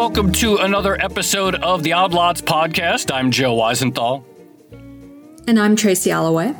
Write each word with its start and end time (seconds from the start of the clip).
welcome 0.00 0.32
to 0.32 0.56
another 0.56 0.98
episode 0.98 1.54
of 1.56 1.82
the 1.82 1.92
Odd 1.92 2.14
Lots 2.14 2.40
podcast. 2.40 3.14
I'm 3.14 3.30
Joe 3.30 3.54
Weisenthal. 3.54 4.24
And 5.46 5.60
I'm 5.60 5.76
Tracy 5.76 6.10
Alloway. 6.10 6.56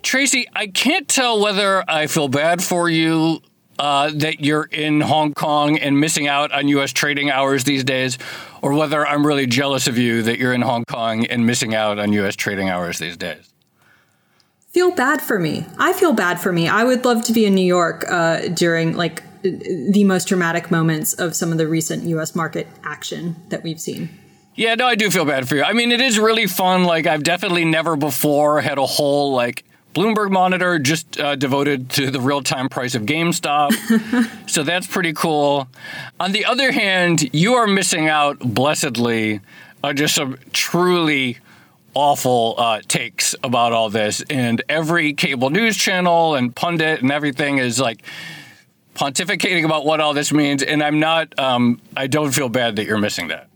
Tracy, 0.00 0.46
I 0.54 0.68
can't 0.68 1.08
tell 1.08 1.42
whether 1.42 1.82
I 1.90 2.06
feel 2.06 2.28
bad 2.28 2.62
for 2.62 2.88
you 2.88 3.40
uh, 3.80 4.12
that 4.14 4.38
you're 4.38 4.68
in 4.70 5.00
Hong 5.00 5.34
Kong 5.34 5.76
and 5.76 5.98
missing 5.98 6.28
out 6.28 6.52
on 6.52 6.68
U.S. 6.68 6.92
trading 6.92 7.32
hours 7.32 7.64
these 7.64 7.82
days, 7.82 8.16
or 8.62 8.74
whether 8.74 9.04
I'm 9.04 9.26
really 9.26 9.48
jealous 9.48 9.88
of 9.88 9.98
you 9.98 10.22
that 10.22 10.38
you're 10.38 10.54
in 10.54 10.62
Hong 10.62 10.84
Kong 10.84 11.26
and 11.26 11.46
missing 11.46 11.74
out 11.74 11.98
on 11.98 12.12
U.S. 12.12 12.36
trading 12.36 12.68
hours 12.68 13.00
these 13.00 13.16
days. 13.16 13.52
Feel 14.68 14.92
bad 14.92 15.20
for 15.20 15.40
me. 15.40 15.66
I 15.78 15.92
feel 15.92 16.12
bad 16.12 16.40
for 16.40 16.52
me. 16.52 16.68
I 16.68 16.84
would 16.84 17.04
love 17.04 17.24
to 17.24 17.32
be 17.32 17.44
in 17.44 17.56
New 17.56 17.66
York 17.66 18.04
uh, 18.08 18.46
during 18.46 18.96
like 18.96 19.24
the 19.42 20.04
most 20.04 20.28
dramatic 20.28 20.70
moments 20.70 21.14
of 21.14 21.34
some 21.34 21.52
of 21.52 21.58
the 21.58 21.68
recent 21.68 22.04
U.S. 22.04 22.34
market 22.34 22.66
action 22.84 23.36
that 23.48 23.62
we've 23.62 23.80
seen. 23.80 24.10
Yeah, 24.54 24.74
no, 24.74 24.86
I 24.86 24.96
do 24.96 25.10
feel 25.10 25.24
bad 25.24 25.48
for 25.48 25.54
you. 25.54 25.62
I 25.62 25.72
mean, 25.72 25.92
it 25.92 26.00
is 26.00 26.18
really 26.18 26.46
fun. 26.46 26.84
Like, 26.84 27.06
I've 27.06 27.22
definitely 27.22 27.64
never 27.64 27.94
before 27.94 28.60
had 28.60 28.76
a 28.76 28.86
whole 28.86 29.32
like 29.32 29.64
Bloomberg 29.94 30.30
monitor 30.30 30.78
just 30.78 31.18
uh, 31.18 31.36
devoted 31.36 31.90
to 31.90 32.10
the 32.10 32.20
real 32.20 32.42
time 32.42 32.68
price 32.68 32.94
of 32.94 33.02
GameStop. 33.02 33.70
so 34.48 34.62
that's 34.62 34.86
pretty 34.86 35.12
cool. 35.12 35.68
On 36.20 36.32
the 36.32 36.44
other 36.44 36.72
hand, 36.72 37.32
you 37.34 37.54
are 37.54 37.66
missing 37.66 38.08
out 38.08 38.38
blessedly 38.40 39.40
on 39.82 39.96
just 39.96 40.14
some 40.14 40.38
truly 40.52 41.38
awful 41.94 42.54
uh, 42.58 42.80
takes 42.86 43.34
about 43.42 43.72
all 43.72 43.90
this. 43.90 44.22
And 44.30 44.62
every 44.68 45.14
cable 45.14 45.50
news 45.50 45.76
channel 45.76 46.34
and 46.34 46.54
pundit 46.54 47.02
and 47.02 47.10
everything 47.10 47.58
is 47.58 47.80
like 47.80 48.02
pontificating 48.98 49.64
about 49.64 49.86
what 49.86 50.00
all 50.00 50.12
this 50.12 50.32
means. 50.32 50.62
And 50.62 50.82
I'm 50.82 50.98
not, 50.98 51.38
um, 51.38 51.80
I 51.96 52.06
don't 52.06 52.32
feel 52.32 52.48
bad 52.48 52.76
that 52.76 52.86
you're 52.86 52.98
missing 52.98 53.28
that. 53.28 53.48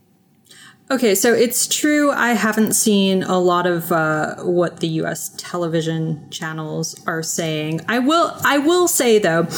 Okay, 0.90 1.14
so 1.14 1.32
it's 1.32 1.66
true. 1.66 2.10
I 2.10 2.32
haven't 2.32 2.74
seen 2.74 3.22
a 3.22 3.38
lot 3.38 3.66
of 3.66 3.90
uh, 3.90 4.36
what 4.42 4.80
the 4.80 4.88
U.S. 4.88 5.30
television 5.38 6.28
channels 6.30 7.02
are 7.06 7.22
saying. 7.22 7.80
I 7.88 7.98
will. 7.98 8.36
I 8.44 8.58
will 8.58 8.88
say 8.88 9.18
though, 9.18 9.48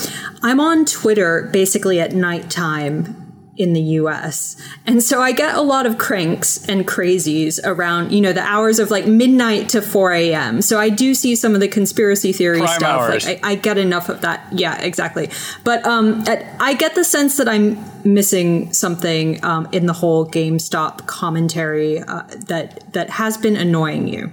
I'm 0.42 0.60
on 0.60 0.84
Twitter 0.84 1.48
basically 1.52 1.98
at 1.98 2.12
nighttime 2.12 3.23
in 3.56 3.72
the 3.72 3.80
US. 3.80 4.56
And 4.86 5.02
so 5.02 5.20
I 5.20 5.33
get 5.33 5.55
a 5.55 5.60
lot 5.60 5.86
of 5.86 5.98
cranks 5.98 6.69
and 6.69 6.86
crazies 6.86 7.61
around, 7.64 8.12
you 8.12 8.20
know, 8.20 8.33
the 8.33 8.42
hours 8.42 8.78
of 8.78 8.91
like 8.91 9.06
midnight 9.06 9.69
to 9.70 9.83
4 9.83 10.12
a.m. 10.12 10.62
So 10.62 10.78
I 10.78 10.88
do 10.88 11.14
see 11.14 11.36
some 11.36 11.55
of 11.55 11.61
the 11.61 11.69
conspiracy 11.69 12.33
theory 12.33 12.58
Prime 12.58 12.78
stuff. 12.78 13.00
Hours. 13.00 13.27
Like 13.27 13.44
I, 13.44 13.52
I, 13.52 13.55
get 13.55 13.78
enough 13.78 14.08
of 14.08 14.22
that. 14.22 14.46
Yeah, 14.52 14.80
exactly. 14.80 15.30
But 15.62 15.86
um, 15.86 16.24
I 16.61 16.74
get 16.74 16.94
the 16.94 17.05
sense 17.05 17.36
that 17.36 17.48
I'm 17.48 17.78
missing 18.05 18.72
something 18.72 19.42
um, 19.44 19.68
in 19.72 19.86
the 19.86 19.92
whole 19.92 20.27
GameStop 20.27 21.06
commentary 21.06 22.00
uh, 22.00 22.22
that 22.46 22.92
that 22.92 23.11
has 23.11 23.36
been 23.36 23.56
annoying 23.56 24.08
you. 24.08 24.33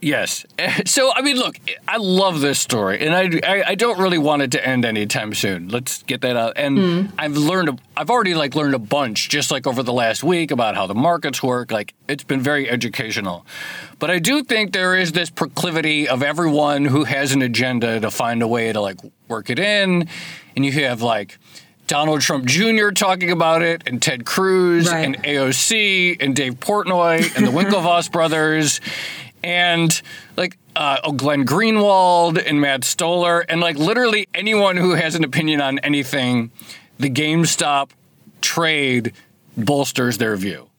Yes. 0.00 0.46
So, 0.86 1.12
I 1.14 1.22
mean, 1.22 1.36
look, 1.36 1.58
I 1.86 1.98
love 1.98 2.40
this 2.40 2.58
story, 2.58 3.04
and 3.06 3.14
I, 3.14 3.40
I, 3.46 3.62
I, 3.68 3.74
don't 3.74 3.98
really 3.98 4.18
want 4.18 4.42
it 4.42 4.52
to 4.52 4.66
end 4.66 4.84
anytime 4.84 5.34
soon. 5.34 5.68
Let's 5.68 6.02
get 6.04 6.20
that 6.22 6.36
out. 6.36 6.54
And 6.56 6.78
mm. 6.78 7.12
I've 7.18 7.36
learned, 7.36 7.80
I've 7.96 8.10
already 8.10 8.34
like 8.34 8.54
learned 8.54 8.74
a 8.74 8.78
bunch 8.78 9.28
just 9.28 9.50
like 9.50 9.66
over 9.66 9.82
the 9.82 9.92
last 9.92 10.24
week 10.24 10.50
about 10.50 10.74
how 10.74 10.86
the 10.86 10.94
markets 10.94 11.42
work. 11.42 11.70
Like, 11.70 11.94
it's 12.08 12.24
been 12.24 12.40
very 12.40 12.68
educational. 12.68 13.46
But 13.98 14.10
I 14.10 14.18
do 14.18 14.42
think 14.42 14.72
there 14.72 14.96
is 14.96 15.12
this 15.12 15.30
proclivity 15.30 16.08
of 16.08 16.22
everyone 16.22 16.84
who 16.84 17.04
has 17.04 17.32
an 17.32 17.42
agenda 17.42 18.00
to 18.00 18.10
find 18.10 18.42
a 18.42 18.48
way 18.48 18.72
to 18.72 18.80
like 18.80 18.98
work 19.28 19.50
it 19.50 19.58
in. 19.58 20.08
And 20.56 20.64
you 20.64 20.72
have 20.72 21.02
like, 21.02 21.38
Donald 21.86 22.20
Trump 22.20 22.44
Jr. 22.44 22.90
talking 22.90 23.32
about 23.32 23.62
it, 23.62 23.82
and 23.84 24.00
Ted 24.00 24.24
Cruz, 24.24 24.88
right. 24.88 25.04
and 25.04 25.20
AOC, 25.24 26.22
and 26.22 26.36
Dave 26.36 26.60
Portnoy, 26.60 27.36
and 27.36 27.44
the 27.44 27.50
Winklevoss 27.58 28.12
brothers 28.12 28.80
and 29.42 30.00
like 30.36 30.56
uh, 30.76 30.98
oh, 31.04 31.12
Glenn 31.12 31.44
Greenwald 31.44 32.42
and 32.44 32.60
Matt 32.60 32.84
Stoller, 32.84 33.40
and 33.48 33.60
like 33.60 33.76
literally 33.76 34.26
anyone 34.34 34.76
who 34.76 34.94
has 34.94 35.14
an 35.14 35.24
opinion 35.24 35.60
on 35.60 35.78
anything, 35.80 36.50
the 36.98 37.10
GameStop 37.10 37.90
trade 38.40 39.12
bolsters 39.56 40.18
their 40.18 40.36
view. 40.36 40.70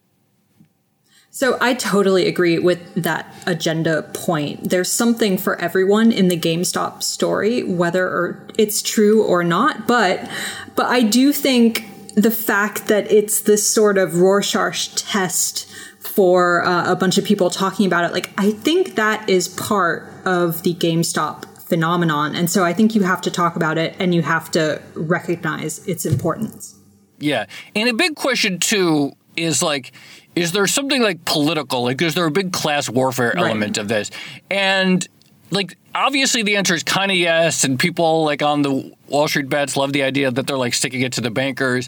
So 1.33 1.57
I 1.61 1.73
totally 1.73 2.27
agree 2.27 2.59
with 2.59 2.93
that 2.95 3.33
agenda 3.47 4.03
point. 4.13 4.69
There's 4.69 4.91
something 4.91 5.37
for 5.37 5.59
everyone 5.61 6.11
in 6.11 6.27
the 6.27 6.37
GameStop 6.37 7.03
story, 7.03 7.63
whether 7.63 8.05
or 8.05 8.47
it's 8.57 8.81
true 8.81 9.23
or 9.23 9.43
not. 9.43 9.87
But 9.87 10.29
but 10.75 10.87
I 10.87 11.01
do 11.03 11.31
think 11.31 11.87
the 12.15 12.31
fact 12.31 12.87
that 12.87 13.09
it's 13.09 13.41
this 13.41 13.65
sort 13.65 13.97
of 13.97 14.19
Rorschach 14.19 14.93
test 14.95 15.70
for 16.15 16.63
uh, 16.65 16.91
a 16.91 16.95
bunch 16.95 17.17
of 17.17 17.25
people 17.25 17.49
talking 17.49 17.85
about 17.85 18.03
it. 18.03 18.11
Like, 18.11 18.29
I 18.37 18.51
think 18.51 18.95
that 18.95 19.29
is 19.29 19.47
part 19.47 20.11
of 20.25 20.63
the 20.63 20.73
GameStop 20.73 21.45
phenomenon. 21.59 22.35
And 22.35 22.49
so 22.49 22.63
I 22.63 22.73
think 22.73 22.95
you 22.95 23.03
have 23.03 23.21
to 23.21 23.31
talk 23.31 23.55
about 23.55 23.77
it 23.77 23.95
and 23.97 24.13
you 24.13 24.21
have 24.21 24.51
to 24.51 24.81
recognize 24.93 25.87
its 25.87 26.05
importance. 26.05 26.75
Yeah. 27.19 27.45
And 27.75 27.87
a 27.87 27.93
big 27.93 28.15
question, 28.15 28.59
too, 28.59 29.13
is 29.37 29.63
like, 29.63 29.93
is 30.35 30.51
there 30.51 30.67
something 30.67 31.01
like 31.01 31.23
political? 31.23 31.83
Like, 31.83 32.01
is 32.01 32.13
there 32.13 32.25
a 32.25 32.31
big 32.31 32.51
class 32.51 32.89
warfare 32.89 33.37
element 33.37 33.77
right. 33.77 33.81
of 33.81 33.87
this? 33.87 34.11
And 34.49 35.07
like, 35.49 35.77
obviously, 35.93 36.43
the 36.43 36.55
answer 36.55 36.73
is 36.73 36.83
kind 36.83 37.11
of 37.11 37.17
yes. 37.17 37.63
And 37.63 37.79
people 37.79 38.23
like 38.23 38.41
on 38.41 38.61
the 38.61 38.93
Wall 39.07 39.27
Street 39.27 39.49
bets 39.49 39.75
love 39.75 39.93
the 39.93 40.03
idea 40.03 40.31
that 40.31 40.47
they're 40.47 40.57
like 40.57 40.73
sticking 40.73 41.01
it 41.01 41.13
to 41.13 41.21
the 41.21 41.31
bankers. 41.31 41.87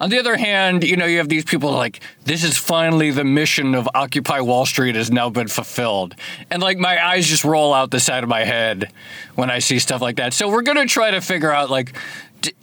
On 0.00 0.10
the 0.10 0.18
other 0.18 0.36
hand, 0.36 0.84
you 0.84 0.96
know, 0.96 1.06
you 1.06 1.18
have 1.18 1.28
these 1.28 1.44
people 1.44 1.70
like, 1.70 2.00
this 2.24 2.42
is 2.44 2.58
finally 2.58 3.10
the 3.10 3.24
mission 3.24 3.74
of 3.74 3.88
Occupy 3.94 4.40
Wall 4.40 4.66
Street 4.66 4.96
has 4.96 5.10
now 5.10 5.30
been 5.30 5.48
fulfilled. 5.48 6.14
And 6.50 6.62
like 6.62 6.78
my 6.78 7.04
eyes 7.04 7.26
just 7.26 7.44
roll 7.44 7.72
out 7.72 7.90
the 7.90 8.00
side 8.00 8.22
of 8.22 8.28
my 8.28 8.44
head 8.44 8.92
when 9.34 9.50
I 9.50 9.60
see 9.60 9.78
stuff 9.78 10.02
like 10.02 10.16
that. 10.16 10.34
So 10.34 10.48
we're 10.48 10.62
going 10.62 10.78
to 10.78 10.86
try 10.86 11.12
to 11.12 11.20
figure 11.20 11.52
out 11.52 11.70
like, 11.70 11.96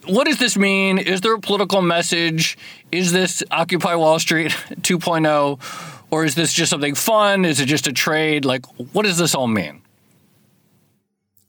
what 0.05 0.27
does 0.27 0.37
this 0.37 0.57
mean? 0.57 0.97
Is 0.97 1.21
there 1.21 1.33
a 1.33 1.39
political 1.39 1.81
message? 1.81 2.57
Is 2.91 3.11
this 3.11 3.41
Occupy 3.49 3.95
Wall 3.95 4.19
Street 4.19 4.51
2.0? 4.81 5.59
Or 6.11 6.25
is 6.25 6.35
this 6.35 6.51
just 6.51 6.69
something 6.69 6.93
fun? 6.93 7.45
Is 7.45 7.61
it 7.61 7.67
just 7.67 7.87
a 7.87 7.93
trade? 7.93 8.43
Like, 8.43 8.65
what 8.93 9.03
does 9.03 9.17
this 9.17 9.33
all 9.33 9.47
mean? 9.47 9.81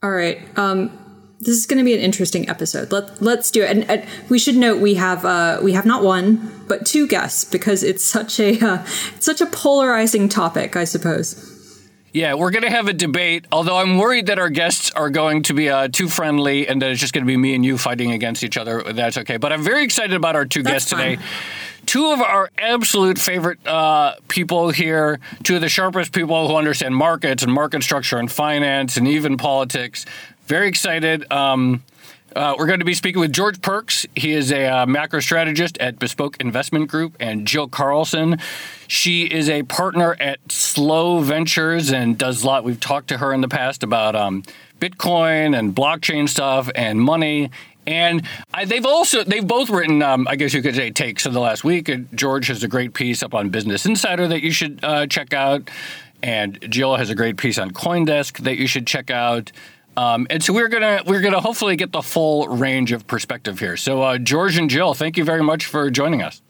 All 0.03 0.11
right. 0.11 0.41
Um, 0.59 0.99
this 1.41 1.57
is 1.57 1.67
going 1.67 1.79
to 1.79 1.85
be 1.85 1.95
an 1.95 2.01
interesting 2.01 2.49
episode. 2.49 2.93
Let 2.93 3.21
let's 3.21 3.51
do 3.51 3.63
it. 3.63 3.71
And, 3.71 3.91
and 3.91 4.05
we 4.29 4.39
should 4.39 4.57
note 4.57 4.81
we 4.81 4.95
have 4.95 5.25
uh, 5.25 5.59
we 5.63 5.73
have 5.73 5.85
not 5.85 6.05
one 6.05 6.65
but 6.69 6.87
two 6.87 7.09
guests 7.09 7.45
because 7.45 7.83
it's 7.83 8.05
such 8.05 8.39
a 8.39 8.59
uh, 8.61 8.85
such 9.19 9.41
a 9.41 9.47
polarizing 9.47 10.29
topic, 10.29 10.77
I 10.77 10.85
suppose. 10.85 11.52
Yeah, 12.13 12.35
we're 12.35 12.51
going 12.51 12.65
to 12.65 12.71
have 12.71 12.89
a 12.89 12.93
debate. 12.93 13.47
Although 13.51 13.77
I'm 13.77 13.97
worried 13.97 14.27
that 14.27 14.39
our 14.39 14.51
guests 14.51 14.91
are 14.91 15.09
going 15.09 15.43
to 15.45 15.55
be 15.55 15.71
uh, 15.71 15.89
too 15.89 16.09
friendly 16.09 16.69
and 16.69 16.83
that 16.83 16.91
it's 16.91 17.01
just 17.01 17.15
going 17.15 17.25
to 17.25 17.27
be 17.27 17.37
me 17.37 17.55
and 17.55 17.65
you 17.65 17.79
fighting 17.79 18.13
against 18.13 18.43
each 18.43 18.59
other. 18.59 18.83
That's 18.83 19.17
okay. 19.19 19.39
But 19.39 19.53
I'm 19.53 19.63
very 19.63 19.83
excited 19.83 20.15
about 20.15 20.37
our 20.37 20.45
two 20.45 20.63
That's 20.63 20.75
guests 20.75 20.91
today 20.91 21.19
two 21.87 22.13
of 22.13 22.21
our 22.21 22.51
absolute 22.59 23.19
favorite 23.19 23.65
uh, 23.67 24.15
people 24.29 24.71
here, 24.71 25.21
two 25.43 25.57
of 25.57 25.61
the 25.61 25.69
sharpest 25.69 26.13
people 26.13 26.49
who 26.49 26.57
understand 26.57 26.95
markets 26.95 27.43
and 27.43 27.53
market 27.53 27.83
structure 27.83 28.19
and 28.19 28.31
finance 28.31 28.97
and 28.97 29.09
even 29.09 29.37
politics. 29.37 30.07
Very 30.47 30.69
excited. 30.69 31.31
Um, 31.33 31.83
uh, 32.35 32.55
we're 32.59 32.67
going 32.67 32.79
to 32.79 32.85
be 32.85 32.95
speaking 32.95 33.21
with 33.21 33.33
George 33.33 33.61
Pearkes. 33.61 34.07
He 34.15 34.33
is 34.33 34.53
a 34.53 34.67
uh, 34.67 34.87
macro 34.87 35.21
strategist 35.21 35.79
at 35.79 35.99
Bespoke 35.99 36.37
Investment 36.41 36.89
Group, 36.89 37.17
and 37.21 37.47
Jill 37.47 37.69
Carlson. 37.69 38.39
She 38.89 39.25
is 39.25 39.49
a 39.49 39.63
partner 39.65 40.17
at 40.21 40.39
Slow 40.51 41.21
Ventures 41.21 41.93
and 41.93 42.17
does 42.17 42.43
a 42.43 42.47
lot. 42.47 42.65
We've 42.65 42.81
talked 42.81 43.09
to 43.09 43.19
her 43.19 43.33
in 43.33 43.41
the 43.41 43.49
past 43.49 43.83
about 43.83 44.15
um, 44.15 44.43
Bitcoin 44.81 45.59
and 45.59 45.75
blockchain 45.75 46.29
stuff 46.29 46.71
and 46.75 47.01
money. 47.01 47.51
And 47.87 48.23
I, 48.55 48.65
they've 48.65 48.87
also 48.87 49.25
they've 49.25 49.47
both 49.47 49.71
written, 49.71 50.03
um, 50.03 50.29
I 50.29 50.37
guess 50.37 50.55
you 50.55 50.63
could 50.63 50.77
say, 50.77 50.91
takes 50.91 51.27
of 51.27 51.33
the 51.33 51.41
last 51.41 51.65
week. 51.65 51.91
George 52.15 52.47
has 52.47 52.63
a 52.63 52.69
great 52.69 52.95
piece 52.95 53.23
up 53.23 53.35
on 53.35 53.49
Business 53.49 53.87
Insider 53.87 54.29
that 54.29 54.43
you 54.43 54.53
should 54.53 54.81
uh, 54.85 55.07
check 55.07 55.33
out, 55.33 55.69
and 56.23 56.59
Jill 56.71 56.97
has 56.97 57.11
a 57.11 57.15
great 57.15 57.37
piece 57.37 57.59
on 57.59 57.73
CoinDesk 57.73 58.39
that 58.45 58.57
you 58.57 58.67
should 58.67 58.87
check 58.87 59.11
out. 59.11 59.51
Um, 59.97 60.27
and 60.31 60.43
so 60.43 60.53
we're 60.53 60.69
gonna 60.69 61.03
we're 61.07 61.21
gonna 61.21 61.41
hopefully 61.41 61.77
get 61.77 61.93
the 61.93 62.03
full 62.03 62.49
range 62.49 62.93
of 62.93 63.07
perspective 63.07 63.59
here. 63.59 63.77
So 63.77 64.03
uh, 64.03 64.19
George 64.19 64.57
and 64.57 64.71
Jill, 64.71 64.95
thank 64.95 65.17
you 65.17 65.25
very 65.25 65.43
much 65.43 65.67
for 65.67 65.91
joining 65.91 66.23
us. 66.23 66.41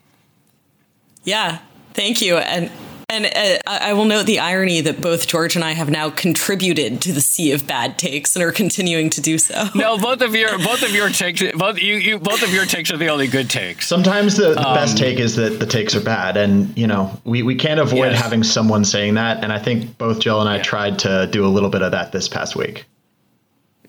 Yeah, 1.25 1.59
thank 1.95 2.23
you, 2.23 2.37
and 2.37 2.71
and 3.09 3.27
uh, 3.27 3.59
I 3.67 3.93
will 3.93 4.07
note 4.07 4.25
the 4.25 4.39
irony 4.39 4.81
that 4.81 5.01
both 5.01 5.27
George 5.27 5.55
and 5.55 5.65
I 5.65 5.73
have 5.73 5.91
now 5.91 6.09
contributed 6.09 7.03
to 7.03 7.13
the 7.13 7.21
sea 7.21 7.53
of 7.53 7.67
bad 7.67 7.99
takes 7.99 8.35
and 8.35 8.45
are 8.45 8.53
continuing 8.53 9.11
to 9.11 9.21
do 9.21 9.39
so. 9.39 9.67
No, 9.75 9.99
both 9.99 10.23
of 10.23 10.35
your 10.35 10.57
both 10.59 10.83
of 10.83 10.95
your 10.95 11.11
takes 11.11 11.43
both 11.53 11.79
you, 11.79 11.97
you 11.97 12.19
both 12.19 12.43
of 12.43 12.55
your 12.55 12.65
takes 12.65 12.91
are 12.93 12.97
the 12.97 13.09
only 13.09 13.27
good 13.27 13.51
takes. 13.51 13.87
Sometimes 13.87 14.37
the, 14.37 14.55
the 14.55 14.67
um, 14.67 14.75
best 14.75 14.97
take 14.97 15.19
is 15.19 15.37
that 15.37 15.59
the 15.59 15.67
takes 15.67 15.95
are 15.95 16.01
bad, 16.01 16.37
and 16.37 16.77
you 16.79 16.87
know 16.87 17.21
we, 17.25 17.43
we 17.43 17.55
can't 17.55 17.81
avoid 17.81 18.13
yes. 18.13 18.23
having 18.23 18.45
someone 18.45 18.85
saying 18.85 19.15
that. 19.15 19.43
And 19.43 19.53
I 19.53 19.59
think 19.59 19.99
both 19.99 20.21
Jill 20.21 20.41
and 20.41 20.49
I 20.49 20.57
yeah. 20.57 20.63
tried 20.63 20.99
to 21.01 21.29
do 21.31 21.45
a 21.45 21.49
little 21.49 21.71
bit 21.71 21.83
of 21.83 21.91
that 21.91 22.13
this 22.13 22.29
past 22.29 22.55
week. 22.55 22.87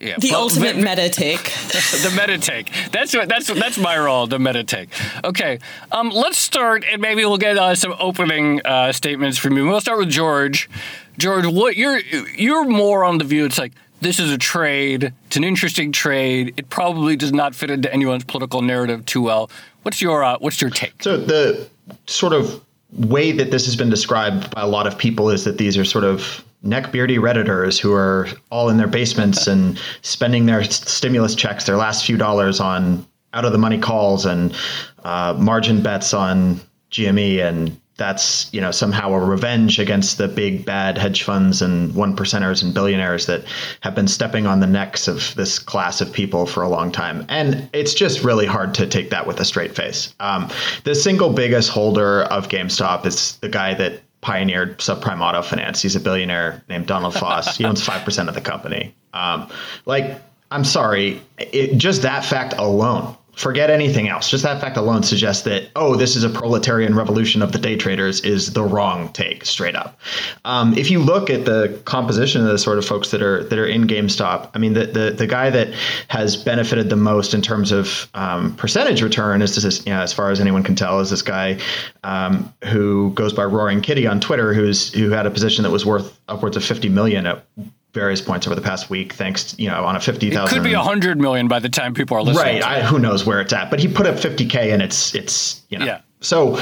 Yeah, 0.03 0.17
the 0.19 0.31
but- 0.31 0.39
ultimate 0.39 0.75
but- 0.75 0.83
meta 0.97 1.09
take. 1.09 1.43
the 1.43 2.13
meta 2.15 2.37
take. 2.37 2.69
That's 2.91 3.15
what 3.15 3.29
that's 3.29 3.47
that's 3.47 3.77
my 3.77 3.97
role. 3.97 4.27
The 4.27 4.37
meta 4.39 4.63
take. 4.63 4.89
Okay, 5.23 5.59
um, 5.91 6.09
let's 6.09 6.37
start, 6.37 6.83
and 6.91 7.01
maybe 7.01 7.23
we'll 7.25 7.37
get 7.37 7.57
uh, 7.57 7.73
some 7.75 7.95
opening 7.99 8.61
uh, 8.65 8.91
statements 8.91 9.37
from 9.37 9.57
you. 9.57 9.65
We'll 9.65 9.81
start 9.81 9.99
with 9.99 10.09
George. 10.09 10.69
George, 11.17 11.45
what 11.45 11.75
you're 11.77 11.99
you're 11.99 12.65
more 12.65 13.03
on 13.03 13.17
the 13.17 13.23
view. 13.23 13.45
It's 13.45 13.57
like 13.57 13.71
this 14.01 14.19
is 14.19 14.31
a 14.31 14.37
trade. 14.37 15.13
It's 15.27 15.37
an 15.37 15.43
interesting 15.43 15.91
trade. 15.91 16.53
It 16.57 16.69
probably 16.69 17.15
does 17.15 17.31
not 17.31 17.55
fit 17.55 17.69
into 17.71 17.91
anyone's 17.93 18.23
political 18.25 18.61
narrative 18.61 19.05
too 19.05 19.21
well. 19.21 19.49
What's 19.83 20.01
your 20.01 20.23
uh, 20.23 20.37
what's 20.39 20.59
your 20.61 20.69
take? 20.69 21.01
So 21.01 21.17
the 21.17 21.67
sort 22.07 22.33
of 22.33 22.61
way 22.91 23.31
that 23.31 23.49
this 23.51 23.65
has 23.65 23.75
been 23.75 23.89
described 23.89 24.51
by 24.51 24.61
a 24.61 24.67
lot 24.67 24.85
of 24.87 24.97
people 24.97 25.29
is 25.29 25.43
that 25.45 25.57
these 25.57 25.77
are 25.77 25.85
sort 25.85 26.03
of 26.03 26.43
neckbeardy 26.63 27.17
redditors 27.17 27.79
who 27.79 27.93
are 27.93 28.27
all 28.51 28.69
in 28.69 28.77
their 28.77 28.87
basements 28.87 29.47
and 29.47 29.79
spending 30.01 30.45
their 30.45 30.63
stimulus 30.63 31.35
checks, 31.35 31.65
their 31.65 31.77
last 31.77 32.05
few 32.05 32.17
dollars 32.17 32.59
on 32.59 33.05
out 33.33 33.45
of 33.45 33.51
the 33.51 33.57
money 33.57 33.79
calls 33.79 34.25
and 34.25 34.55
uh, 35.03 35.35
margin 35.39 35.81
bets 35.81 36.13
on 36.13 36.59
GME 36.91 37.43
and 37.43 37.79
that's 37.95 38.51
you 38.53 38.59
know 38.59 38.71
somehow 38.71 39.13
a 39.13 39.19
revenge 39.19 39.77
against 39.77 40.17
the 40.17 40.27
big 40.27 40.65
bad 40.65 40.97
hedge 40.97 41.23
funds 41.23 41.61
and 41.61 41.93
one 41.93 42.15
percenters 42.15 42.63
and 42.63 42.73
billionaires 42.73 43.27
that 43.27 43.43
have 43.81 43.93
been 43.93 44.07
stepping 44.07 44.47
on 44.47 44.59
the 44.59 44.67
necks 44.67 45.07
of 45.07 45.33
this 45.35 45.59
class 45.59 46.01
of 46.01 46.11
people 46.11 46.45
for 46.45 46.63
a 46.63 46.69
long 46.69 46.91
time. 46.91 47.23
And 47.29 47.69
it's 47.71 47.93
just 47.93 48.23
really 48.23 48.47
hard 48.47 48.73
to 48.75 48.87
take 48.87 49.11
that 49.11 49.27
with 49.27 49.39
a 49.39 49.45
straight 49.45 49.75
face. 49.75 50.13
Um, 50.19 50.49
the 50.85 50.95
single 50.95 51.31
biggest 51.31 51.69
holder 51.69 52.23
of 52.23 52.49
gamestop 52.49 53.05
is 53.05 53.37
the 53.37 53.49
guy 53.49 53.75
that 53.75 54.01
pioneered 54.23 54.79
subprime 54.79 55.21
auto 55.21 55.41
finance. 55.41 55.81
He's 55.81 55.95
a 55.95 55.99
billionaire 55.99 56.63
named 56.69 56.87
donald 56.87 57.13
foss. 57.13 57.57
He 57.57 57.65
owns 57.65 57.85
5% 57.85 58.27
of 58.27 58.33
the 58.33 58.41
company. 58.41 58.95
Um, 59.13 59.49
like 59.85 60.19
i'm 60.51 60.63
sorry 60.63 61.19
it, 61.39 61.77
just 61.77 62.03
that 62.03 62.23
fact 62.23 62.53
alone 62.57 63.15
Forget 63.35 63.71
anything 63.71 64.07
else. 64.07 64.29
Just 64.29 64.43
that 64.43 64.61
fact 64.61 64.77
alone 64.77 65.01
suggests 65.01 65.43
that, 65.43 65.71
oh, 65.75 65.95
this 65.95 66.15
is 66.15 66.23
a 66.23 66.29
proletarian 66.29 66.95
revolution 66.95 67.41
of 67.41 67.51
the 67.51 67.57
day 67.57 67.75
traders 67.75 68.21
is 68.21 68.53
the 68.53 68.61
wrong 68.61 69.11
take, 69.13 69.43
straight 69.43 69.75
up. 69.75 69.99
Um, 70.45 70.77
if 70.77 70.91
you 70.91 70.99
look 70.99 71.31
at 71.31 71.45
the 71.45 71.81
composition 71.85 72.41
of 72.41 72.47
the 72.47 72.59
sort 72.59 72.77
of 72.77 72.85
folks 72.85 73.09
that 73.09 73.23
are 73.23 73.43
that 73.45 73.57
are 73.57 73.65
in 73.65 73.87
GameStop, 73.87 74.51
I 74.53 74.59
mean, 74.59 74.73
the 74.73 74.85
the, 74.85 75.11
the 75.11 75.25
guy 75.25 75.49
that 75.49 75.73
has 76.09 76.37
benefited 76.37 76.89
the 76.89 76.95
most 76.95 77.33
in 77.33 77.41
terms 77.41 77.71
of 77.71 78.07
um, 78.13 78.55
percentage 78.55 79.01
return 79.01 79.41
is 79.41 79.55
this, 79.55 79.83
you 79.85 79.91
know, 79.91 80.01
as 80.01 80.13
far 80.13 80.29
as 80.29 80.39
anyone 80.39 80.61
can 80.61 80.75
tell, 80.75 80.99
is 80.99 81.09
this 81.09 81.23
guy 81.23 81.59
um, 82.03 82.53
who 82.65 83.11
goes 83.15 83.33
by 83.33 83.45
Roaring 83.45 83.81
Kitty 83.81 84.05
on 84.05 84.19
Twitter, 84.19 84.53
who's 84.53 84.93
who 84.93 85.09
had 85.09 85.25
a 85.25 85.31
position 85.31 85.63
that 85.63 85.71
was 85.71 85.85
worth 85.85 86.19
upwards 86.27 86.55
of 86.55 86.63
50 86.63 86.89
million 86.89 87.25
at 87.25 87.43
various 87.93 88.21
points 88.21 88.47
over 88.47 88.55
the 88.55 88.61
past 88.61 88.89
week, 88.89 89.13
thanks, 89.13 89.57
you 89.59 89.69
know, 89.69 89.85
on 89.85 89.95
a 89.95 89.99
50,000. 89.99 90.45
It 90.45 90.49
Could 90.49 90.63
be 90.63 90.73
a 90.73 90.81
hundred 90.81 91.19
million 91.19 91.47
by 91.47 91.59
the 91.59 91.69
time 91.69 91.93
people 91.93 92.17
are 92.17 92.23
listening. 92.23 92.61
Right. 92.61 92.63
I, 92.63 92.81
who 92.81 92.99
knows 92.99 93.25
where 93.25 93.39
it's 93.39 93.53
at? 93.53 93.69
But 93.69 93.79
he 93.79 93.87
put 93.87 94.07
up 94.07 94.15
50k, 94.15 94.73
and 94.73 94.81
it's 94.81 95.13
it's 95.15 95.61
you 95.69 95.77
know. 95.77 95.85
Yeah. 95.85 96.01
So, 96.21 96.57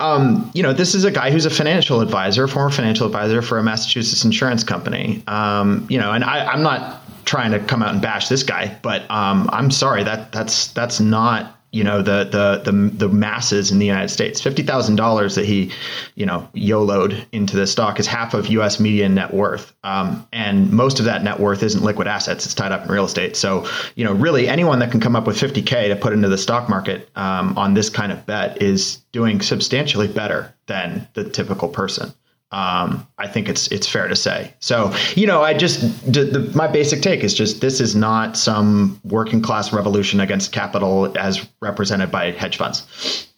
um, 0.00 0.50
you 0.54 0.62
know, 0.62 0.72
this 0.72 0.94
is 0.94 1.04
a 1.04 1.10
guy 1.10 1.30
who's 1.30 1.44
a 1.44 1.50
financial 1.50 2.00
advisor, 2.00 2.48
former 2.48 2.70
financial 2.70 3.06
advisor 3.06 3.42
for 3.42 3.58
a 3.58 3.62
Massachusetts 3.62 4.24
insurance 4.24 4.64
company. 4.64 5.22
Um, 5.26 5.86
you 5.90 5.98
know, 5.98 6.12
and 6.12 6.24
I, 6.24 6.46
I'm 6.46 6.62
not 6.62 7.02
trying 7.26 7.52
to 7.52 7.58
come 7.60 7.82
out 7.82 7.92
and 7.92 8.00
bash 8.00 8.28
this 8.28 8.42
guy, 8.42 8.78
but 8.82 9.02
um, 9.10 9.50
I'm 9.52 9.70
sorry 9.70 10.02
that 10.04 10.32
that's 10.32 10.68
that's 10.68 10.98
not 10.98 11.61
you 11.72 11.82
know 11.82 12.02
the 12.02 12.24
the 12.24 12.70
the, 12.70 12.90
the 12.90 13.08
masses 13.08 13.72
in 13.72 13.78
the 13.78 13.86
United 13.86 14.10
States. 14.10 14.40
Fifty 14.40 14.62
thousand 14.62 14.96
dollars 14.96 15.34
that 15.34 15.46
he, 15.46 15.72
you 16.14 16.26
know, 16.26 16.46
YOLO'd 16.52 17.26
into 17.32 17.56
the 17.56 17.66
stock 17.66 17.98
is 17.98 18.06
half 18.06 18.34
of 18.34 18.46
U.S. 18.48 18.78
median 18.78 19.14
net 19.14 19.32
worth, 19.32 19.74
um, 19.82 20.26
and 20.32 20.70
most 20.70 20.98
of 20.98 21.06
that 21.06 21.24
net 21.24 21.40
worth 21.40 21.62
isn't 21.62 21.82
liquid 21.82 22.06
assets; 22.06 22.44
it's 22.44 22.54
tied 22.54 22.72
up 22.72 22.84
in 22.84 22.92
real 22.92 23.06
estate. 23.06 23.36
So, 23.36 23.66
you 23.96 24.04
know, 24.04 24.12
really 24.12 24.48
anyone 24.48 24.78
that 24.80 24.90
can 24.90 25.00
come 25.00 25.16
up 25.16 25.26
with 25.26 25.40
fifty 25.40 25.62
k 25.62 25.88
to 25.88 25.96
put 25.96 26.12
into 26.12 26.28
the 26.28 26.38
stock 26.38 26.68
market 26.68 27.08
um, 27.16 27.56
on 27.56 27.72
this 27.72 27.88
kind 27.88 28.12
of 28.12 28.24
bet 28.26 28.60
is 28.60 28.98
doing 29.12 29.40
substantially 29.40 30.08
better 30.08 30.54
than 30.66 31.08
the 31.14 31.24
typical 31.24 31.68
person. 31.68 32.12
Um, 32.52 33.08
I 33.16 33.28
think 33.28 33.48
it's 33.48 33.68
it's 33.68 33.88
fair 33.88 34.08
to 34.08 34.16
say. 34.16 34.52
So 34.60 34.94
you 35.14 35.26
know, 35.26 35.42
I 35.42 35.54
just 35.54 35.80
the, 36.12 36.50
my 36.54 36.68
basic 36.68 37.00
take 37.00 37.24
is 37.24 37.32
just 37.32 37.62
this 37.62 37.80
is 37.80 37.96
not 37.96 38.36
some 38.36 39.00
working 39.04 39.40
class 39.40 39.72
revolution 39.72 40.20
against 40.20 40.52
capital 40.52 41.16
as 41.18 41.48
represented 41.60 42.10
by 42.10 42.30
hedge 42.32 42.58
funds. 42.58 43.28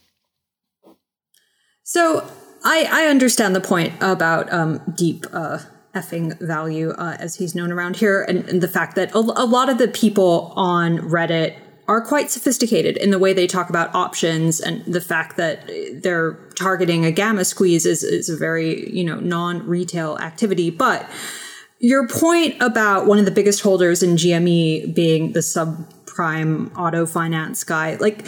So 1.85 2.29
I, 2.65 2.89
I 2.91 3.07
understand 3.07 3.55
the 3.55 3.61
point 3.61 3.93
about 4.01 4.53
um, 4.53 4.81
deep 4.97 5.27
uh, 5.33 5.59
effing 5.95 6.39
value, 6.41 6.91
uh, 6.91 7.17
as 7.21 7.37
he's 7.37 7.55
known 7.55 7.71
around 7.71 7.97
here, 7.97 8.23
and, 8.23 8.49
and 8.49 8.61
the 8.61 8.69
fact 8.69 8.97
that 8.97 9.15
a, 9.15 9.19
a 9.19 9.47
lot 9.47 9.69
of 9.69 9.79
the 9.79 9.87
people 9.89 10.53
on 10.57 10.99
Reddit 10.99 11.57
are 11.87 12.01
quite 12.01 12.31
sophisticated 12.31 12.97
in 12.97 13.11
the 13.11 13.19
way 13.19 13.33
they 13.33 13.47
talk 13.47 13.69
about 13.69 13.95
options 13.95 14.61
and 14.61 14.85
the 14.87 15.01
fact 15.01 15.37
that 15.37 15.71
they're 16.03 16.33
targeting 16.57 17.05
a 17.05 17.11
gamma 17.11 17.45
squeeze 17.45 17.85
is, 17.85 18.03
is 18.03 18.29
a 18.29 18.37
very 18.37 18.91
you 18.91 19.05
know 19.05 19.21
non-retail 19.21 20.19
activity. 20.19 20.71
But 20.71 21.09
your 21.79 22.09
point 22.09 22.57
about 22.63 23.07
one 23.07 23.19
of 23.19 23.27
the 23.27 23.31
biggest 23.31 23.61
holders 23.61 24.03
in 24.03 24.17
gme 24.17 24.95
being 24.95 25.33
the 25.33 25.41
subprime 25.41 26.75
auto 26.77 27.05
finance 27.05 27.63
guy 27.65 27.97
like 27.97 28.27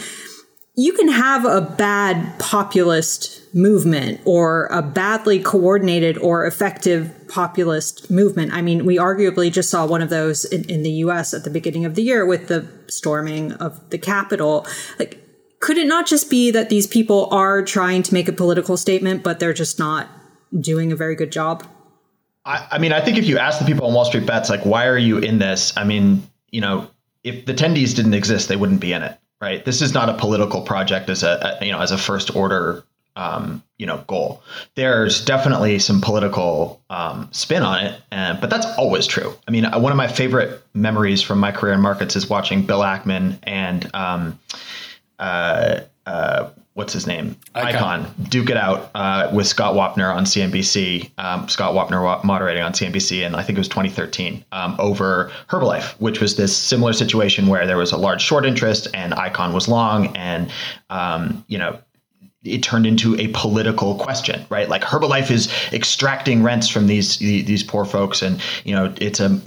you 0.79 0.93
can 0.93 1.07
have 1.07 1.43
a 1.43 1.59
bad 1.59 2.37
populist 2.37 3.41
movement 3.53 4.21
or 4.25 4.67
a 4.67 4.83
badly 4.83 5.39
coordinated 5.39 6.19
or 6.19 6.45
effective 6.45 7.11
populist 7.27 8.11
movement. 8.11 8.53
I 8.53 8.61
mean, 8.61 8.85
we 8.85 8.97
arguably 8.97 9.51
just 9.51 9.71
saw 9.71 9.87
one 9.87 10.03
of 10.03 10.11
those 10.11 10.45
in, 10.45 10.69
in, 10.69 10.83
the 10.83 10.91
US 10.91 11.33
at 11.33 11.43
the 11.43 11.49
beginning 11.49 11.85
of 11.85 11.95
the 11.95 12.03
year 12.03 12.27
with 12.27 12.47
the 12.47 12.67
storming 12.87 13.53
of 13.53 13.89
the 13.89 13.97
Capitol. 13.97 14.67
Like, 14.99 15.19
could 15.59 15.79
it 15.79 15.87
not 15.87 16.05
just 16.05 16.29
be 16.29 16.51
that 16.51 16.69
these 16.69 16.85
people 16.85 17.27
are 17.31 17.63
trying 17.63 18.03
to 18.03 18.13
make 18.13 18.27
a 18.27 18.31
political 18.31 18.77
statement, 18.77 19.23
but 19.23 19.39
they're 19.39 19.53
just 19.53 19.79
not 19.79 20.07
doing 20.59 20.91
a 20.91 20.95
very 20.95 21.15
good 21.15 21.31
job? 21.31 21.65
I, 22.45 22.67
I 22.73 22.77
mean, 22.77 22.93
I 22.93 23.01
think 23.01 23.17
if 23.17 23.25
you 23.25 23.39
ask 23.39 23.57
the 23.57 23.65
people 23.65 23.87
on 23.87 23.95
Wall 23.95 24.05
Street 24.05 24.27
Bets, 24.27 24.51
like, 24.51 24.63
why 24.63 24.85
are 24.85 24.97
you 24.97 25.17
in 25.17 25.39
this? 25.39 25.75
I 25.75 25.85
mean, 25.85 26.21
you 26.51 26.61
know, 26.61 26.87
if 27.23 27.47
the 27.47 27.55
tendies 27.55 27.95
didn't 27.95 28.13
exist, 28.13 28.47
they 28.47 28.55
wouldn't 28.55 28.79
be 28.79 28.93
in 28.93 29.01
it 29.01 29.17
right? 29.41 29.63
This 29.63 29.81
is 29.81 29.93
not 29.93 30.09
a 30.09 30.13
political 30.13 30.61
project 30.61 31.09
as 31.09 31.23
a, 31.23 31.57
a 31.61 31.65
you 31.65 31.71
know 31.71 31.79
as 31.79 31.91
a 31.91 31.97
first 31.97 32.35
order 32.35 32.83
um, 33.15 33.63
you 33.77 33.85
know 33.85 34.03
goal. 34.07 34.41
There's 34.75 35.23
definitely 35.23 35.79
some 35.79 36.01
political 36.01 36.81
um, 36.89 37.29
spin 37.31 37.63
on 37.63 37.85
it, 37.85 38.01
and, 38.11 38.39
but 38.39 38.49
that's 38.49 38.65
always 38.77 39.07
true. 39.07 39.35
I 39.47 39.51
mean, 39.51 39.65
one 39.65 39.91
of 39.91 39.97
my 39.97 40.07
favorite 40.07 40.63
memories 40.73 41.21
from 41.21 41.39
my 41.39 41.51
career 41.51 41.73
in 41.73 41.81
markets 41.81 42.15
is 42.15 42.29
watching 42.29 42.65
Bill 42.65 42.81
Ackman 42.81 43.39
and 43.43 43.93
um, 43.95 44.39
uh, 45.19 45.81
uh, 46.05 46.49
what's 46.87 46.93
his 46.93 47.05
name? 47.05 47.35
Icahn. 47.53 47.73
Icahn. 47.73 48.29
Duke 48.29 48.49
it 48.49 48.55
out 48.55 48.91
uh, 48.95 49.29
with 49.33 49.45
Scott 49.45 49.75
Wapner 49.75 50.15
on 50.15 50.23
CNBC. 50.23 51.11
Um, 51.17 51.49
Scott 51.49 51.73
Wapner 51.73 52.23
moderating 52.23 52.63
on 52.63 52.71
CNBC, 52.71 53.25
and 53.25 53.35
I 53.35 53.43
think 53.43 53.57
it 53.57 53.59
was 53.59 53.67
2013 53.67 54.45
um, 54.53 54.77
over 54.79 55.29
Herbalife, 55.49 55.99
which 55.99 56.21
was 56.21 56.37
this 56.37 56.55
similar 56.55 56.93
situation 56.93 57.47
where 57.47 57.67
there 57.67 57.75
was 57.75 57.91
a 57.91 57.97
large 57.97 58.21
short 58.21 58.45
interest 58.45 58.87
and 58.93 59.11
Icahn 59.11 59.53
was 59.53 59.67
long, 59.67 60.15
and 60.15 60.49
um, 60.89 61.43
you 61.49 61.57
know 61.57 61.77
it 62.45 62.63
turned 62.63 62.87
into 62.87 63.19
a 63.19 63.27
political 63.33 63.95
question, 63.95 64.45
right? 64.49 64.69
Like 64.69 64.83
Herbalife 64.83 65.29
is 65.29 65.51
extracting 65.73 66.41
rents 66.41 66.69
from 66.69 66.87
these 66.87 67.17
these 67.17 67.63
poor 67.63 67.83
folks, 67.83 68.21
and 68.21 68.41
you 68.63 68.73
know 68.73 68.93
it's 69.01 69.19
a 69.19 69.41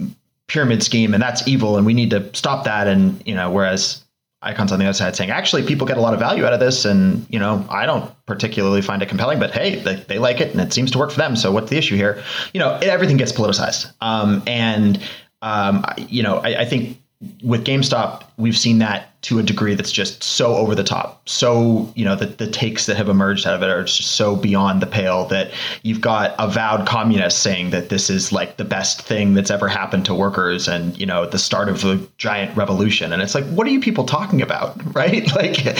pyramid 0.45 0.83
scheme, 0.83 1.15
and 1.15 1.23
that's 1.23 1.47
evil, 1.47 1.75
and 1.75 1.87
we 1.87 1.95
need 1.95 2.11
to 2.11 2.31
stop 2.35 2.65
that. 2.65 2.85
And 2.85 3.19
you 3.25 3.33
know, 3.33 3.49
whereas 3.49 4.03
Icahn's 4.43 4.71
on 4.71 4.79
the 4.79 4.85
other 4.85 4.93
side 4.93 5.15
saying 5.15 5.29
actually 5.29 5.63
people 5.63 5.85
get 5.85 5.97
a 5.97 6.01
lot 6.01 6.13
of 6.13 6.19
value 6.19 6.45
out 6.45 6.53
of 6.53 6.59
this 6.59 6.85
and 6.85 7.25
you 7.29 7.37
know 7.37 7.65
i 7.69 7.85
don't 7.85 8.11
particularly 8.25 8.81
find 8.81 9.03
it 9.03 9.09
compelling 9.09 9.39
but 9.39 9.51
hey 9.51 9.75
they, 9.75 9.95
they 9.95 10.17
like 10.17 10.41
it 10.41 10.51
and 10.51 10.59
it 10.59 10.73
seems 10.73 10.89
to 10.89 10.97
work 10.97 11.11
for 11.11 11.17
them 11.17 11.35
so 11.35 11.51
what's 11.51 11.69
the 11.69 11.77
issue 11.77 11.95
here? 11.95 12.23
You 12.53 12.59
know 12.59 12.77
everything 12.81 13.17
gets 13.17 13.31
politicized. 13.31 13.91
Um, 14.01 14.43
and 14.47 15.01
um, 15.41 15.83
you 15.97 16.21
know 16.23 16.37
I, 16.37 16.61
I 16.61 16.65
think 16.65 17.00
with 17.43 17.65
GameStop, 17.65 18.23
we've 18.37 18.57
seen 18.57 18.79
that 18.79 19.09
to 19.21 19.37
a 19.37 19.43
degree 19.43 19.75
that's 19.75 19.91
just 19.91 20.23
so 20.23 20.55
over 20.55 20.73
the 20.73 20.83
top. 20.83 21.29
So, 21.29 21.91
you 21.95 22.03
know, 22.03 22.15
the, 22.15 22.25
the 22.25 22.49
takes 22.49 22.87
that 22.87 22.97
have 22.97 23.07
emerged 23.07 23.45
out 23.45 23.53
of 23.53 23.61
it 23.61 23.69
are 23.69 23.83
just 23.83 24.13
so 24.13 24.35
beyond 24.35 24.81
the 24.81 24.87
pale 24.87 25.25
that 25.25 25.51
you've 25.83 26.01
got 26.01 26.33
avowed 26.39 26.87
communists 26.87 27.39
saying 27.39 27.69
that 27.69 27.89
this 27.89 28.09
is 28.09 28.31
like 28.31 28.57
the 28.57 28.65
best 28.65 29.03
thing 29.03 29.35
that's 29.35 29.51
ever 29.51 29.67
happened 29.67 30.05
to 30.05 30.15
workers 30.15 30.67
and, 30.67 30.97
you 30.97 31.05
know, 31.05 31.27
the 31.27 31.37
start 31.37 31.69
of 31.69 31.85
a 31.85 31.99
giant 32.17 32.57
revolution. 32.57 33.13
And 33.13 33.21
it's 33.21 33.35
like, 33.35 33.45
what 33.45 33.67
are 33.67 33.69
you 33.69 33.79
people 33.79 34.05
talking 34.05 34.41
about? 34.41 34.79
Right. 34.91 35.25
Like, 35.35 35.77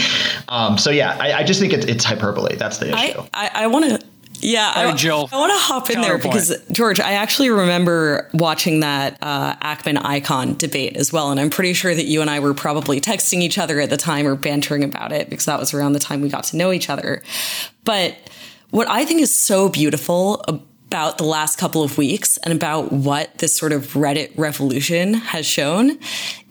um, 0.47 0.77
so 0.77 0.89
yeah, 0.89 1.17
I, 1.19 1.33
I 1.33 1.43
just 1.43 1.59
think 1.59 1.73
it's, 1.73 1.85
it's 1.85 2.03
hyperbole. 2.03 2.55
That's 2.55 2.77
the 2.77 2.87
issue. 2.87 3.21
I, 3.33 3.47
I, 3.47 3.63
I 3.63 3.67
want 3.67 3.89
to 3.89 4.07
yeah, 4.41 4.73
All 4.75 4.85
right, 4.85 4.93
I, 4.93 4.97
Jill. 4.97 5.29
I 5.31 5.37
want 5.37 5.51
to 5.51 5.57
hop 5.57 5.89
in 5.89 6.01
there 6.01 6.17
because 6.17 6.55
George, 6.71 6.99
I 6.99 7.13
actually 7.13 7.49
remember 7.49 8.29
watching 8.33 8.81
that 8.81 9.17
uh, 9.21 9.55
Ackman 9.55 9.97
Icahn 9.97 10.57
debate 10.57 10.97
as 10.97 11.13
well, 11.13 11.31
and 11.31 11.39
I'm 11.39 11.49
pretty 11.49 11.73
sure 11.73 11.93
that 11.93 12.05
you 12.05 12.21
and 12.21 12.29
I 12.29 12.39
were 12.39 12.53
probably 12.53 12.99
texting 12.99 13.41
each 13.41 13.57
other 13.57 13.79
at 13.79 13.89
the 13.89 13.97
time 13.97 14.25
or 14.27 14.35
bantering 14.35 14.83
about 14.83 15.11
it 15.11 15.29
because 15.29 15.45
that 15.45 15.59
was 15.59 15.73
around 15.73 15.93
the 15.93 15.99
time 15.99 16.21
we 16.21 16.29
got 16.29 16.45
to 16.45 16.57
know 16.57 16.71
each 16.71 16.89
other. 16.89 17.21
But 17.83 18.17
what 18.71 18.89
I 18.89 19.05
think 19.05 19.21
is 19.21 19.33
so 19.33 19.69
beautiful 19.69 20.43
about 20.47 21.17
the 21.17 21.23
last 21.23 21.57
couple 21.57 21.83
of 21.83 21.97
weeks 21.97 22.37
and 22.37 22.53
about 22.53 22.91
what 22.91 23.37
this 23.37 23.55
sort 23.55 23.71
of 23.71 23.93
Reddit 23.93 24.37
revolution 24.37 25.13
has 25.13 25.45
shown 25.45 25.97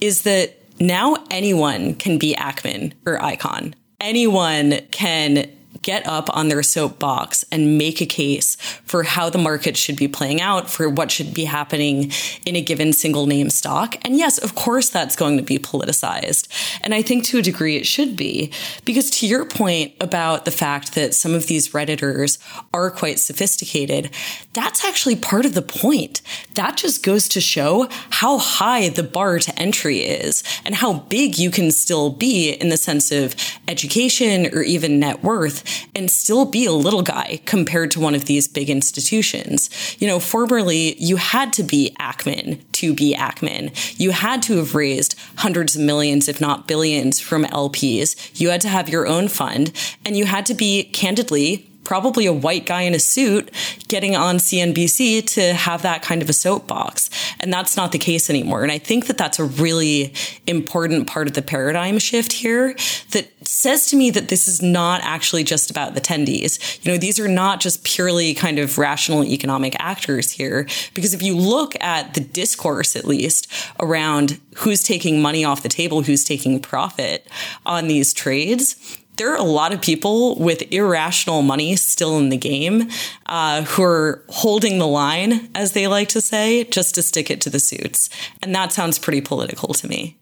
is 0.00 0.22
that 0.22 0.56
now 0.80 1.16
anyone 1.30 1.94
can 1.94 2.18
be 2.18 2.34
Ackman 2.34 2.94
or 3.04 3.18
Icahn. 3.18 3.74
Anyone 4.00 4.78
can 4.90 5.50
get 5.90 6.06
up 6.06 6.28
on 6.36 6.46
their 6.46 6.62
soapbox 6.62 7.44
and 7.50 7.76
make 7.76 8.00
a 8.00 8.06
case 8.06 8.54
for 8.84 9.02
how 9.02 9.28
the 9.28 9.36
market 9.50 9.76
should 9.76 9.96
be 9.96 10.06
playing 10.06 10.40
out, 10.40 10.70
for 10.70 10.88
what 10.88 11.10
should 11.10 11.34
be 11.34 11.44
happening 11.44 12.12
in 12.46 12.54
a 12.54 12.62
given 12.62 12.92
single 12.92 13.26
name 13.26 13.50
stock. 13.50 13.96
And 14.02 14.16
yes, 14.16 14.38
of 14.38 14.54
course, 14.54 14.88
that's 14.88 15.16
going 15.16 15.36
to 15.36 15.42
be 15.42 15.58
politicized. 15.58 16.46
And 16.82 16.94
I 16.94 17.02
think 17.02 17.24
to 17.24 17.38
a 17.38 17.42
degree 17.42 17.76
it 17.76 17.88
should 17.88 18.16
be, 18.16 18.52
because 18.84 19.10
to 19.18 19.26
your 19.26 19.44
point 19.44 19.92
about 20.00 20.44
the 20.44 20.52
fact 20.52 20.94
that 20.94 21.12
some 21.12 21.34
of 21.34 21.48
these 21.48 21.70
Redditors 21.70 22.38
are 22.72 22.92
quite 22.92 23.18
sophisticated, 23.18 24.10
that's 24.52 24.84
actually 24.84 25.16
part 25.16 25.44
of 25.44 25.54
the 25.54 25.62
point. 25.62 26.22
That 26.54 26.76
just 26.76 27.02
goes 27.02 27.26
to 27.30 27.40
show 27.40 27.88
how 28.10 28.38
high 28.38 28.90
the 28.90 29.02
bar 29.02 29.40
to 29.40 29.58
entry 29.58 29.98
is 29.98 30.44
and 30.64 30.76
how 30.76 31.00
big 31.16 31.36
you 31.36 31.50
can 31.50 31.72
still 31.72 32.10
be 32.10 32.52
in 32.52 32.68
the 32.68 32.76
sense 32.76 33.10
of 33.10 33.34
education 33.66 34.46
or 34.54 34.62
even 34.62 35.00
net 35.00 35.24
worth 35.24 35.79
and 35.94 36.10
still 36.10 36.44
be 36.44 36.66
a 36.66 36.72
little 36.72 37.02
guy 37.02 37.40
compared 37.46 37.90
to 37.92 38.00
one 38.00 38.14
of 38.14 38.26
these 38.26 38.48
big 38.48 38.70
institutions. 38.70 39.70
You 39.98 40.08
know, 40.08 40.20
formerly 40.20 40.94
you 40.96 41.16
had 41.16 41.52
to 41.54 41.62
be 41.62 41.94
Ackman 42.00 42.60
to 42.72 42.94
be 42.94 43.14
Ackman. 43.14 43.98
You 43.98 44.10
had 44.10 44.42
to 44.44 44.56
have 44.56 44.74
raised 44.74 45.14
hundreds 45.36 45.76
of 45.76 45.82
millions, 45.82 46.28
if 46.28 46.40
not 46.40 46.66
billions 46.66 47.20
from 47.20 47.44
LPs. 47.44 48.40
You 48.40 48.50
had 48.50 48.60
to 48.62 48.68
have 48.68 48.88
your 48.88 49.06
own 49.06 49.28
fund 49.28 49.72
and 50.04 50.16
you 50.16 50.24
had 50.24 50.46
to 50.46 50.54
be 50.54 50.84
candidly 50.84 51.69
probably 51.90 52.24
a 52.24 52.32
white 52.32 52.66
guy 52.66 52.82
in 52.82 52.94
a 52.94 53.00
suit 53.00 53.50
getting 53.88 54.14
on 54.14 54.36
CNBC 54.36 55.26
to 55.26 55.52
have 55.52 55.82
that 55.82 56.02
kind 56.02 56.22
of 56.22 56.28
a 56.28 56.32
soapbox. 56.32 57.10
And 57.40 57.52
that's 57.52 57.76
not 57.76 57.90
the 57.90 57.98
case 57.98 58.30
anymore. 58.30 58.62
And 58.62 58.70
I 58.70 58.78
think 58.78 59.08
that 59.08 59.18
that's 59.18 59.40
a 59.40 59.44
really 59.44 60.14
important 60.46 61.08
part 61.08 61.26
of 61.26 61.34
the 61.34 61.42
paradigm 61.42 61.98
shift 61.98 62.32
here 62.32 62.76
that 63.10 63.26
says 63.44 63.86
to 63.86 63.96
me 63.96 64.10
that 64.10 64.28
this 64.28 64.46
is 64.46 64.62
not 64.62 65.00
actually 65.02 65.42
just 65.42 65.68
about 65.68 65.94
the 65.94 66.00
tendies. 66.00 66.78
You 66.84 66.92
know, 66.92 66.96
these 66.96 67.18
are 67.18 67.26
not 67.26 67.58
just 67.58 67.82
purely 67.82 68.34
kind 68.34 68.60
of 68.60 68.78
rational 68.78 69.24
economic 69.24 69.74
actors 69.80 70.30
here. 70.30 70.68
Because 70.94 71.12
if 71.12 71.22
you 71.22 71.36
look 71.36 71.74
at 71.82 72.14
the 72.14 72.20
discourse, 72.20 72.94
at 72.94 73.04
least 73.04 73.52
around 73.80 74.38
who's 74.58 74.84
taking 74.84 75.20
money 75.20 75.44
off 75.44 75.64
the 75.64 75.68
table, 75.68 76.02
who's 76.02 76.22
taking 76.22 76.60
profit 76.60 77.26
on 77.66 77.88
these 77.88 78.14
trades, 78.14 78.99
there 79.20 79.30
are 79.30 79.36
a 79.36 79.42
lot 79.42 79.74
of 79.74 79.82
people 79.82 80.34
with 80.36 80.62
irrational 80.72 81.42
money 81.42 81.76
still 81.76 82.16
in 82.16 82.30
the 82.30 82.38
game 82.38 82.88
uh, 83.26 83.60
who 83.64 83.82
are 83.82 84.24
holding 84.30 84.78
the 84.78 84.86
line, 84.86 85.50
as 85.54 85.72
they 85.72 85.86
like 85.86 86.08
to 86.08 86.22
say, 86.22 86.64
just 86.64 86.94
to 86.94 87.02
stick 87.02 87.30
it 87.30 87.38
to 87.42 87.50
the 87.50 87.60
suits. 87.60 88.08
And 88.40 88.54
that 88.54 88.72
sounds 88.72 88.98
pretty 88.98 89.20
political 89.20 89.74
to 89.74 89.86
me. 89.86 90.16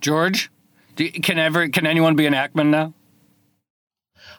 George, 0.00 0.50
you, 0.96 1.12
can 1.12 1.38
ever 1.38 1.68
can 1.68 1.86
anyone 1.86 2.16
be 2.16 2.24
an 2.24 2.32
Ackman 2.32 2.70
now? 2.70 2.94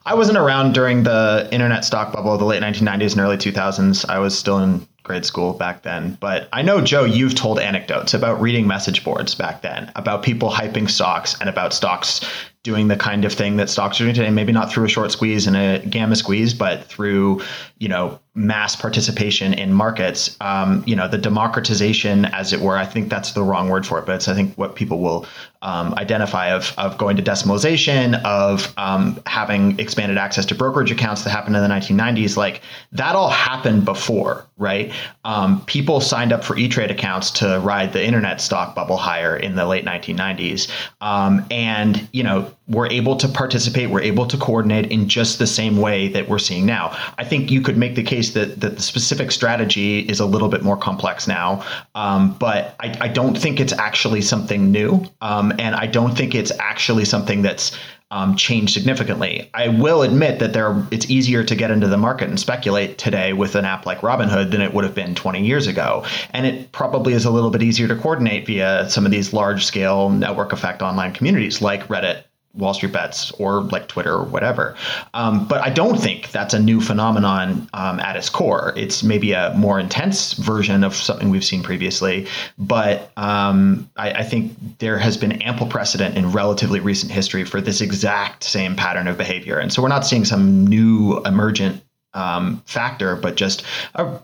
I 0.04 0.16
wasn't 0.16 0.40
around 0.40 0.74
during 0.74 1.04
the 1.04 1.48
internet 1.52 1.86
stock 1.86 2.12
bubble 2.12 2.34
of 2.34 2.40
the 2.40 2.46
late 2.46 2.64
1990s 2.64 3.12
and 3.12 3.22
early 3.22 3.38
2000s. 3.38 4.10
I 4.10 4.18
was 4.18 4.36
still 4.36 4.58
in 4.58 4.88
grade 5.04 5.26
school 5.26 5.54
back 5.54 5.84
then. 5.84 6.18
But 6.20 6.48
I 6.54 6.62
know, 6.62 6.82
Joe, 6.82 7.04
you've 7.04 7.36
told 7.36 7.60
anecdotes 7.60 8.14
about 8.14 8.42
reading 8.42 8.68
message 8.68 9.04
boards 9.04 9.36
back 9.36 9.62
then, 9.62 9.92
about 9.96 10.24
people 10.24 10.50
hyping 10.52 10.90
stocks 10.90 11.40
and 11.40 11.50
about 11.50 11.74
stocks 11.74 12.22
doing 12.64 12.88
the 12.88 12.96
kind 12.96 13.26
of 13.26 13.34
thing 13.34 13.58
that 13.58 13.70
stocks 13.70 14.00
are 14.00 14.04
doing 14.04 14.14
today. 14.14 14.30
Maybe 14.30 14.52
not 14.52 14.72
through 14.72 14.86
a 14.86 14.90
short 14.90 15.12
squeeze 15.12 15.48
and 15.48 15.58
a 15.58 15.80
gamma 15.88 16.16
squeeze, 16.16 16.54
but 16.54 16.86
through, 16.86 17.42
you 17.80 17.88
know, 17.88 18.20
mass 18.34 18.78
participation 18.78 19.54
in 19.54 19.74
markets. 19.74 20.38
Um, 20.40 20.84
you 20.86 20.96
know, 20.96 21.08
the 21.08 21.18
democratization, 21.18 22.26
as 22.26 22.54
it 22.54 22.62
were, 22.62 22.78
I 22.78 22.86
think 22.86 23.10
that's 23.10 23.34
the 23.34 23.44
wrong 23.44 23.68
word 23.68 23.86
for 23.86 24.00
it, 24.00 24.06
but 24.06 24.16
it's, 24.16 24.28
I 24.30 24.34
think, 24.34 24.56
what 24.56 24.76
people 24.76 25.00
will 25.00 25.26
um, 25.62 25.94
identify 25.96 26.48
of, 26.48 26.74
of 26.78 26.98
going 26.98 27.18
to 27.18 27.24
decimalization, 27.24 28.24
of 28.24 28.74
um, 28.78 29.22
having 29.26 29.78
expanded 29.80 30.18
access 30.18 30.46
to 30.46 30.56
brokerage 30.56 30.92
accounts 30.92 31.24
that 31.24 31.32
happened 31.32 31.58
in 31.58 31.62
the 31.62 31.68
1990s. 31.68 32.38
Like 32.38 32.62
that 32.94 33.16
all 33.16 33.30
happened 33.30 33.84
before, 33.84 34.46
right? 34.58 34.94
Um, 35.26 35.64
people 35.66 36.00
signed 36.00 36.32
up 36.32 36.44
for 36.44 36.58
E 36.58 36.70
Trade 36.70 36.90
accounts 36.90 37.32
to 37.32 37.60
ride 37.60 37.92
the 37.92 38.04
internet 38.04 38.40
stock 38.40 38.76
bubble 38.76 38.98
higher 38.98 39.36
in 39.36 39.56
the 39.56 39.66
late 39.66 39.84
1990s. 39.84 40.72
Um, 41.02 41.46
and, 41.52 42.08
you 42.14 42.24
know, 42.24 42.52
we're 42.72 42.88
able 42.88 43.18
to 43.18 43.28
participate, 43.28 43.90
we're 43.90 44.02
able 44.02 44.26
to 44.26 44.38
coordinate 44.38 44.92
in 44.92 45.08
just 45.10 45.40
the 45.40 45.48
same 45.48 45.78
way 45.78 46.08
that 46.08 46.30
we're 46.30 46.40
seeing 46.40 46.66
now. 46.66 46.98
I 47.18 47.26
think 47.26 47.52
you 47.52 47.62
could 47.62 47.78
make 47.78 47.96
the 47.96 48.04
case 48.04 48.34
that, 48.34 48.62
that 48.62 48.78
the 48.78 48.82
specific 48.82 49.32
strategy 49.32 50.00
is 50.00 50.20
a 50.20 50.26
little 50.26 50.48
bit 50.48 50.64
more 50.64 50.78
complex 50.78 51.28
now, 51.28 51.66
um, 51.96 52.34
but 52.40 52.76
I, 52.80 52.98
I, 53.02 53.08
don't 53.10 53.38
think 53.38 53.60
it's 53.60 53.74
actually 53.74 54.22
something 54.22 54.72
new. 54.72 55.04
Um, 55.20 55.52
and 55.60 55.76
I 55.76 55.86
don't 55.86 56.18
think 56.18 56.34
it's 56.34 56.52
actually 56.60 57.04
something 57.04 57.42
that's 57.42 57.78
um, 58.10 58.36
changed 58.36 58.74
significantly. 58.74 59.50
I 59.54 59.70
will 59.70 60.02
admit 60.02 60.40
that 60.40 60.54
there 60.54 60.86
it's 60.92 61.10
easier 61.10 61.44
to 61.44 61.56
get 61.56 61.72
into 61.72 61.88
the 61.88 61.98
market 61.98 62.30
and 62.30 62.40
speculate 62.40 62.98
today 62.98 63.34
with 63.34 63.56
an 63.56 63.66
app 63.66 63.86
like 63.86 64.00
Robinhood 64.00 64.52
than 64.52 64.62
it 64.62 64.74
would 64.74 64.84
have 64.84 64.96
been 64.96 65.16
20 65.16 65.46
years 65.46 65.68
ago, 65.68 66.06
and 66.32 66.46
it 66.46 66.72
probably 66.74 67.14
is 67.14 67.26
a 67.26 67.32
little 67.32 67.50
bit 67.50 67.64
easier 67.64 67.88
to 67.88 67.96
coordinate 67.96 68.46
via 68.46 68.90
some 68.90 69.06
of 69.06 69.12
these 69.12 69.34
large 69.34 69.66
scale 69.66 70.10
network 70.10 70.52
effect 70.52 70.82
online 70.82 71.14
communities 71.14 71.62
like 71.62 71.88
Reddit 71.88 72.24
Wall 72.54 72.74
Street 72.74 72.92
Bets 72.92 73.32
or 73.32 73.62
like 73.62 73.88
Twitter 73.88 74.14
or 74.14 74.24
whatever. 74.24 74.76
Um, 75.14 75.48
but 75.48 75.62
I 75.62 75.70
don't 75.70 75.98
think 75.98 76.32
that's 76.32 76.54
a 76.54 76.60
new 76.60 76.82
phenomenon 76.82 77.70
um, 77.74 78.00
at 78.00 78.16
its 78.16 78.30
core. 78.30 78.74
It's 78.76 79.04
maybe 79.04 79.32
a 79.32 79.54
more 79.56 79.80
intense 79.80 80.34
version 80.34 80.84
of 80.84 80.96
something 80.96 81.30
we've 81.30 81.46
seen 81.46 81.64
previously. 81.64 82.28
But 82.58 83.12
um, 83.18 83.90
I, 83.96 84.12
I, 84.12 84.24
think 84.24 84.80
there 84.80 84.98
has 84.98 85.16
been 85.18 85.42
ample 85.42 85.68
precedent 85.68 86.18
in 86.18 86.32
relatively 86.32 86.80
recent 86.80 87.12
history 87.12 87.46
for 87.46 87.62
this 87.62 87.82
exact 87.82 88.44
same 88.44 88.76
pattern 88.76 89.08
of 89.08 89.18
behavior. 89.18 89.58
And 89.58 89.72
so 89.72 89.82
we're 89.82 89.88
not 89.88 90.06
seeing 90.06 90.26
some 90.26 90.66
new 90.66 91.22
emergent 91.26 91.82
um, 92.14 92.62
factor, 92.66 93.16
but 93.16 93.36
just 93.36 93.64
a 93.96 94.20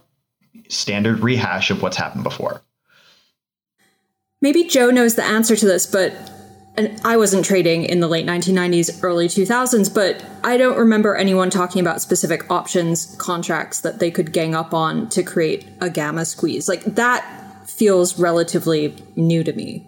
standard 0.67 1.19
rehash 1.19 1.71
of 1.71 1.81
what's 1.81 1.97
happened 1.97 2.23
before. 2.23 2.61
Maybe 4.41 4.65
Joe 4.65 4.91
knows 4.91 5.15
the 5.15 5.23
answer 5.23 5.55
to 5.55 5.65
this, 5.65 5.87
but 5.87 6.13
and 6.77 7.01
I 7.03 7.17
wasn't 7.17 7.43
trading 7.43 7.85
in 7.85 7.99
the 7.99 8.07
late 8.07 8.25
1990s, 8.25 9.03
early 9.03 9.27
2000s, 9.27 9.93
but 9.93 10.23
I 10.43 10.57
don't 10.57 10.77
remember 10.77 11.15
anyone 11.15 11.49
talking 11.49 11.81
about 11.81 12.01
specific 12.01 12.49
options 12.51 13.15
contracts 13.17 13.81
that 13.81 13.99
they 13.99 14.11
could 14.11 14.31
gang 14.31 14.53
up 14.53 14.73
on 14.73 15.09
to 15.09 15.23
create 15.23 15.67
a 15.81 15.89
gamma 15.89 16.23
squeeze. 16.23 16.69
Like 16.69 16.83
that 16.83 17.67
feels 17.67 18.19
relatively 18.19 18.95
new 19.15 19.43
to 19.43 19.53
me. 19.53 19.87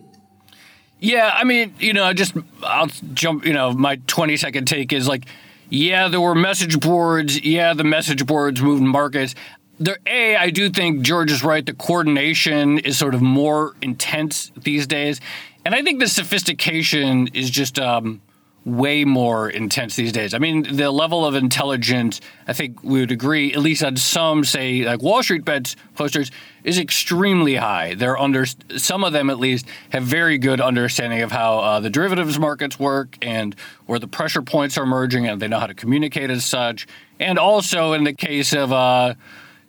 Yeah, 0.99 1.31
I 1.33 1.43
mean, 1.43 1.75
you 1.79 1.93
know, 1.93 2.03
I 2.03 2.13
just 2.13 2.33
I'll 2.63 2.87
jump, 3.13 3.45
you 3.45 3.53
know, 3.53 3.71
my 3.71 3.97
20 4.07 4.35
second 4.35 4.65
take 4.65 4.91
is 4.91 5.07
like, 5.07 5.25
yeah, 5.69 6.07
there 6.07 6.19
were 6.19 6.35
message 6.35 6.79
boards. 6.79 7.41
Yeah, 7.41 7.73
the 7.73 7.83
message 7.83 8.25
boards 8.25 8.61
moved 8.61 8.81
markets. 8.81 9.35
There, 9.79 9.99
A, 10.07 10.35
I 10.35 10.49
do 10.49 10.69
think 10.69 11.03
George 11.03 11.31
is 11.31 11.41
right. 11.41 11.65
The 11.65 11.73
coordination 11.73 12.79
is 12.79 12.97
sort 12.97 13.15
of 13.15 13.21
more 13.21 13.75
intense 13.81 14.51
these 14.57 14.87
days. 14.87 15.21
And 15.69 15.75
I 15.75 15.83
think 15.83 15.99
the 15.99 16.07
sophistication 16.07 17.27
is 17.27 17.51
just 17.51 17.77
um, 17.77 18.21
way 18.65 19.05
more 19.05 19.51
intense 19.51 19.95
these 19.95 20.11
days. 20.11 20.33
I 20.33 20.39
mean, 20.39 20.63
the 20.63 20.89
level 20.89 21.27
of 21.27 21.35
intelligence, 21.35 22.21
I 22.47 22.53
think 22.53 22.83
we 22.83 23.01
would 23.01 23.11
agree, 23.11 23.53
at 23.53 23.59
least 23.59 23.83
on 23.83 23.95
some, 23.95 24.43
say, 24.43 24.83
like 24.83 25.03
Wall 25.03 25.21
Street 25.21 25.45
Bets 25.45 25.75
posters, 25.93 26.31
is 26.63 26.79
extremely 26.79 27.53
high. 27.53 27.93
They're 27.93 28.17
under, 28.17 28.47
some 28.77 29.03
of 29.03 29.13
them 29.13 29.29
at 29.29 29.37
least, 29.37 29.67
have 29.91 30.01
very 30.01 30.39
good 30.39 30.59
understanding 30.59 31.21
of 31.21 31.31
how 31.31 31.59
uh, 31.59 31.79
the 31.79 31.91
derivatives 31.91 32.39
markets 32.39 32.79
work 32.79 33.15
and 33.21 33.55
where 33.85 33.99
the 33.99 34.07
pressure 34.07 34.41
points 34.41 34.75
are 34.75 34.85
emerging, 34.85 35.27
and 35.27 35.39
they 35.39 35.47
know 35.47 35.59
how 35.59 35.67
to 35.67 35.75
communicate 35.75 36.31
as 36.31 36.45
such. 36.45 36.87
And 37.19 37.37
also, 37.37 37.93
in 37.93 38.05
the 38.05 38.13
case 38.13 38.53
of 38.53 38.73
uh, 38.73 39.13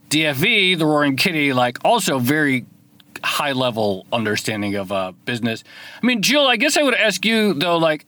DFV, 0.09 0.79
the 0.79 0.87
Roaring 0.87 1.17
Kitty, 1.17 1.53
like 1.53 1.77
also 1.85 2.19
very 2.19 2.65
high 3.23 3.53
level 3.53 4.07
understanding 4.13 4.75
of 4.77 4.93
uh, 4.93 5.13
business. 5.25 5.65
I 6.03 6.07
mean, 6.07 6.23
Jill, 6.23 6.47
I 6.47 6.57
guess 6.57 6.77
I 6.77 6.83
would 6.83 6.95
ask 6.95 7.25
you 7.25 7.55
though, 7.55 7.79
like, 7.79 8.07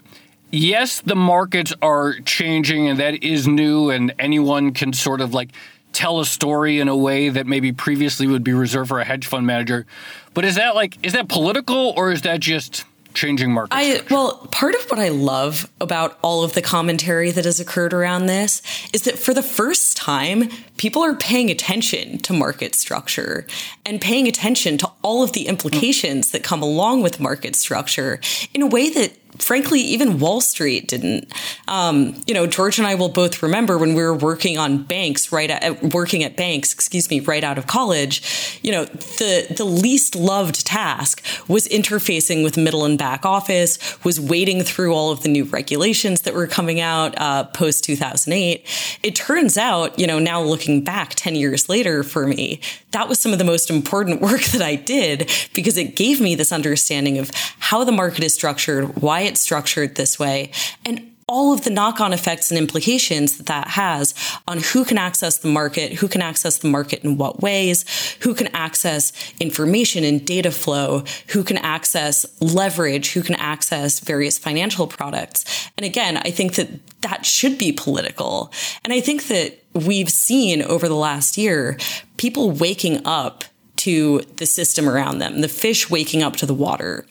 yes, 0.51 1.01
the 1.01 1.17
markets 1.17 1.73
are 1.83 2.15
changing 2.21 2.89
and 2.89 2.99
that 3.01 3.23
is 3.23 3.49
new, 3.49 3.91
and 3.91 4.15
anyone 4.19 4.73
can 4.73 4.93
sort 4.93 5.21
of 5.21 5.35
like 5.35 5.51
tell 5.93 6.21
a 6.21 6.25
story 6.25 6.79
in 6.79 6.89
a 6.89 6.97
way 6.97 7.29
that 7.29 7.47
maybe 7.47 7.73
previously 7.73 8.27
would 8.27 8.43
be 8.43 8.53
reserved 8.53 8.89
for 8.89 9.01
a 9.01 9.05
hedge 9.05 9.27
fund 9.27 9.47
manager. 9.47 9.87
But 10.35 10.45
is 10.45 10.55
that 10.55 10.75
like, 10.75 10.97
is 11.05 11.13
that 11.13 11.29
political 11.29 11.93
or 11.97 12.13
is 12.13 12.23
that 12.23 12.41
just 12.41 12.85
changing 13.15 13.53
market 13.53 13.75
I, 13.75 14.03
well 14.11 14.47
part 14.51 14.75
of 14.75 14.83
what 14.91 14.99
i 14.99 15.09
love 15.09 15.71
about 15.81 16.19
all 16.23 16.45
of 16.45 16.55
the 16.55 16.63
commentary 16.63 17.31
that 17.31 17.45
has 17.45 17.61
occurred 17.61 17.93
around 17.93 18.27
this 18.27 18.63
is 18.93 19.03
that 19.03 19.19
for 19.19 19.35
the 19.35 19.43
first 19.43 19.97
time 19.97 20.49
people 20.77 21.03
are 21.03 21.15
paying 21.15 21.51
attention 21.51 22.19
to 22.19 22.33
market 22.33 22.75
structure 22.75 23.47
and 23.87 24.01
paying 24.01 24.27
attention 24.27 24.79
to 24.79 24.91
all 25.03 25.23
of 25.23 25.33
the 25.33 25.47
implications 25.47 26.31
that 26.31 26.43
come 26.43 26.63
along 26.63 27.03
with 27.03 27.21
market 27.21 27.57
structure 27.57 28.21
in 28.55 28.63
a 28.63 28.67
way 28.67 28.91
that 28.91 29.13
frankly, 29.39 29.81
even 29.81 30.19
Wall 30.19 30.41
Street 30.41 30.89
didn't. 30.89 31.33
Um, 31.69 32.15
you 32.27 32.35
know, 32.35 32.47
George 32.47 32.79
and 32.79 32.87
I 32.87 32.95
will 32.95 33.09
both 33.09 33.43
remember 33.43 33.79
when 33.79 33.95
we 33.95 34.03
were 34.03 34.15
working 34.15 34.59
on 34.59 34.83
banks, 34.83 35.33
right, 35.33 35.51
at, 35.51 35.83
working 35.95 36.23
at 36.23 36.37
banks, 36.37 36.73
excuse 36.73 37.09
me, 37.11 37.21
right 37.21 37.43
out 37.43 37.59
of 37.59 37.67
college. 37.67 38.59
You 38.63 38.73
know, 38.73 38.85
the 38.85 39.47
the 39.57 39.65
least 39.65 40.15
loved 40.15 40.67
task 40.67 41.25
was 41.49 41.67
interfacing 41.69 42.45
with 42.45 42.57
middle 42.57 42.85
and 42.85 42.99
back 42.99 43.25
office, 43.25 43.79
was 44.05 44.21
wading 44.21 44.63
through 44.63 44.95
all 44.95 45.11
of 45.11 45.23
the 45.23 45.29
new 45.29 45.45
regulations 45.45 46.23
that 46.23 46.35
were 46.35 46.47
coming 46.47 46.81
out 46.81 47.15
uh, 47.19 47.45
post 47.45 47.85
two 47.85 47.97
thousand 47.97 48.35
eight. 48.35 48.67
It 49.03 49.15
turns 49.15 49.57
out, 49.57 49.99
you 49.99 50.07
know, 50.07 50.19
now 50.19 50.43
looking 50.43 50.85
back 50.85 51.15
ten 51.15 51.35
years 51.35 51.69
later, 51.69 52.03
for 52.03 52.27
me, 52.27 52.61
that 52.91 53.09
was 53.09 53.19
some 53.19 53.33
of 53.33 53.39
the 53.39 53.45
most 53.45 53.71
important 53.71 54.21
work 54.21 54.43
that 54.43 54.63
I 54.63 54.77
did 54.77 55.31
because 55.55 55.77
it 55.77 55.97
gave 55.97 56.21
me 56.21 56.35
this 56.35 56.53
understanding 56.53 57.19
of 57.19 57.31
how 57.59 57.85
the 57.85 57.93
market 57.93 58.23
is 58.23 58.35
structured, 58.35 59.01
why 59.01 59.22
it's 59.23 59.41
structured 59.41 59.97
this 59.97 60.19
way, 60.19 60.53
and 60.85 61.13
all 61.29 61.53
of 61.53 61.65
the 61.65 61.71
knock 61.71 62.01
on 62.01 62.13
effects 62.13 62.51
and 62.51 62.59
implications 62.59 63.39
that 63.39 63.47
that 63.47 63.69
has 63.69 64.15
on 64.47 64.59
who 64.59 64.85
can 64.85 64.99
access 64.99 65.39
the 65.39 65.49
market, 65.49 65.93
who 65.95 66.07
can 66.07 66.21
access 66.21 66.59
the 66.59 66.69
market 66.69 67.03
in 67.05 67.17
what 67.17 67.41
ways, 67.41 67.87
who 68.21 68.35
can 68.35 68.49
access 68.49 69.13
information 69.41 70.05
and 70.05 70.27
data 70.27 70.51
flow, 70.51 71.05
who 71.29 71.43
can 71.43 71.57
access 71.59 72.27
leverage, 72.43 73.13
who 73.13 73.23
can 73.23 73.37
access 73.37 74.01
various 74.01 74.37
financial 74.37 74.87
products. 74.87 75.71
And 75.79 75.87
again, 75.87 76.19
I 76.19 76.31
think 76.31 76.57
that 76.57 76.69
that 77.01 77.25
should 77.25 77.57
be 77.57 77.73
political. 77.73 78.53
And 78.85 78.93
I 78.93 79.01
think 79.01 79.29
that 79.29 79.59
we've 79.73 80.11
seen 80.11 80.61
over 80.63 80.87
the 80.87 80.95
last 80.95 81.39
year 81.39 81.79
people 82.19 82.51
waking 82.51 83.07
up 83.07 83.45
to 83.77 84.21
the 84.37 84.47
system 84.47 84.89
around 84.89 85.19
them, 85.19 85.41
the 85.41 85.49
fish 85.49 85.89
waking 85.89 86.23
up 86.23 86.37
to 86.37 86.47
the 86.47 86.55
water. 86.55 87.07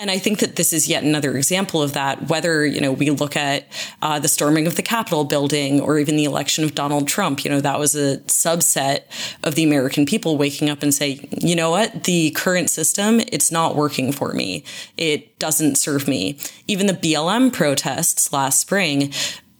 And 0.00 0.12
I 0.12 0.18
think 0.18 0.38
that 0.38 0.54
this 0.54 0.72
is 0.72 0.86
yet 0.86 1.02
another 1.02 1.36
example 1.36 1.82
of 1.82 1.92
that. 1.94 2.28
Whether 2.28 2.64
you 2.64 2.80
know 2.80 2.92
we 2.92 3.10
look 3.10 3.36
at 3.36 3.66
uh, 4.00 4.18
the 4.18 4.28
storming 4.28 4.66
of 4.66 4.76
the 4.76 4.82
Capitol 4.82 5.24
building 5.24 5.80
or 5.80 5.98
even 5.98 6.16
the 6.16 6.24
election 6.24 6.62
of 6.62 6.74
Donald 6.74 7.08
Trump, 7.08 7.44
you 7.44 7.50
know 7.50 7.60
that 7.60 7.78
was 7.78 7.96
a 7.96 8.18
subset 8.26 9.00
of 9.42 9.56
the 9.56 9.64
American 9.64 10.06
people 10.06 10.36
waking 10.36 10.70
up 10.70 10.82
and 10.82 10.94
say, 10.94 11.28
you 11.30 11.56
know 11.56 11.70
what, 11.70 12.04
the 12.04 12.30
current 12.32 12.70
system 12.70 13.20
it's 13.32 13.50
not 13.50 13.74
working 13.74 14.12
for 14.12 14.32
me. 14.32 14.64
It 14.96 15.38
doesn't 15.38 15.76
serve 15.76 16.06
me. 16.06 16.38
Even 16.68 16.86
the 16.86 16.92
BLM 16.92 17.52
protests 17.52 18.32
last 18.32 18.60
spring 18.60 19.12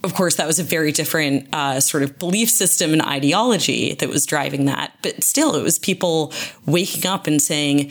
of 0.05 0.15
course, 0.15 0.37
that 0.37 0.47
was 0.47 0.61
a 0.61 0.65
very 0.65 0.93
different 0.93 1.49
uh, 1.53 1.81
sort 1.81 2.05
of 2.05 2.19
belief 2.21 2.49
system 2.51 2.93
and 2.93 3.03
ideology 3.03 3.95
that 3.95 4.09
was 4.09 4.27
driving 4.27 4.67
that. 4.67 4.93
But 5.03 5.25
still, 5.25 5.57
it 5.57 5.63
was 5.63 5.79
people 5.79 6.33
waking 6.67 7.05
up 7.11 7.27
and 7.27 7.43
saying, 7.43 7.91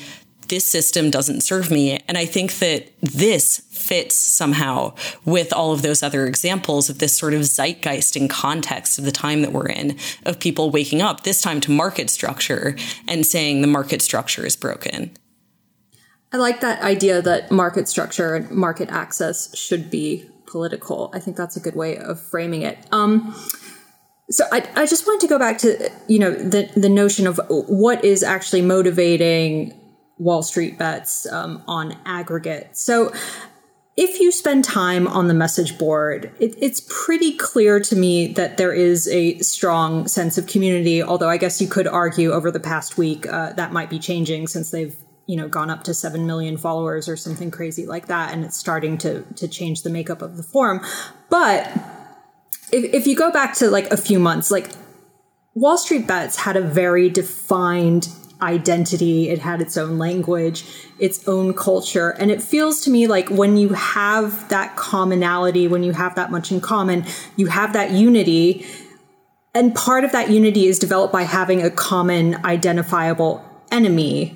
this 0.50 0.66
system 0.66 1.10
doesn't 1.10 1.42
serve 1.42 1.72
me. 1.72 2.00
And 2.08 2.18
I 2.18 2.26
think 2.26 2.60
that 2.60 2.92
this 3.02 3.60
fits 3.72 4.16
somehow 4.16 4.96
with 5.26 5.54
all 5.54 5.72
of 5.72 5.82
those 5.82 6.04
other 6.04 6.26
examples 6.26 6.90
of 6.90 7.00
this 7.00 7.18
sort 7.18 7.34
of 7.34 7.42
zeitgeist 7.42 8.16
and 8.16 8.30
context 8.30 9.00
of 9.00 9.06
the 9.06 9.12
time 9.12 9.42
that 9.42 9.52
we're 9.52 9.70
in, 9.70 9.98
of 10.26 10.40
people 10.40 10.70
waking 10.70 11.02
up, 11.02 11.24
this 11.24 11.42
time 11.42 11.62
to 11.62 11.72
market 11.72 12.10
structure 12.10 12.76
and 13.08 13.26
saying 13.26 13.62
the 13.62 13.68
market 13.68 14.02
structure 14.02 14.46
is 14.46 14.56
broken. 14.56 15.12
I 16.34 16.38
like 16.38 16.60
that 16.62 16.82
idea 16.82 17.22
that 17.22 17.52
market 17.52 17.88
structure 17.88 18.36
and 18.36 18.52
market 18.52 18.90
access 18.90 19.56
should 19.58 19.90
be 19.90 20.30
political. 20.46 21.10
I 21.14 21.20
think 21.20 21.38
that's 21.38 21.56
a 21.56 21.60
good 21.60 21.76
way 21.76 21.98
of 21.98 22.22
framing 22.22 22.64
it. 22.64 22.78
Um, 22.92 23.34
so 24.30 24.44
I, 24.52 24.68
I 24.76 24.86
just 24.86 25.08
wanted 25.08 25.22
to 25.22 25.28
go 25.28 25.40
back 25.40 25.58
to 25.60 25.90
you 26.08 26.20
know 26.20 26.32
the 26.32 26.70
the 26.76 26.90
notion 26.90 27.28
of 27.28 27.40
what 27.50 28.04
is 28.04 28.24
actually 28.24 28.62
motivating 28.62 29.77
Wall 30.18 30.44
Street 30.44 30.78
bets 30.78 31.32
um, 31.32 31.64
on 31.68 31.98
aggregate. 32.06 32.78
So 32.78 33.12
if 33.98 34.20
you 34.20 34.32
spend 34.32 34.64
time 34.64 35.08
on 35.08 35.28
the 35.28 35.34
message 35.34 35.78
board, 35.80 36.32
it, 36.40 36.56
it's 36.62 36.82
pretty 36.88 37.36
clear 37.36 37.80
to 37.80 37.96
me 37.96 38.28
that 38.34 38.58
there 38.58 38.72
is 38.72 39.08
a 39.08 39.40
strong 39.40 40.08
sense 40.08 40.38
of 40.38 40.46
community. 40.46 41.02
Although 41.02 41.30
I 41.30 41.38
guess 41.38 41.60
you 41.60 41.68
could 41.68 41.88
argue 41.88 42.32
over 42.32 42.52
the 42.52 42.60
past 42.60 42.98
week 42.98 43.28
uh, 43.28 43.54
that 43.54 43.74
might 43.74 43.90
be 43.90 43.98
changing 43.98 44.48
since 44.48 44.70
they've 44.70 44.96
you 45.26 45.36
know 45.36 45.48
gone 45.48 45.70
up 45.70 45.84
to 45.84 45.94
7 45.94 46.26
million 46.26 46.58
followers 46.58 47.10
or 47.10 47.18
something 47.18 47.52
crazy 47.52 47.86
like 47.86 48.08
that 48.08 48.34
and 48.34 48.46
it's 48.46 48.56
starting 48.56 48.98
to 48.98 49.24
to 49.36 49.48
change 49.48 49.84
the 49.84 49.90
makeup 49.90 50.22
of 50.22 50.38
the 50.38 50.44
forum 50.44 50.80
but 51.30 51.70
if, 52.72 52.94
if 52.94 53.08
you 53.08 53.14
go 53.14 53.30
back 53.30 53.54
to 53.56 53.70
like 53.70 53.92
a 53.92 53.98
few 53.98 54.20
months 54.20 54.50
like 54.50 54.70
wall 55.54 55.78
street 55.78 56.08
bets 56.08 56.38
had 56.38 56.56
a 56.56 56.62
very 56.62 57.10
defined 57.10 58.08
identity, 58.42 59.30
it 59.30 59.40
had 59.40 59.62
its 59.62 59.78
own 59.78 59.98
language, 59.98 60.66
its 61.00 61.28
own 61.28 61.54
culture. 61.54 62.10
And 62.12 62.32
it 62.32 62.42
feels 62.42 62.82
to 62.82 62.90
me 62.90 63.08
like 63.08 63.30
when 63.30 63.58
you 63.58 63.70
have 63.70 64.50
that 64.50 64.76
commonality, 64.76 65.68
when 65.68 65.84
you 65.84 65.94
have 65.94 66.16
that 66.16 66.32
much 66.32 66.52
in 66.52 66.62
common, 66.62 67.06
you 67.36 67.48
have 67.48 67.74
that 67.74 67.92
unity. 67.92 68.66
And 69.54 69.74
part 69.74 70.04
of 70.04 70.12
that 70.12 70.30
unity 70.30 70.68
is 70.68 70.80
developed 70.80 71.14
by 71.14 71.24
having 71.24 71.64
a 71.64 71.70
common 71.70 72.36
identifiable 72.46 73.44
enemy. 73.72 74.36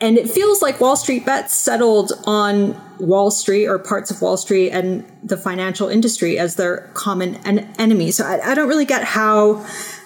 And 0.00 0.18
it 0.18 0.28
feels 0.28 0.60
like 0.60 0.80
Wall 0.80 0.96
Street 0.96 1.24
bets 1.24 1.54
settled 1.54 2.12
on 2.26 2.80
Wall 2.98 3.30
Street 3.30 3.66
or 3.66 3.78
parts 3.78 4.10
of 4.10 4.20
Wall 4.20 4.36
Street 4.36 4.70
and 4.70 5.04
the 5.22 5.36
financial 5.36 5.88
industry 5.88 6.38
as 6.38 6.56
their 6.56 6.90
common 6.94 7.36
en- 7.46 7.72
enemy. 7.78 8.10
So 8.10 8.24
I, 8.24 8.50
I 8.50 8.54
don't 8.54 8.68
really 8.68 8.84
get 8.84 9.04
how 9.04 9.64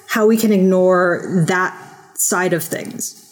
how 0.08 0.26
we 0.26 0.36
can 0.36 0.52
ignore 0.52 1.44
that 1.46 2.18
side 2.18 2.52
of 2.52 2.62
things. 2.62 3.25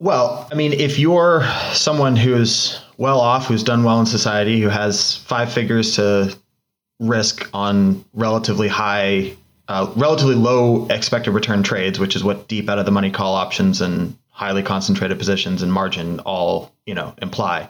Well, 0.00 0.48
I 0.50 0.54
mean, 0.54 0.72
if 0.72 0.98
you're 0.98 1.44
someone 1.72 2.16
who's 2.16 2.80
well 2.98 3.20
off, 3.20 3.46
who's 3.46 3.62
done 3.62 3.84
well 3.84 4.00
in 4.00 4.06
society, 4.06 4.60
who 4.60 4.68
has 4.68 5.16
five 5.16 5.52
figures 5.52 5.94
to 5.96 6.36
risk 7.00 7.48
on 7.52 8.04
relatively 8.12 8.68
high, 8.68 9.34
uh, 9.68 9.92
relatively 9.96 10.34
low 10.34 10.86
expected 10.88 11.32
return 11.32 11.62
trades, 11.62 11.98
which 11.98 12.16
is 12.16 12.24
what 12.24 12.48
deep 12.48 12.68
out 12.68 12.78
of 12.78 12.86
the 12.86 12.92
money 12.92 13.10
call 13.10 13.34
options 13.34 13.80
and 13.80 14.16
highly 14.28 14.62
concentrated 14.64 15.16
positions 15.16 15.62
and 15.62 15.72
margin 15.72 16.18
all 16.20 16.72
you 16.86 16.94
know 16.94 17.14
imply. 17.22 17.68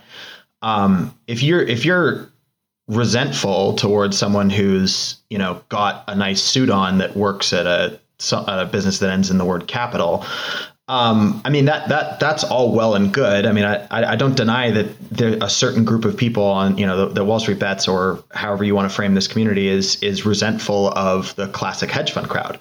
Um, 0.62 1.14
if 1.26 1.42
you're 1.42 1.62
if 1.62 1.84
you're 1.84 2.30
resentful 2.88 3.74
towards 3.74 4.16
someone 4.18 4.50
who's 4.50 5.16
you 5.30 5.38
know 5.38 5.62
got 5.68 6.04
a 6.08 6.14
nice 6.14 6.42
suit 6.42 6.70
on 6.70 6.98
that 6.98 7.16
works 7.16 7.52
at 7.52 7.66
a, 7.66 8.00
a 8.32 8.66
business 8.66 8.98
that 8.98 9.10
ends 9.10 9.30
in 9.30 9.38
the 9.38 9.44
word 9.44 9.68
capital, 9.68 10.24
um, 10.86 11.40
I 11.46 11.50
mean 11.50 11.64
that 11.64 11.88
that 11.88 12.20
that's 12.20 12.44
all 12.44 12.72
well 12.72 12.94
and 12.94 13.12
good. 13.12 13.46
I 13.46 13.52
mean, 13.52 13.64
I 13.64 13.86
I 13.90 14.16
don't 14.16 14.36
deny 14.36 14.70
that 14.70 15.10
there 15.10 15.38
a 15.40 15.48
certain 15.48 15.82
group 15.84 16.04
of 16.04 16.14
people 16.14 16.44
on 16.44 16.76
you 16.76 16.84
know 16.84 17.06
the, 17.06 17.14
the, 17.14 17.24
Wall 17.24 17.40
Street 17.40 17.58
bets 17.58 17.88
or 17.88 18.22
however 18.32 18.64
you 18.64 18.74
want 18.74 18.90
to 18.90 18.94
frame 18.94 19.14
this 19.14 19.26
community 19.26 19.68
is 19.68 20.02
is 20.02 20.26
resentful 20.26 20.88
of 20.90 21.34
the 21.36 21.48
classic 21.48 21.90
hedge 21.90 22.12
fund 22.12 22.28
crowd. 22.28 22.60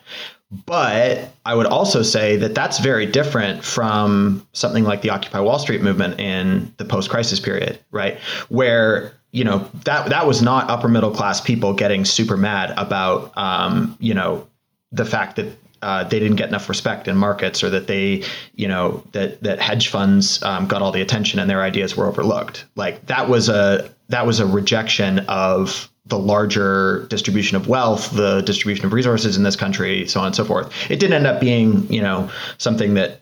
But 0.66 1.34
I 1.46 1.56
would 1.56 1.66
also 1.66 2.02
say 2.02 2.38
that 2.38 2.56
that's 2.56 2.80
very 2.80 3.06
different 3.06 3.64
from 3.64 4.48
something 4.54 4.86
like 4.86 5.02
the 5.02 5.10
Occupy 5.10 5.40
Wall 5.40 5.60
Street 5.60 5.82
movement 5.82 6.20
in 6.20 6.74
the 6.78 6.86
post-crisis 6.86 7.40
period, 7.40 7.80
right? 7.92 8.20
Where 8.48 9.14
you 9.32 9.44
know 9.44 9.70
that 9.84 10.10
that 10.10 10.28
was 10.28 10.42
not 10.42 10.70
upper 10.70 10.88
middle 10.88 11.12
class 11.12 11.42
people 11.42 11.74
getting 11.74 12.06
super 12.06 12.38
mad 12.38 12.74
about 12.78 13.38
um, 13.38 13.98
you 14.00 14.14
know 14.14 14.48
the 14.94 15.04
fact 15.04 15.36
that 15.36 15.48
uh, 15.84 16.06
they 16.06 16.18
didn't 16.18 16.38
get 16.38 16.48
enough 16.48 16.70
respect 16.70 17.08
in 17.08 17.18
markets 17.18 17.62
or 17.62 17.70
that 17.70 17.88
they, 17.88 18.24
you 18.56 18.68
know, 18.68 19.04
that 19.12 19.44
that 19.44 19.60
hedge 19.60 19.90
funds 19.90 20.42
um, 20.44 20.66
got 20.66 20.82
all 20.82 20.92
the 20.92 21.02
attention 21.02 21.40
and 21.40 21.50
their 21.50 21.62
ideas 21.62 21.98
were 21.98 22.08
overlooked. 22.08 22.66
Like 22.76 23.06
that 23.08 23.28
was 23.28 23.50
a 23.50 23.94
that 24.10 24.26
was 24.26 24.40
a 24.40 24.46
rejection 24.46 25.20
of 25.28 25.92
the 26.06 26.18
larger 26.18 27.06
distribution 27.10 27.58
of 27.58 27.68
wealth, 27.68 28.12
the 28.12 28.42
distribution 28.42 28.86
of 28.86 28.94
resources 28.94 29.38
in 29.38 29.44
this 29.44 29.56
country, 29.56 30.08
so 30.08 30.22
on 30.22 30.28
and 30.28 30.36
so 30.36 30.46
forth. 30.46 30.72
It 30.90 31.00
didn't 31.00 31.14
end 31.14 31.28
up 31.28 31.40
being, 31.40 31.92
you 31.92 32.02
know, 32.02 32.30
something 32.58 32.94
that 32.96 33.22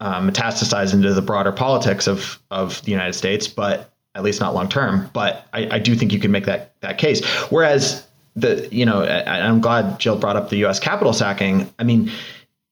um, 0.00 0.30
metastasized 0.30 0.92
into 0.92 1.14
the 1.14 1.22
broader 1.22 1.52
politics 1.52 2.06
of 2.06 2.38
of 2.50 2.82
the 2.82 2.90
United 2.90 3.14
States, 3.14 3.48
but 3.48 3.94
at 4.14 4.22
least 4.22 4.40
not 4.40 4.54
long 4.54 4.68
term. 4.68 5.08
But 5.14 5.46
I, 5.54 5.76
I 5.76 5.78
do 5.78 5.94
think 5.94 6.12
you 6.12 6.20
can 6.20 6.30
make 6.30 6.44
that 6.44 6.78
that 6.80 6.98
case. 6.98 7.24
Whereas 7.50 8.03
the 8.36 8.68
you 8.70 8.84
know 8.84 9.02
I'm 9.02 9.60
glad 9.60 9.98
Jill 9.98 10.16
brought 10.16 10.36
up 10.36 10.50
the 10.50 10.56
U.S. 10.58 10.80
Capitol 10.80 11.12
sacking. 11.12 11.72
I 11.78 11.84
mean, 11.84 12.10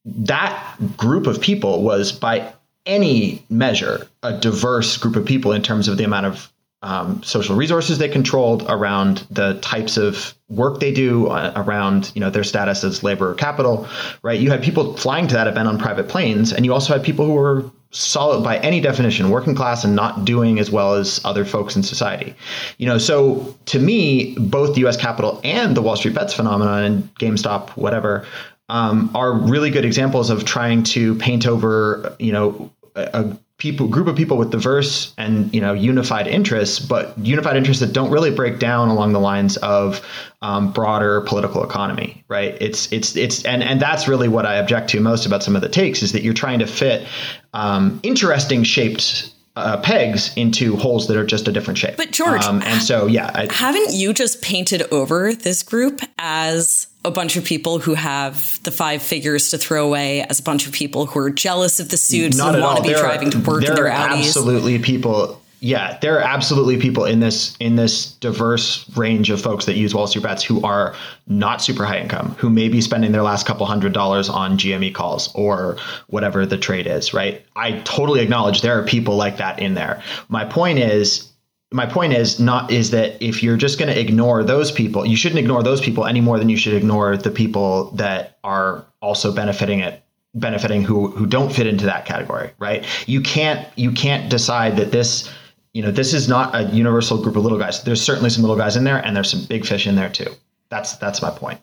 that 0.04 0.76
group 0.96 1.26
of 1.26 1.40
people 1.40 1.82
was 1.82 2.12
by 2.12 2.52
any 2.84 3.44
measure 3.48 4.08
a 4.22 4.36
diverse 4.36 4.96
group 4.96 5.16
of 5.16 5.24
people 5.24 5.52
in 5.52 5.62
terms 5.62 5.86
of 5.86 5.96
the 5.96 6.04
amount 6.04 6.26
of 6.26 6.52
um, 6.82 7.22
social 7.22 7.54
resources 7.54 7.98
they 7.98 8.08
controlled, 8.08 8.64
around 8.68 9.24
the 9.30 9.54
types 9.60 9.96
of 9.96 10.34
work 10.48 10.80
they 10.80 10.92
do, 10.92 11.28
uh, 11.28 11.52
around 11.54 12.10
you 12.14 12.20
know 12.20 12.30
their 12.30 12.42
status 12.42 12.82
as 12.82 13.04
labor 13.04 13.30
or 13.30 13.34
capital, 13.34 13.86
right? 14.22 14.40
You 14.40 14.50
had 14.50 14.62
people 14.62 14.96
flying 14.96 15.28
to 15.28 15.34
that 15.34 15.46
event 15.46 15.68
on 15.68 15.78
private 15.78 16.08
planes, 16.08 16.52
and 16.52 16.64
you 16.64 16.72
also 16.72 16.92
had 16.92 17.04
people 17.04 17.24
who 17.24 17.34
were 17.34 17.70
solid 17.92 18.42
by 18.42 18.58
any 18.58 18.80
definition, 18.80 19.30
working 19.30 19.54
class 19.54 19.84
and 19.84 19.94
not 19.94 20.24
doing 20.24 20.58
as 20.58 20.70
well 20.70 20.94
as 20.94 21.20
other 21.24 21.44
folks 21.44 21.76
in 21.76 21.82
society. 21.82 22.34
You 22.78 22.86
know, 22.86 22.98
so 22.98 23.56
to 23.66 23.78
me, 23.78 24.34
both 24.38 24.74
the 24.74 24.80
U.S. 24.80 24.96
Capitol 24.96 25.40
and 25.44 25.76
the 25.76 25.82
Wall 25.82 25.96
Street 25.96 26.14
Bets 26.14 26.34
phenomenon 26.34 26.82
and 26.82 27.14
GameStop, 27.16 27.70
whatever, 27.70 28.26
um, 28.68 29.10
are 29.14 29.32
really 29.32 29.70
good 29.70 29.84
examples 29.84 30.30
of 30.30 30.44
trying 30.44 30.82
to 30.84 31.14
paint 31.16 31.46
over, 31.46 32.16
you 32.18 32.32
know, 32.32 32.70
a, 32.94 33.10
a 33.12 33.38
people 33.62 33.86
group 33.86 34.08
of 34.08 34.16
people 34.16 34.36
with 34.36 34.50
diverse 34.50 35.14
and 35.16 35.54
you 35.54 35.60
know 35.60 35.72
unified 35.72 36.26
interests, 36.26 36.80
but 36.80 37.16
unified 37.16 37.56
interests 37.56 37.80
that 37.80 37.92
don't 37.92 38.10
really 38.10 38.32
break 38.32 38.58
down 38.58 38.88
along 38.88 39.12
the 39.12 39.20
lines 39.20 39.56
of 39.58 40.04
um, 40.42 40.72
broader 40.72 41.20
political 41.20 41.62
economy, 41.62 42.24
right? 42.26 42.56
It's 42.60 42.90
it's 42.90 43.14
it's 43.14 43.44
and 43.44 43.62
and 43.62 43.80
that's 43.80 44.08
really 44.08 44.26
what 44.26 44.46
I 44.46 44.56
object 44.56 44.90
to 44.90 45.00
most 45.00 45.26
about 45.26 45.44
some 45.44 45.54
of 45.54 45.62
the 45.62 45.68
takes 45.68 46.02
is 46.02 46.10
that 46.10 46.24
you're 46.24 46.34
trying 46.34 46.58
to 46.58 46.66
fit 46.66 47.06
um, 47.54 48.00
interesting 48.02 48.64
shaped 48.64 49.32
uh, 49.54 49.80
pegs 49.80 50.36
into 50.36 50.74
holes 50.76 51.06
that 51.06 51.16
are 51.16 51.24
just 51.24 51.46
a 51.46 51.52
different 51.52 51.78
shape. 51.78 51.96
But 51.96 52.10
George, 52.10 52.42
um, 52.44 52.62
and 52.62 52.82
so 52.82 53.06
yeah, 53.06 53.30
I, 53.32 53.46
haven't 53.52 53.92
you 53.92 54.12
just 54.12 54.42
painted 54.42 54.82
over 54.90 55.36
this 55.36 55.62
group 55.62 56.00
as 56.18 56.88
a 57.04 57.10
bunch 57.10 57.36
of 57.36 57.44
people 57.44 57.78
who 57.80 57.94
have 57.94 58.62
the 58.62 58.70
five 58.70 59.02
figures 59.02 59.50
to 59.50 59.58
throw 59.58 59.84
away, 59.86 60.22
as 60.22 60.38
a 60.40 60.42
bunch 60.42 60.66
of 60.66 60.72
people 60.72 61.06
who 61.06 61.18
are 61.20 61.30
jealous 61.30 61.80
of 61.80 61.88
the 61.88 61.96
suits 61.96 62.36
Not 62.36 62.54
and 62.54 62.62
want 62.62 62.76
all. 62.78 62.82
to 62.82 62.88
be 62.88 62.94
There 62.94 62.98
are- 63.04 63.08
driving 63.08 63.30
to 63.30 63.38
work 63.38 63.64
in 63.64 63.74
their 63.74 63.90
are 63.92 64.08
Audis? 64.10 64.26
Absolutely, 64.26 64.78
people. 64.78 65.38
Yeah, 65.64 65.96
there 66.02 66.16
are 66.18 66.22
absolutely 66.22 66.76
people 66.78 67.04
in 67.04 67.20
this 67.20 67.54
in 67.60 67.76
this 67.76 68.06
diverse 68.06 68.84
range 68.96 69.30
of 69.30 69.40
folks 69.40 69.64
that 69.66 69.76
use 69.76 69.94
Wall 69.94 70.08
Street 70.08 70.24
bets 70.24 70.42
who 70.42 70.60
are 70.62 70.92
not 71.28 71.62
super 71.62 71.84
high 71.84 71.98
income, 72.00 72.34
who 72.38 72.50
may 72.50 72.68
be 72.68 72.80
spending 72.80 73.12
their 73.12 73.22
last 73.22 73.46
couple 73.46 73.64
hundred 73.66 73.92
dollars 73.92 74.28
on 74.28 74.58
GME 74.58 74.92
calls 74.92 75.30
or 75.36 75.76
whatever 76.08 76.44
the 76.46 76.58
trade 76.58 76.88
is. 76.88 77.14
Right? 77.14 77.44
I 77.54 77.72
totally 77.84 78.20
acknowledge 78.22 78.62
there 78.62 78.76
are 78.76 78.82
people 78.82 79.14
like 79.14 79.36
that 79.36 79.60
in 79.60 79.74
there. 79.74 80.02
My 80.28 80.44
point 80.44 80.78
is. 80.80 81.28
My 81.72 81.86
point 81.86 82.12
is 82.12 82.38
not 82.38 82.70
is 82.70 82.90
that 82.90 83.22
if 83.22 83.42
you're 83.42 83.56
just 83.56 83.78
going 83.78 83.92
to 83.92 83.98
ignore 83.98 84.44
those 84.44 84.70
people, 84.70 85.06
you 85.06 85.16
shouldn't 85.16 85.38
ignore 85.38 85.62
those 85.62 85.80
people 85.80 86.06
any 86.06 86.20
more 86.20 86.38
than 86.38 86.48
you 86.48 86.56
should 86.56 86.74
ignore 86.74 87.16
the 87.16 87.30
people 87.30 87.90
that 87.92 88.38
are 88.44 88.84
also 89.00 89.32
benefiting 89.32 89.80
it 89.80 90.02
benefiting 90.34 90.82
who 90.82 91.08
who 91.08 91.26
don't 91.26 91.52
fit 91.52 91.66
into 91.66 91.84
that 91.84 92.06
category 92.06 92.50
right? 92.58 92.86
You 93.06 93.20
can't 93.20 93.66
you 93.76 93.92
can't 93.92 94.30
decide 94.30 94.76
that 94.76 94.90
this 94.90 95.30
you 95.72 95.82
know 95.82 95.90
this 95.90 96.14
is 96.14 96.28
not 96.28 96.54
a 96.54 96.64
universal 96.74 97.22
group 97.22 97.36
of 97.36 97.42
little 97.42 97.58
guys. 97.58 97.82
There's 97.82 98.02
certainly 98.02 98.30
some 98.30 98.42
little 98.42 98.56
guys 98.56 98.76
in 98.76 98.84
there 98.84 98.98
and 99.04 99.14
there's 99.14 99.30
some 99.30 99.44
big 99.44 99.66
fish 99.66 99.86
in 99.86 99.94
there 99.94 100.10
too. 100.10 100.30
That's 100.70 100.96
that's 100.96 101.20
my 101.20 101.30
point 101.30 101.60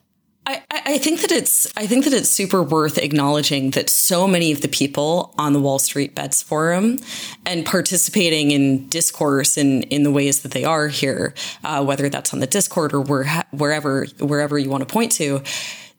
I, 0.89 0.97
think 0.97 1.21
that 1.21 1.31
it's 1.31 1.71
I 1.77 1.85
think 1.85 2.05
that 2.05 2.13
it's 2.13 2.29
super 2.29 2.63
worth 2.63 2.97
acknowledging 2.97 3.71
that 3.71 3.89
so 3.89 4.27
many 4.27 4.51
of 4.51 4.61
the 4.61 4.67
people 4.67 5.35
on 5.37 5.53
the 5.53 5.59
Wall 5.59 5.77
Street 5.77 6.15
Bets 6.15 6.41
forum 6.41 6.97
and 7.45 7.63
participating 7.65 8.49
in 8.51 8.87
discourse 8.89 9.55
in 9.55 9.83
in 9.83 10.01
the 10.01 10.11
ways 10.11 10.41
that 10.41 10.51
they 10.51 10.63
are 10.63 10.87
here, 10.87 11.35
uh, 11.63 11.83
whether 11.83 12.09
that's 12.09 12.33
on 12.33 12.39
the 12.39 12.47
Discord 12.47 12.93
or 12.93 13.01
where, 13.01 13.45
wherever 13.51 14.05
wherever 14.19 14.57
you 14.57 14.69
want 14.69 14.81
to 14.87 14.91
point 14.91 15.11
to, 15.13 15.43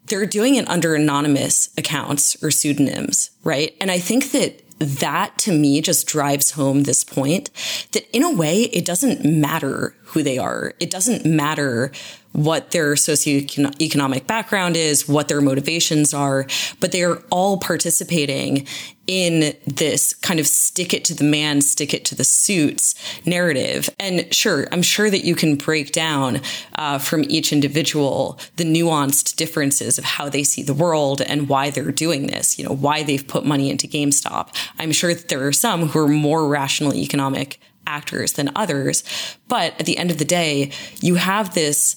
they're 0.06 0.26
doing 0.26 0.56
it 0.56 0.68
under 0.68 0.96
anonymous 0.96 1.70
accounts 1.78 2.42
or 2.42 2.50
pseudonyms, 2.50 3.30
right? 3.44 3.76
And 3.80 3.92
I 3.92 4.00
think 4.00 4.32
that 4.32 4.60
that 4.80 5.36
to 5.36 5.52
me 5.52 5.80
just 5.82 6.06
drives 6.06 6.52
home 6.52 6.82
this 6.82 7.04
point 7.04 7.50
that 7.92 8.08
in 8.16 8.22
a 8.22 8.32
way 8.32 8.62
it 8.62 8.84
doesn't 8.84 9.24
matter 9.24 9.94
who 10.04 10.22
they 10.22 10.38
are. 10.38 10.72
It 10.80 10.90
doesn't 10.90 11.24
matter 11.24 11.92
what 12.32 12.70
their 12.70 12.94
socioeconomic 12.94 14.26
background 14.26 14.76
is, 14.76 15.08
what 15.08 15.28
their 15.28 15.40
motivations 15.40 16.14
are, 16.14 16.46
but 16.78 16.92
they 16.92 17.02
are 17.02 17.22
all 17.30 17.58
participating 17.58 18.66
in 19.06 19.56
this 19.66 20.14
kind 20.14 20.38
of 20.38 20.46
stick 20.46 20.94
it 20.94 21.04
to 21.04 21.14
the 21.14 21.24
man, 21.24 21.60
stick 21.60 21.92
it 21.92 22.04
to 22.04 22.14
the 22.14 22.22
suits 22.22 22.94
narrative. 23.26 23.90
And 23.98 24.32
sure, 24.32 24.68
I'm 24.70 24.82
sure 24.82 25.10
that 25.10 25.24
you 25.24 25.34
can 25.34 25.56
break 25.56 25.90
down 25.90 26.40
uh, 26.76 26.98
from 26.98 27.24
each 27.28 27.52
individual 27.52 28.38
the 28.54 28.64
nuanced 28.64 29.34
differences 29.34 29.98
of 29.98 30.04
how 30.04 30.28
they 30.28 30.44
see 30.44 30.62
the 30.62 30.74
world 30.74 31.20
and 31.22 31.48
why 31.48 31.70
they're 31.70 31.90
doing 31.90 32.28
this, 32.28 32.56
you 32.56 32.64
know, 32.64 32.74
why 32.74 33.02
they've 33.02 33.26
put 33.26 33.44
money 33.44 33.68
into 33.68 33.88
GameStop. 33.88 34.54
I'm 34.78 34.92
sure 34.92 35.12
that 35.12 35.28
there 35.28 35.44
are 35.44 35.52
some 35.52 35.88
who 35.88 35.98
are 35.98 36.08
more 36.08 36.46
rational 36.46 36.94
economic 36.94 37.58
actors 37.86 38.34
than 38.34 38.50
others. 38.54 39.04
But 39.48 39.78
at 39.80 39.86
the 39.86 39.98
end 39.98 40.10
of 40.10 40.18
the 40.18 40.24
day, 40.24 40.72
you 41.00 41.16
have 41.16 41.54
this 41.54 41.96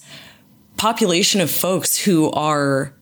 population 0.77 1.41
of 1.41 1.51
folks 1.51 1.97
who 1.97 2.31
are 2.31 2.93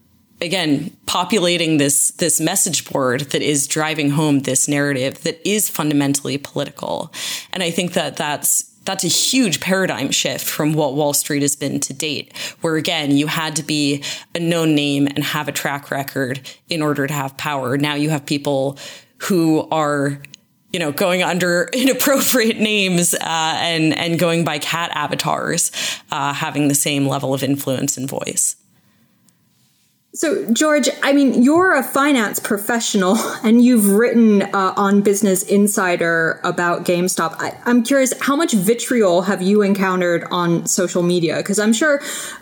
again 0.42 0.96
populating 1.06 1.78
this 1.78 2.12
this 2.12 2.40
message 2.42 2.90
board 2.92 3.22
that 3.32 3.42
is 3.42 3.68
driving 3.68 4.10
home 4.10 4.40
this 4.40 4.68
narrative 4.68 5.22
that 5.24 5.40
is 5.48 5.70
fundamentally 5.70 6.38
political 6.38 7.14
and 7.54 7.64
i 7.64 7.72
think 7.72 7.94
that 7.94 8.18
that's 8.18 8.72
that's 8.84 9.04
a 9.04 9.08
huge 9.08 9.60
paradigm 9.60 10.12
shift 10.12 10.46
from 10.46 10.74
what 10.74 10.96
Wall 10.96 11.14
Street 11.14 11.44
has 11.44 11.56
been 11.56 11.80
to 11.82 11.94
date, 11.94 12.36
where 12.62 12.76
again, 12.76 13.12
you 13.12 13.28
had 13.28 13.56
to 13.58 13.64
be 13.64 14.04
a 14.34 14.40
known 14.40 14.74
name 14.74 15.08
and 15.08 15.24
have 15.24 15.48
a 15.48 15.52
track 15.52 15.92
record 15.92 16.42
in 16.68 16.82
order 16.82 17.06
to 17.06 17.14
have 17.14 17.38
power. 17.38 17.78
Now 17.78 17.94
you 17.94 18.10
have 18.10 18.26
people 18.26 18.78
who 19.20 19.68
are 19.70 20.22
you 20.72 20.80
know, 20.80 20.92
going 20.92 21.24
under 21.24 21.70
inappropriate 21.74 22.60
names 22.60 23.14
uh, 23.14 23.20
and 23.22 23.98
and 23.98 24.20
going 24.20 24.44
by 24.44 24.60
cat 24.60 24.92
avatars, 24.94 25.72
uh, 26.12 26.34
having 26.34 26.68
the 26.68 26.76
same 26.76 27.08
level 27.08 27.34
of 27.34 27.44
influence 27.44 27.98
and 27.98 28.10
voice. 28.10 28.56
So, 30.14 30.52
George, 30.52 30.90
I 31.04 31.14
mean, 31.14 31.42
you're 31.42 31.74
a 31.74 31.84
finance 31.84 32.38
professional 32.40 33.16
and 33.44 33.64
you've 33.64 33.92
written 33.92 34.42
uh, 34.42 34.74
on 34.76 35.02
Business 35.02 35.44
Insider 35.44 36.42
about 36.44 36.86
GameStop. 36.86 37.36
I, 37.40 37.58
I'm 37.66 37.82
curious, 37.82 38.14
how 38.22 38.36
much 38.36 38.52
vitriol 38.52 39.22
have 39.22 39.42
you 39.42 39.62
encountered 39.62 40.26
on 40.30 40.66
social 40.66 41.02
media? 41.02 41.38
Because 41.38 41.60
I'm 41.60 41.72
sure 41.72 42.02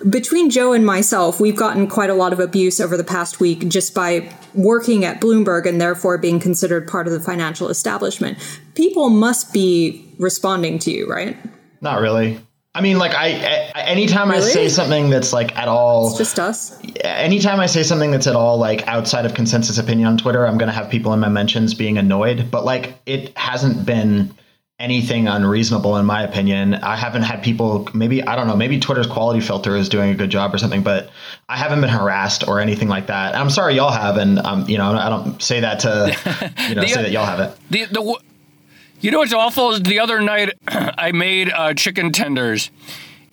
between 0.09 0.49
Joe 0.49 0.73
and 0.73 0.83
myself, 0.83 1.39
we've 1.39 1.55
gotten 1.55 1.87
quite 1.87 2.09
a 2.09 2.15
lot 2.15 2.33
of 2.33 2.39
abuse 2.39 2.79
over 2.79 2.97
the 2.97 3.03
past 3.03 3.39
week 3.39 3.67
just 3.67 3.93
by 3.93 4.27
working 4.55 5.05
at 5.05 5.21
Bloomberg 5.21 5.67
and 5.67 5.79
therefore 5.79 6.17
being 6.17 6.39
considered 6.39 6.87
part 6.87 7.05
of 7.05 7.13
the 7.13 7.19
financial 7.19 7.69
establishment. 7.69 8.39
People 8.73 9.09
must 9.09 9.53
be 9.53 10.11
responding 10.17 10.79
to 10.79 10.91
you, 10.91 11.07
right? 11.07 11.37
not 11.81 12.01
really 12.01 12.39
i 12.75 12.81
mean 12.81 12.97
like 12.99 13.13
i, 13.15 13.71
I 13.75 13.81
anytime 13.81 14.29
i 14.31 14.39
say 14.39 14.69
something 14.69 15.09
that's 15.09 15.33
like 15.33 15.57
at 15.57 15.67
all 15.67 16.09
It's 16.09 16.17
just 16.17 16.39
us. 16.39 16.79
anytime 17.03 17.59
I 17.59 17.65
say 17.65 17.83
something 17.83 18.11
that's 18.11 18.27
at 18.27 18.35
all 18.35 18.57
like 18.57 18.87
outside 18.87 19.25
of 19.25 19.33
consensus 19.33 19.77
opinion 19.77 20.07
on 20.07 20.17
Twitter, 20.17 20.45
I'm 20.47 20.57
going 20.57 20.67
to 20.69 20.73
have 20.75 20.89
people 20.89 21.13
in 21.13 21.19
my 21.19 21.29
mentions 21.29 21.73
being 21.73 21.97
annoyed. 21.97 22.49
But 22.51 22.65
like, 22.65 22.95
it 23.05 23.37
hasn't 23.37 23.85
been 23.85 24.33
anything 24.79 25.27
unreasonable 25.27 25.97
in 25.97 26.05
my 26.05 26.23
opinion. 26.23 26.75
I 26.75 26.95
haven't 26.95 27.23
had 27.23 27.43
people. 27.43 27.87
Maybe 27.93 28.23
I 28.23 28.35
don't 28.35 28.47
know. 28.47 28.55
Maybe 28.55 28.79
Twitter's 28.79 29.07
quality 29.07 29.39
filter 29.41 29.75
is 29.75 29.89
doing 29.89 30.09
a 30.11 30.15
good 30.15 30.29
job 30.29 30.53
or 30.53 30.57
something. 30.57 30.83
But 30.83 31.09
I 31.49 31.57
haven't 31.57 31.81
been 31.81 31.89
harassed 31.89 32.47
or 32.47 32.59
anything 32.59 32.87
like 32.87 33.07
that. 33.07 33.35
I'm 33.35 33.49
sorry 33.49 33.75
y'all 33.75 33.91
have, 33.91 34.17
and 34.17 34.39
um, 34.39 34.67
you 34.69 34.77
know, 34.77 34.91
I 34.93 35.09
don't 35.09 35.41
say 35.41 35.59
that 35.61 35.79
to 35.81 36.53
you 36.69 36.75
know 36.75 36.81
The- 36.81 36.87
say 36.87 37.01
that 37.03 37.11
y'all 37.11 37.25
have 37.25 37.39
it. 37.39 37.57
The 37.69 37.85
the 37.85 37.93
w- 37.95 38.17
you 39.01 39.11
know 39.11 39.19
what's 39.19 39.33
awful 39.33 39.71
is 39.71 39.81
the 39.83 39.99
other 39.99 40.21
night 40.21 40.53
I 40.67 41.11
made 41.11 41.51
uh, 41.51 41.73
chicken 41.73 42.11
tenders. 42.11 42.71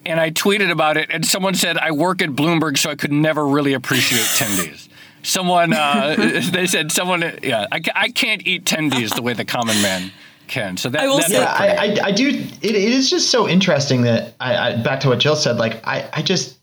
And 0.04 0.20
I 0.20 0.30
tweeted 0.30 0.70
about 0.70 0.96
it, 0.96 1.10
and 1.10 1.26
someone 1.26 1.54
said 1.54 1.76
I 1.78 1.90
work 1.90 2.22
at 2.22 2.30
Bloomberg, 2.30 2.78
so 2.78 2.90
I 2.90 2.94
could 2.94 3.10
never 3.10 3.44
really 3.44 3.72
appreciate 3.72 4.20
tendies. 4.20 4.88
Someone 5.24 5.72
uh, 5.72 6.14
they 6.52 6.68
said 6.68 6.92
someone 6.92 7.22
yeah 7.42 7.66
I, 7.72 7.80
I 7.96 8.08
can't 8.10 8.46
eat 8.46 8.64
tendies 8.64 9.12
the 9.16 9.22
way 9.22 9.32
the 9.32 9.44
common 9.44 9.82
man 9.82 10.12
can. 10.46 10.76
So 10.76 10.88
that, 10.90 11.00
I 11.00 11.08
will 11.08 11.16
that 11.16 11.26
say- 11.26 11.40
Yeah, 11.40 11.52
I, 11.52 11.66
I, 11.66 11.96
I 12.04 12.12
do. 12.12 12.28
It, 12.28 12.62
it 12.62 12.74
is 12.76 13.10
just 13.10 13.30
so 13.32 13.48
interesting 13.48 14.02
that 14.02 14.34
I, 14.38 14.56
I 14.56 14.76
back 14.80 15.00
to 15.00 15.08
what 15.08 15.18
Jill 15.18 15.34
said. 15.34 15.56
Like, 15.56 15.84
I, 15.84 16.08
I 16.12 16.22
just 16.22 16.55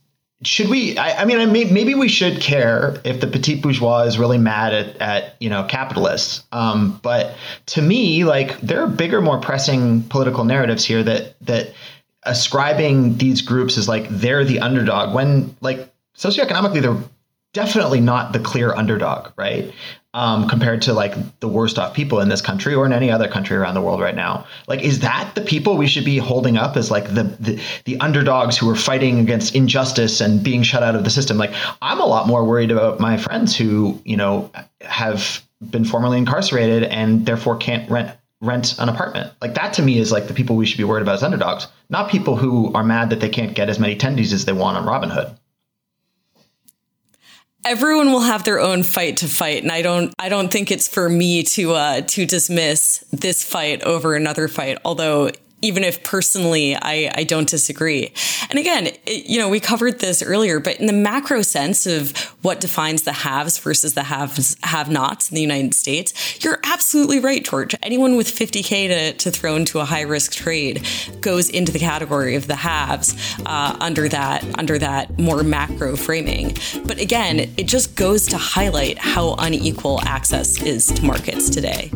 should 0.45 0.69
we? 0.69 0.97
I, 0.97 1.21
I 1.21 1.25
mean, 1.25 1.39
I 1.39 1.45
may, 1.45 1.65
maybe 1.65 1.95
we 1.95 2.07
should 2.07 2.41
care 2.41 2.99
if 3.03 3.19
the 3.19 3.27
petit 3.27 3.61
bourgeois 3.61 4.01
is 4.03 4.17
really 4.17 4.37
mad 4.37 4.73
at, 4.73 4.97
at 4.97 5.35
you 5.39 5.49
know 5.49 5.63
capitalists. 5.63 6.43
Um, 6.51 6.99
but 7.01 7.35
to 7.67 7.81
me, 7.81 8.23
like, 8.23 8.59
there 8.61 8.81
are 8.81 8.87
bigger, 8.87 9.21
more 9.21 9.39
pressing 9.39 10.03
political 10.03 10.43
narratives 10.43 10.85
here 10.85 11.03
that 11.03 11.35
that 11.41 11.73
ascribing 12.23 13.17
these 13.17 13.41
groups 13.41 13.77
as 13.77 13.87
like 13.87 14.07
they're 14.09 14.45
the 14.45 14.59
underdog 14.59 15.13
when 15.13 15.55
like 15.61 15.93
socioeconomically 16.15 16.81
they're 16.81 16.97
definitely 17.53 18.01
not 18.01 18.33
the 18.33 18.39
clear 18.39 18.73
underdog, 18.73 19.31
right? 19.37 19.73
Um, 20.15 20.47
compared 20.47 20.83
to 20.83 20.93
like 20.93 21.15
the 21.39 21.47
worst 21.47 21.79
off 21.79 21.95
people 21.95 22.19
in 22.19 22.29
this 22.29 22.41
country 22.41 22.75
or 22.75 22.85
in 22.85 22.93
any 22.93 23.09
other 23.09 23.27
country 23.27 23.57
around 23.57 23.73
the 23.73 23.81
world 23.81 23.99
right 23.99 24.15
now. 24.15 24.45
Like, 24.67 24.83
is 24.83 24.99
that 24.99 25.33
the 25.33 25.41
people 25.41 25.75
we 25.75 25.87
should 25.87 26.05
be 26.05 26.17
holding 26.17 26.55
up 26.55 26.77
as 26.77 26.91
like 26.91 27.05
the, 27.15 27.23
the 27.39 27.61
the 27.85 27.99
underdogs 27.99 28.55
who 28.57 28.69
are 28.69 28.75
fighting 28.75 29.19
against 29.19 29.55
injustice 29.55 30.21
and 30.21 30.43
being 30.43 30.61
shut 30.61 30.83
out 30.83 30.95
of 30.95 31.03
the 31.03 31.09
system? 31.09 31.37
Like, 31.37 31.53
I'm 31.81 31.99
a 31.99 32.05
lot 32.05 32.27
more 32.27 32.43
worried 32.45 32.69
about 32.69 32.99
my 32.99 33.17
friends 33.17 33.55
who 33.55 33.99
you 34.05 34.17
know 34.17 34.51
have 34.81 35.41
been 35.71 35.85
formerly 35.85 36.19
incarcerated 36.19 36.83
and 36.83 37.25
therefore 37.25 37.57
can't 37.57 37.89
rent 37.89 38.15
rent 38.41 38.77
an 38.77 38.89
apartment. 38.89 39.31
Like 39.41 39.55
that 39.55 39.73
to 39.73 39.81
me 39.81 39.97
is 39.97 40.11
like 40.11 40.27
the 40.27 40.33
people 40.33 40.57
we 40.57 40.65
should 40.65 40.77
be 40.77 40.83
worried 40.83 41.01
about 41.01 41.15
as 41.15 41.23
underdogs, 41.23 41.67
not 41.89 42.11
people 42.11 42.35
who 42.35 42.71
are 42.73 42.83
mad 42.83 43.09
that 43.09 43.19
they 43.19 43.29
can't 43.29 43.55
get 43.55 43.69
as 43.69 43.79
many 43.79 43.95
tendies 43.95 44.33
as 44.33 44.45
they 44.45 44.53
want 44.53 44.77
on 44.77 44.85
Robinhood. 44.85 45.35
Everyone 47.65 48.11
will 48.11 48.21
have 48.21 48.43
their 48.43 48.59
own 48.59 48.83
fight 48.83 49.17
to 49.17 49.27
fight 49.27 49.63
and 49.63 49.71
i 49.71 49.81
don't 49.81 50.13
i 50.19 50.29
don't 50.29 50.51
think 50.51 50.71
it's 50.71 50.87
for 50.87 51.07
me 51.07 51.43
to 51.43 51.71
uh 51.73 52.01
to 52.01 52.25
dismiss 52.25 53.03
this 53.11 53.43
fight 53.43 53.81
over 53.83 54.15
another 54.15 54.47
fight 54.47 54.77
although 54.83 55.29
even 55.63 55.83
if 55.83 56.03
personally 56.03 56.75
I, 56.75 57.11
I 57.15 57.23
don't 57.23 57.47
disagree. 57.47 58.13
And 58.49 58.59
again, 58.59 58.87
it, 58.87 59.25
you 59.25 59.39
know, 59.39 59.47
we 59.47 59.59
covered 59.59 59.99
this 59.99 60.21
earlier, 60.21 60.59
but 60.59 60.79
in 60.79 60.87
the 60.87 60.93
macro 60.93 61.41
sense 61.41 61.87
of 61.87 62.15
what 62.41 62.59
defines 62.59 63.03
the 63.03 63.13
haves 63.13 63.57
versus 63.57 63.93
the 63.93 64.03
haves 64.03 64.57
have 64.63 64.89
nots 64.89 65.31
in 65.31 65.35
the 65.35 65.41
United 65.41 65.73
States, 65.73 66.43
you're 66.43 66.59
absolutely 66.65 67.19
right, 67.19 67.43
George. 67.43 67.75
Anyone 67.81 68.17
with 68.17 68.27
50K 68.27 68.89
to, 68.89 69.13
to 69.13 69.31
throw 69.31 69.55
into 69.55 69.79
a 69.79 69.85
high 69.85 70.01
risk 70.01 70.33
trade 70.33 70.85
goes 71.21 71.49
into 71.49 71.71
the 71.71 71.79
category 71.79 72.35
of 72.35 72.47
the 72.47 72.55
haves 72.55 73.15
uh, 73.45 73.77
under 73.79 74.09
that 74.09 74.43
under 74.59 74.77
that 74.77 75.17
more 75.17 75.43
macro 75.43 75.95
framing. 75.95 76.57
But 76.85 76.99
again, 76.99 77.39
it 77.39 77.67
just 77.67 77.95
goes 77.95 78.25
to 78.27 78.37
highlight 78.37 78.97
how 78.97 79.35
unequal 79.39 80.01
access 80.03 80.61
is 80.61 80.87
to 80.87 81.05
markets 81.05 81.49
today. 81.49 81.89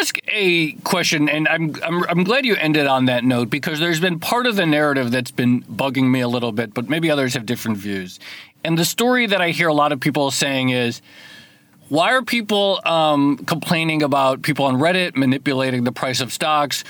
Ask 0.00 0.18
a 0.28 0.72
question, 0.84 1.28
and 1.28 1.46
I'm, 1.48 1.74
I'm 1.82 2.04
I'm 2.04 2.24
glad 2.24 2.44
you 2.46 2.56
ended 2.56 2.86
on 2.86 3.06
that 3.06 3.22
note 3.24 3.50
because 3.50 3.78
there's 3.78 4.00
been 4.00 4.18
part 4.18 4.46
of 4.46 4.56
the 4.56 4.66
narrative 4.66 5.10
that's 5.10 5.30
been 5.30 5.62
bugging 5.62 6.10
me 6.10 6.20
a 6.20 6.28
little 6.28 6.52
bit, 6.52 6.72
but 6.74 6.88
maybe 6.88 7.10
others 7.10 7.34
have 7.34 7.46
different 7.46 7.76
views. 7.76 8.18
And 8.64 8.78
the 8.78 8.84
story 8.84 9.26
that 9.26 9.40
I 9.40 9.50
hear 9.50 9.68
a 9.68 9.74
lot 9.74 9.92
of 9.92 10.00
people 10.00 10.30
saying 10.30 10.70
is, 10.70 11.02
why 11.88 12.12
are 12.12 12.22
people 12.22 12.80
um, 12.84 13.38
complaining 13.38 14.02
about 14.02 14.42
people 14.42 14.64
on 14.64 14.76
Reddit 14.76 15.16
manipulating 15.16 15.84
the 15.84 15.92
price 15.92 16.20
of 16.20 16.32
stocks? 16.32 16.84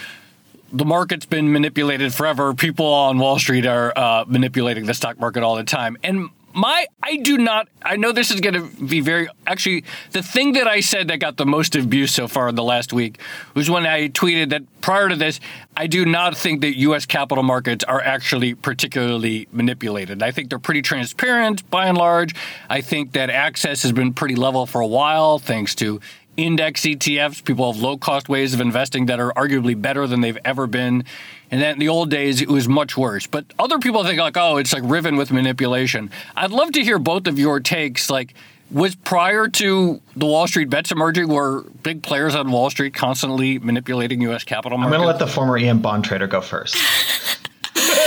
The 0.73 0.85
market's 0.85 1.27
been 1.27 1.53
manipulated 1.53 2.15
forever. 2.15 2.55
People 2.55 2.87
on 2.87 3.19
Wall 3.19 3.39
Street 3.39 3.67
are 3.67 3.93
uh, 3.97 4.25
manipulating 4.29 4.87
the 4.87 4.95
stock 4.95 5.19
market 5.19 5.43
all 5.43 5.57
the 5.57 5.65
time. 5.65 5.97
And 6.05 6.31
my 6.53 6.87
I 7.03 7.17
do 7.17 7.39
not 7.39 7.69
I 7.83 7.97
know 7.97 8.13
this 8.13 8.31
is 8.31 8.41
going 8.41 8.55
to 8.55 8.85
be 8.85 9.01
very 9.01 9.29
actually 9.47 9.85
the 10.13 10.23
thing 10.23 10.53
that 10.53 10.67
I 10.67 10.81
said 10.81 11.09
that 11.09 11.19
got 11.19 11.37
the 11.37 11.47
most 11.47 11.77
abuse 11.77 12.13
so 12.13 12.29
far 12.29 12.49
in 12.49 12.55
the 12.55 12.65
last 12.65 12.93
week 12.93 13.21
was 13.55 13.71
when 13.71 13.87
I 13.87 14.09
tweeted 14.09 14.51
that 14.51 14.63
prior 14.81 15.09
to 15.09 15.17
this 15.17 15.41
I 15.77 15.87
do 15.87 16.05
not 16.05 16.37
think 16.37 16.61
that 16.63 16.77
US 16.79 17.07
capital 17.07 17.45
markets 17.45 17.85
are 17.85 18.01
actually 18.01 18.55
particularly 18.55 19.49
manipulated. 19.53 20.23
I 20.23 20.31
think 20.33 20.51
they're 20.51 20.59
pretty 20.59 20.83
transparent 20.83 21.69
by 21.71 21.87
and 21.87 21.97
large. 21.97 22.35
I 22.69 22.81
think 22.81 23.13
that 23.13 23.31
access 23.31 23.83
has 23.83 23.93
been 23.93 24.13
pretty 24.13 24.35
level 24.35 24.67
for 24.67 24.81
a 24.81 24.87
while 24.87 25.39
thanks 25.39 25.75
to 25.77 26.01
index 26.41 26.83
ETFs. 26.83 27.45
People 27.45 27.73
have 27.73 27.81
low 27.81 27.97
cost 27.97 28.29
ways 28.29 28.55
of 28.55 28.61
investing 28.61 29.07
that 29.07 29.21
are 29.21 29.33
arguably 29.33 29.81
better 29.81 30.07
than 30.07 30.21
they've 30.21 30.39
ever 30.45 30.67
been. 30.67 31.05
And 31.51 31.61
then 31.61 31.75
in 31.75 31.79
the 31.79 31.89
old 31.89 32.11
days, 32.11 32.41
it 32.41 32.49
was 32.49 32.69
much 32.69 32.97
worse. 32.97 33.27
But 33.27 33.45
other 33.59 33.79
people 33.79 34.05
think 34.05 34.21
like, 34.21 34.37
oh, 34.37 34.57
it's 34.57 34.73
like 34.73 34.83
riven 34.85 35.17
with 35.17 35.33
manipulation. 35.33 36.11
I'd 36.37 36.51
love 36.51 36.73
to 36.73 36.83
hear 36.83 36.99
both 36.99 37.27
of 37.27 37.39
your 37.39 37.61
takes. 37.61 38.09
Like, 38.09 38.35
was 38.71 38.95
prior 38.95 39.49
to 39.49 40.01
the 40.15 40.27
Wall 40.27 40.47
Street 40.47 40.71
bets 40.71 40.93
emerging, 40.93 41.29
were 41.29 41.63
big 41.83 42.03
players 42.03 42.35
on 42.35 42.51
Wall 42.53 42.71
Street 42.71 42.95
constantly 42.95 43.59
manipulating 43.59 44.21
U.S. 44.23 44.45
capital 44.45 44.79
markets? 44.79 44.95
I'm 44.95 45.01
going 45.01 45.19
to 45.19 45.19
let 45.19 45.19
the 45.19 45.33
former 45.33 45.57
EM 45.57 45.81
bond 45.81 46.05
trader 46.05 46.29
go 46.29 46.41
first. 46.41 46.77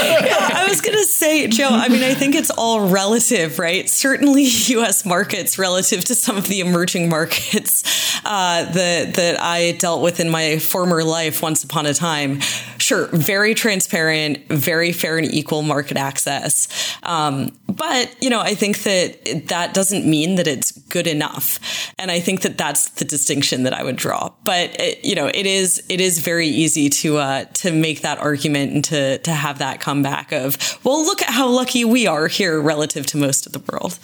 I 0.56 0.68
was 0.68 0.82
going 0.82 0.98
to 0.98 1.06
say, 1.06 1.48
Joe, 1.48 1.70
I 1.70 1.88
mean, 1.90 2.04
I 2.04 2.14
think 2.14 2.36
it's 2.36 2.50
all 2.50 2.88
relative, 2.88 3.60
right? 3.60 3.90
Certainly 3.90 4.44
US 4.76 5.06
markets 5.06 5.58
relative 5.58 6.04
to 6.06 6.16
some 6.16 6.38
of 6.38 6.48
the 6.48 6.60
emerging 6.60 7.10
markets 7.10 7.84
uh, 8.26 8.66
that, 8.72 9.16
that 9.16 9.42
I 9.42 9.74
dealt 9.74 10.02
with 10.02 10.20
in 10.20 10.30
my 10.30 10.60
former 10.60 11.04
life 11.04 11.42
once 11.42 11.64
upon 11.64 11.86
a 11.86 11.94
time. 11.94 12.40
Sure, 12.84 13.08
very 13.14 13.54
transparent, 13.54 14.46
very 14.50 14.92
fair 14.92 15.18
and 15.18 15.34
equal 15.34 15.62
market 15.62 15.96
access. 15.96 16.68
Um, 17.04 17.58
but, 17.66 18.14
you 18.22 18.30
know, 18.30 18.42
I 18.42 18.56
think 18.56 18.84
that 18.84 19.48
that 19.48 19.74
doesn't 19.74 20.06
mean 20.06 20.36
that 20.36 20.48
it's 20.48 20.74
good 20.90 21.08
enough. 21.08 21.94
And 21.98 22.12
I 22.12 22.20
think 22.20 22.42
that 22.42 22.58
that's 22.58 22.90
the 22.90 23.06
distinction 23.06 23.64
that 23.64 23.74
I 23.74 23.86
would 23.86 23.96
draw. 23.96 24.34
But, 24.44 24.78
it, 24.82 25.06
you 25.06 25.16
know, 25.16 25.28
it 25.28 25.46
is, 25.46 25.82
it 25.88 26.02
is 26.02 26.20
very 26.20 26.48
easy 26.48 26.90
to, 26.90 27.20
uh, 27.20 27.46
to 27.46 27.72
make 27.72 28.02
that 28.02 28.18
argument 28.18 28.74
and 28.74 28.84
to, 28.84 29.18
to 29.20 29.32
have 29.32 29.60
that 29.60 29.80
comeback 29.80 30.34
of, 30.34 30.58
well, 30.84 31.06
look 31.06 31.22
at 31.22 31.30
how 31.30 31.48
lucky 31.48 31.86
we 31.86 32.06
are 32.06 32.28
here 32.28 32.60
relative 32.60 33.06
to 33.06 33.18
most 33.18 33.46
of 33.46 33.54
the 33.54 33.64
world. 33.72 33.98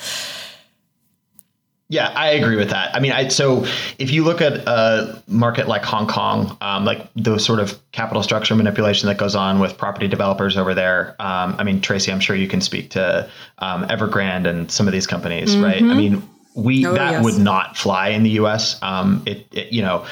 Yeah, 1.91 2.10
I 2.15 2.30
agree 2.30 2.56
with 2.56 2.69
that. 2.69 2.95
I 2.95 2.99
mean, 2.99 3.12
I, 3.12 3.30
so 3.30 3.65
if 3.97 4.12
you 4.12 4.23
look 4.23 4.41
at 4.41 4.54
a 4.67 5.23
market 5.28 5.67
like 5.67 5.84
Hong 5.84 6.06
Kong, 6.06 6.56
um, 6.62 6.86
like 6.86 7.08
the 7.15 7.39
sort 7.39 7.60
of 7.60 7.80
capital 7.91 8.21
structure 8.21 8.54
manipulation 8.56 9.08
that 9.08 9.17
goes 9.17 9.36
on 9.36 9.60
with 9.60 9.75
property 9.75 10.08
developers 10.08 10.56
over 10.56 10.75
there, 10.75 11.15
um, 11.19 11.56
I 11.58 11.63
mean, 11.63 11.82
Tracy, 11.82 12.12
I'm 12.12 12.19
sure 12.19 12.36
you 12.36 12.47
can 12.47 12.62
speak 12.62 12.91
to 12.91 13.28
um, 13.58 13.88
Evergrande 13.88 14.47
and 14.47 14.71
some 14.71 14.88
of 14.88 14.93
these 14.93 15.08
companies, 15.08 15.56
mm-hmm. 15.56 15.63
right? 15.63 15.82
I 15.82 15.95
mean, 15.95 16.21
we 16.56 16.86
oh, 16.86 16.93
that 16.93 17.12
yes. 17.12 17.23
would 17.23 17.39
not 17.39 17.75
fly 17.75 18.10
in 18.10 18.21
the 18.21 18.32
U.S. 18.32 18.78
Um, 18.84 19.23
it, 19.25 19.47
it, 19.52 19.73
you 19.73 19.82
know, 19.82 20.06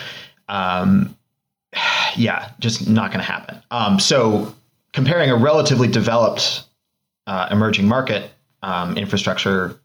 um, 0.50 1.16
yeah, 2.16 2.52
just 2.60 2.90
not 2.90 3.12
going 3.12 3.24
to 3.24 3.32
happen. 3.32 3.62
Um, 3.70 4.00
so 4.00 4.56
comparing 4.94 5.30
a 5.30 5.36
relatively 5.36 5.88
developed 5.88 6.64
uh, 7.28 7.50
emerging 7.52 7.88
market 7.88 8.32
um, 8.64 8.98
infrastructure, 8.98 9.80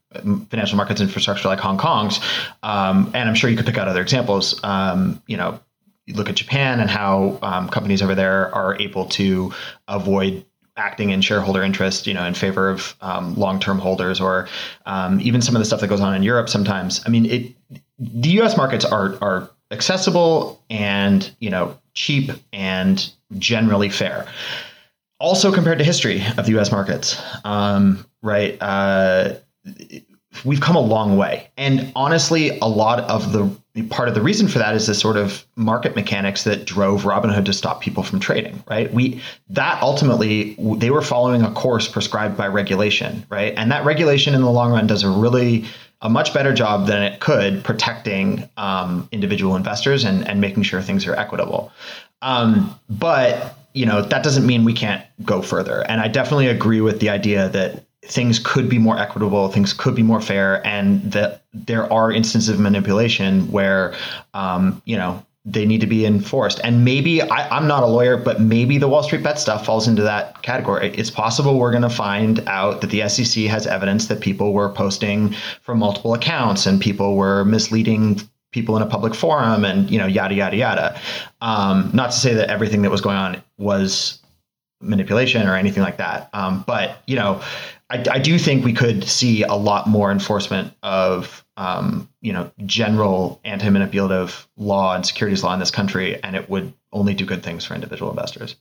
financial 0.51 0.77
markets 0.77 1.01
infrastructure 1.01 1.48
like 1.48 1.59
Hong 1.61 1.79
Kong's, 1.79 2.20
um, 2.62 3.11
and 3.14 3.29
I'm 3.29 3.35
sure 3.35 3.51
you 3.51 3.57
could 3.57 3.66
pick 3.66 3.79
out 3.79 3.88
other 3.88 4.03
examples. 4.03 4.62
Um, 4.62 5.22
you 5.27 5.37
know, 5.37 5.61
you 6.07 6.14
look 6.14 6.29
at 6.29 6.35
Japan 6.35 6.81
and 6.81 6.90
how 6.90 7.38
um, 7.42 7.68
companies 7.68 8.03
over 8.03 8.14
there 8.14 8.55
are 8.55 8.81
able 8.81 9.07
to 9.07 9.53
avoid 9.88 10.44
acting 10.77 11.11
in 11.11 11.20
shareholder 11.20 11.62
interest, 11.62 12.07
you 12.07 12.14
know, 12.14 12.25
in 12.25 12.35
favor 12.35 12.70
of 12.70 12.96
um, 13.03 13.35
long-term 13.35 13.79
holders, 13.79 14.20
or 14.20 14.48
um, 14.87 15.20
even 15.20 15.42
some 15.42 15.55
of 15.55 15.61
the 15.61 15.66
stuff 15.66 15.81
that 15.81 15.88
goes 15.88 16.01
on 16.01 16.14
in 16.14 16.22
Europe. 16.22 16.48
Sometimes, 16.48 17.03
I 17.07 17.11
mean, 17.11 17.27
it 17.27 17.53
the 17.98 18.31
U.S. 18.31 18.57
markets 18.57 18.85
are 18.85 19.16
are 19.22 19.51
accessible 19.70 20.62
and 20.68 21.31
you 21.40 21.51
know 21.51 21.79
cheap 21.94 22.31
and 22.53 23.11
generally 23.38 23.88
fair 23.88 24.27
also 25.22 25.53
compared 25.53 25.79
to 25.79 25.85
history 25.85 26.20
of 26.37 26.46
the 26.46 26.51
U.S. 26.53 26.72
markets, 26.72 27.22
um, 27.44 28.05
right? 28.22 28.59
Uh, 28.61 29.35
we've 30.44 30.61
come 30.61 30.77
a 30.77 30.81
long 30.81 31.16
way, 31.16 31.51
and 31.57 31.92
honestly, 31.94 32.59
a 32.61 32.68
lot 32.68 33.01
of 33.01 33.33
the 33.33 33.51
part 33.88 34.07
of 34.07 34.14
the 34.14 34.20
reason 34.20 34.48
for 34.48 34.59
that 34.59 34.75
is 34.75 34.87
the 34.87 34.94
sort 34.94 35.16
of 35.16 35.46
market 35.57 35.96
mechanics 35.96 36.44
that 36.44 36.66
drove 36.66 37.03
Robinhood 37.05 37.46
to 37.46 37.53
stop 37.55 37.81
people 37.81 38.03
from 38.03 38.20
trading, 38.20 38.62
right? 38.68 38.92
We 38.92 39.22
that 39.48 39.83
ultimately 39.83 40.55
they 40.77 40.90
were 40.90 41.03
following 41.03 41.42
a 41.42 41.51
course 41.53 41.88
prescribed 41.88 42.37
by 42.37 42.48
regulation, 42.48 43.25
right? 43.31 43.55
And 43.57 43.70
that 43.72 43.85
regulation 43.85 44.35
in 44.35 44.42
the 44.42 44.51
long 44.51 44.72
run 44.72 44.87
does 44.87 45.03
a 45.03 45.11
really 45.11 45.64
a 46.03 46.11
much 46.11 46.35
better 46.35 46.53
job 46.53 46.87
than 46.87 47.03
it 47.03 47.20
could 47.20 47.62
protecting 47.64 48.48
um, 48.57 49.09
individual 49.12 49.55
investors 49.57 50.05
and, 50.05 50.27
and 50.27 50.40
making 50.40 50.64
sure 50.64 50.83
things 50.83 51.07
are 51.07 51.14
equitable. 51.14 51.72
Um, 52.20 52.79
but 52.90 53.57
you 53.72 53.87
know, 53.87 54.03
that 54.03 54.22
doesn't 54.22 54.46
mean 54.46 54.64
we 54.64 54.75
can't 54.75 55.03
go 55.25 55.40
further. 55.40 55.81
And 55.88 56.01
I 56.01 56.09
definitely 56.09 56.48
agree 56.48 56.83
with 56.83 57.01
the 57.01 57.09
idea 57.09 57.48
that 57.51 57.85
things 58.04 58.38
could 58.38 58.68
be 58.68 58.78
more 58.78 58.98
equitable, 58.98 59.48
things 59.48 59.72
could 59.72 59.94
be 59.94 60.02
more 60.02 60.20
fair, 60.20 60.66
and 60.66 61.02
that 61.12 61.44
there 61.54 61.90
are 61.92 62.10
instances 62.10 62.48
of 62.48 62.58
manipulation 62.58 63.50
where, 63.50 63.94
um, 64.34 64.82
you 64.84 64.96
know, 64.96 65.24
they 65.44 65.66
need 65.66 65.80
to 65.80 65.86
be 65.86 66.06
enforced. 66.06 66.60
And 66.62 66.84
maybe 66.84 67.20
I, 67.20 67.56
am 67.56 67.66
not 67.66 67.82
a 67.82 67.86
lawyer, 67.86 68.16
but 68.16 68.40
maybe 68.40 68.78
the 68.78 68.88
Wall 68.88 69.02
Street 69.02 69.24
bet 69.24 69.40
stuff 69.40 69.66
falls 69.66 69.88
into 69.88 70.02
that 70.02 70.40
category. 70.42 70.92
It's 70.94 71.10
possible 71.10 71.58
we're 71.58 71.72
going 71.72 71.82
to 71.82 71.90
find 71.90 72.40
out 72.48 72.80
that 72.80 72.90
the 72.90 73.08
SEC 73.08 73.44
has 73.44 73.66
evidence 73.66 74.06
that 74.06 74.20
people 74.20 74.52
were 74.52 74.68
posting 74.68 75.34
from 75.62 75.78
multiple 75.78 76.14
accounts 76.14 76.66
and 76.66 76.80
people 76.80 77.16
were 77.16 77.44
misleading 77.44 78.20
people 78.52 78.76
in 78.76 78.82
a 78.82 78.86
public 78.86 79.14
forum 79.14 79.64
and 79.64 79.90
you 79.90 79.98
know 79.98 80.06
yada 80.06 80.34
yada 80.34 80.56
yada 80.56 81.00
um, 81.40 81.90
not 81.92 82.10
to 82.12 82.16
say 82.18 82.34
that 82.34 82.50
everything 82.50 82.82
that 82.82 82.90
was 82.90 83.00
going 83.00 83.16
on 83.16 83.42
was 83.56 84.18
manipulation 84.80 85.48
or 85.48 85.56
anything 85.56 85.82
like 85.82 85.96
that 85.96 86.28
um, 86.34 86.62
but 86.66 87.02
you 87.06 87.16
know 87.16 87.42
I, 87.92 88.05
I, 88.11 88.18
do 88.18 88.38
think 88.38 88.64
we 88.64 88.72
could 88.72 89.05
see 89.05 89.42
a 89.42 89.55
lot 89.55 89.87
more 89.87 90.11
enforcement 90.11 90.74
of 90.83 91.44
um, 91.57 92.09
you 92.22 92.33
know 92.33 92.50
general 92.64 93.40
anti-manipulative 93.44 94.48
law 94.57 94.94
and 94.94 95.05
securities 95.07 95.44
law 95.44 95.52
in 95.52 95.61
this 95.61 95.70
country 95.70 96.22
and 96.22 96.35
it 96.35 96.48
would 96.48 96.72
only 96.92 97.14
do 97.14 97.26
good 97.26 97.42
things 97.42 97.64
for 97.64 97.74
individual 97.74 98.11
investors 98.11 98.57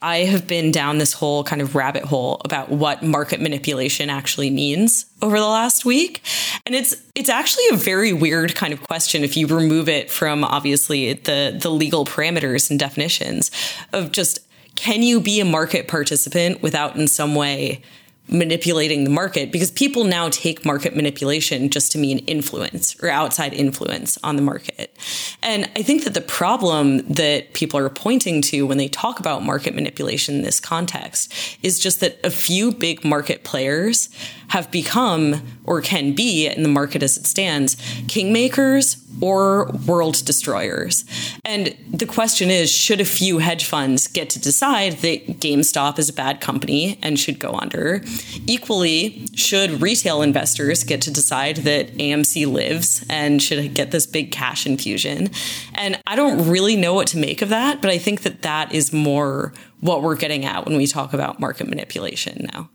I 0.00 0.18
have 0.18 0.46
been 0.46 0.70
down 0.70 0.98
this 0.98 1.12
whole 1.12 1.42
kind 1.42 1.60
of 1.60 1.74
rabbit 1.74 2.04
hole 2.04 2.40
about 2.44 2.70
what 2.70 3.02
market 3.02 3.40
manipulation 3.40 4.10
actually 4.10 4.48
means 4.48 5.06
over 5.22 5.40
the 5.40 5.46
last 5.46 5.84
week. 5.84 6.22
And 6.64 6.74
it's 6.74 6.94
it's 7.16 7.28
actually 7.28 7.64
a 7.72 7.76
very 7.76 8.12
weird 8.12 8.54
kind 8.54 8.72
of 8.72 8.80
question 8.82 9.24
if 9.24 9.36
you 9.36 9.48
remove 9.48 9.88
it 9.88 10.08
from 10.08 10.44
obviously 10.44 11.14
the 11.14 11.58
the 11.60 11.70
legal 11.70 12.04
parameters 12.04 12.70
and 12.70 12.78
definitions 12.78 13.50
of 13.92 14.12
just 14.12 14.38
can 14.76 15.02
you 15.02 15.20
be 15.20 15.40
a 15.40 15.44
market 15.44 15.88
participant 15.88 16.62
without 16.62 16.94
in 16.94 17.08
some 17.08 17.34
way 17.34 17.82
manipulating 18.30 19.04
the 19.04 19.10
market 19.10 19.50
because 19.50 19.70
people 19.70 20.04
now 20.04 20.28
take 20.28 20.64
market 20.64 20.94
manipulation 20.94 21.70
just 21.70 21.92
to 21.92 21.98
mean 21.98 22.18
influence 22.20 22.96
or 23.02 23.08
outside 23.08 23.54
influence 23.54 24.18
on 24.22 24.36
the 24.36 24.42
market. 24.42 24.96
And 25.42 25.70
I 25.76 25.82
think 25.82 26.04
that 26.04 26.14
the 26.14 26.20
problem 26.20 26.98
that 27.08 27.54
people 27.54 27.78
are 27.78 27.88
pointing 27.88 28.42
to 28.42 28.66
when 28.66 28.78
they 28.78 28.88
talk 28.88 29.18
about 29.18 29.42
market 29.42 29.74
manipulation 29.74 30.36
in 30.36 30.42
this 30.42 30.60
context 30.60 31.32
is 31.62 31.78
just 31.78 32.00
that 32.00 32.18
a 32.24 32.30
few 32.30 32.72
big 32.72 33.04
market 33.04 33.44
players 33.44 34.08
have 34.48 34.70
become 34.70 35.42
or 35.64 35.80
can 35.80 36.14
be 36.14 36.46
in 36.46 36.62
the 36.62 36.68
market 36.68 37.02
as 37.02 37.16
it 37.16 37.26
stands 37.26 37.76
kingmakers 38.06 39.04
or 39.20 39.70
world 39.86 40.24
destroyers. 40.24 41.04
And 41.44 41.76
the 41.90 42.06
question 42.06 42.50
is 42.50 42.70
should 42.70 43.00
a 43.00 43.04
few 43.04 43.38
hedge 43.38 43.64
funds 43.64 44.06
get 44.06 44.30
to 44.30 44.40
decide 44.40 44.94
that 44.98 45.40
GameStop 45.40 45.98
is 45.98 46.08
a 46.08 46.12
bad 46.12 46.40
company 46.40 46.98
and 47.02 47.18
should 47.18 47.38
go 47.38 47.52
under? 47.52 48.02
Equally, 48.46 49.26
should 49.34 49.82
retail 49.82 50.22
investors 50.22 50.84
get 50.84 51.02
to 51.02 51.10
decide 51.10 51.58
that 51.58 51.92
AMC 51.94 52.50
lives 52.50 53.04
and 53.08 53.42
should 53.42 53.74
get 53.74 53.90
this 53.90 54.06
big 54.06 54.30
cash 54.30 54.66
infusion? 54.66 55.30
And 55.74 56.00
I 56.06 56.16
don't 56.16 56.48
really 56.48 56.76
know 56.76 56.94
what 56.94 57.08
to 57.08 57.18
make 57.18 57.42
of 57.42 57.48
that, 57.48 57.80
but 57.82 57.90
I 57.90 57.98
think 57.98 58.22
that 58.22 58.42
that 58.42 58.72
is 58.72 58.92
more 58.92 59.52
what 59.80 60.02
we're 60.02 60.16
getting 60.16 60.44
at 60.44 60.64
when 60.66 60.76
we 60.76 60.86
talk 60.86 61.12
about 61.12 61.40
market 61.40 61.68
manipulation 61.68 62.48
now. 62.52 62.68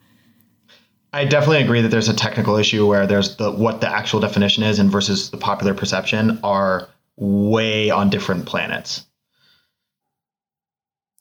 I 1.14 1.26
definitely 1.26 1.62
agree 1.62 1.82
that 1.82 1.90
there's 1.90 2.10
a 2.10 2.16
technical 2.16 2.58
issue 2.58 2.88
where 2.88 3.06
there's 3.06 3.38
the 3.38 3.52
what 3.52 3.82
the 3.82 3.88
actual 3.88 4.20
definition 4.20 4.64
is 4.64 4.80
and 4.80 4.92
versus 4.92 5.30
the 5.30 5.38
popular 5.38 5.76
perception 5.76 6.40
are 6.44 6.90
way 7.16 7.92
on 7.92 8.10
different 8.10 8.48
planets. 8.48 9.06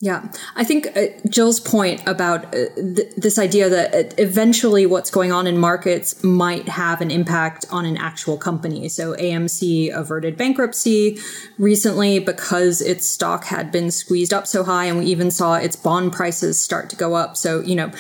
Yeah, 0.01 0.33
I 0.57 0.65
think 0.65 0.89
uh, 0.97 1.03
Jill's 1.29 1.61
point 1.61 2.03
about 2.09 2.47
uh, 2.47 2.75
th- 2.75 3.15
this 3.17 3.39
idea 3.39 3.69
that 3.69 3.95
uh, 3.95 4.15
eventually 4.19 4.85
what's 4.85 5.13
going 5.13 5.31
on 5.31 5.47
in 5.47 5.59
markets 5.59 6.25
might 6.25 6.69
have 6.69 7.01
an 7.01 7.13
impact 7.13 7.67
on 7.71 7.85
an 7.85 7.97
actual 7.97 8.37
company. 8.37 8.89
So 8.89 9.15
AMC 9.15 9.95
averted 9.95 10.37
bankruptcy 10.37 11.19
recently 11.57 12.19
because 12.19 12.81
its 12.81 13.07
stock 13.07 13.45
had 13.45 13.71
been 13.71 13.93
squeezed 13.93 14.35
up 14.35 14.49
so 14.49 14.65
high, 14.65 14.87
and 14.87 14.99
we 14.99 15.05
even 15.05 15.31
saw 15.31 15.55
its 15.55 15.77
bond 15.77 16.13
prices 16.13 16.59
start 16.59 16.91
to 16.91 16.97
go 16.97 17.15
up. 17.15 17.37
So, 17.37 17.61
you 17.61 17.77
know, 17.77 17.93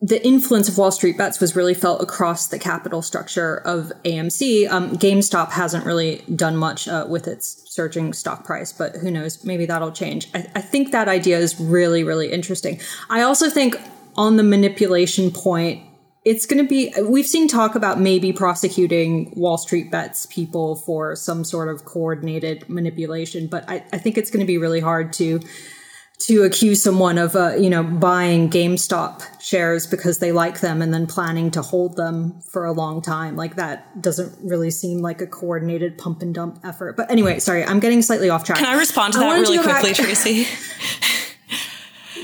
the 0.00 0.24
influence 0.24 0.68
of 0.68 0.78
Wall 0.78 0.92
Street 0.92 1.18
bets 1.18 1.40
was 1.40 1.56
really 1.56 1.74
felt 1.74 2.00
across 2.00 2.46
the 2.46 2.58
capital 2.58 3.02
structure 3.02 3.56
of 3.56 3.92
AMC. 4.04 4.70
Um, 4.70 4.90
GameStop 4.96 5.50
hasn't 5.50 5.84
really 5.84 6.22
done 6.34 6.56
much 6.56 6.86
uh, 6.86 7.06
with 7.08 7.26
its 7.26 7.64
surging 7.72 8.12
stock 8.12 8.44
price, 8.44 8.72
but 8.72 8.96
who 8.96 9.10
knows? 9.10 9.44
Maybe 9.44 9.66
that'll 9.66 9.90
change. 9.90 10.28
I, 10.34 10.46
I 10.54 10.60
think 10.60 10.92
that 10.92 11.08
idea 11.08 11.38
is 11.38 11.58
really, 11.60 12.04
really 12.04 12.30
interesting. 12.30 12.80
I 13.10 13.22
also 13.22 13.50
think 13.50 13.76
on 14.16 14.36
the 14.36 14.44
manipulation 14.44 15.32
point, 15.32 15.82
it's 16.24 16.46
going 16.46 16.62
to 16.62 16.68
be, 16.68 16.92
we've 17.02 17.26
seen 17.26 17.48
talk 17.48 17.74
about 17.74 17.98
maybe 18.00 18.32
prosecuting 18.32 19.32
Wall 19.34 19.58
Street 19.58 19.90
bets 19.90 20.26
people 20.26 20.76
for 20.76 21.16
some 21.16 21.42
sort 21.42 21.68
of 21.68 21.84
coordinated 21.84 22.68
manipulation, 22.68 23.48
but 23.48 23.68
I, 23.68 23.84
I 23.92 23.98
think 23.98 24.18
it's 24.18 24.30
going 24.30 24.40
to 24.40 24.46
be 24.46 24.58
really 24.58 24.80
hard 24.80 25.12
to 25.14 25.40
to 26.20 26.42
accuse 26.42 26.82
someone 26.82 27.16
of 27.16 27.36
uh, 27.36 27.54
you 27.56 27.70
know 27.70 27.82
buying 27.82 28.50
GameStop 28.50 29.22
shares 29.40 29.86
because 29.86 30.18
they 30.18 30.32
like 30.32 30.60
them 30.60 30.82
and 30.82 30.92
then 30.92 31.06
planning 31.06 31.50
to 31.52 31.62
hold 31.62 31.96
them 31.96 32.40
for 32.40 32.64
a 32.64 32.72
long 32.72 33.00
time 33.00 33.36
like 33.36 33.56
that 33.56 34.00
doesn't 34.02 34.36
really 34.42 34.70
seem 34.70 34.98
like 34.98 35.20
a 35.20 35.26
coordinated 35.26 35.96
pump 35.96 36.22
and 36.22 36.34
dump 36.34 36.58
effort 36.64 36.96
but 36.96 37.10
anyway 37.10 37.38
sorry 37.38 37.64
I'm 37.64 37.80
getting 37.80 38.02
slightly 38.02 38.30
off 38.30 38.44
track 38.44 38.58
can 38.58 38.66
I 38.66 38.78
respond 38.78 39.14
to 39.14 39.20
I 39.20 39.36
that 39.36 39.40
really 39.40 39.58
to 39.58 39.62
quickly 39.62 39.94
Tracy 39.94 40.46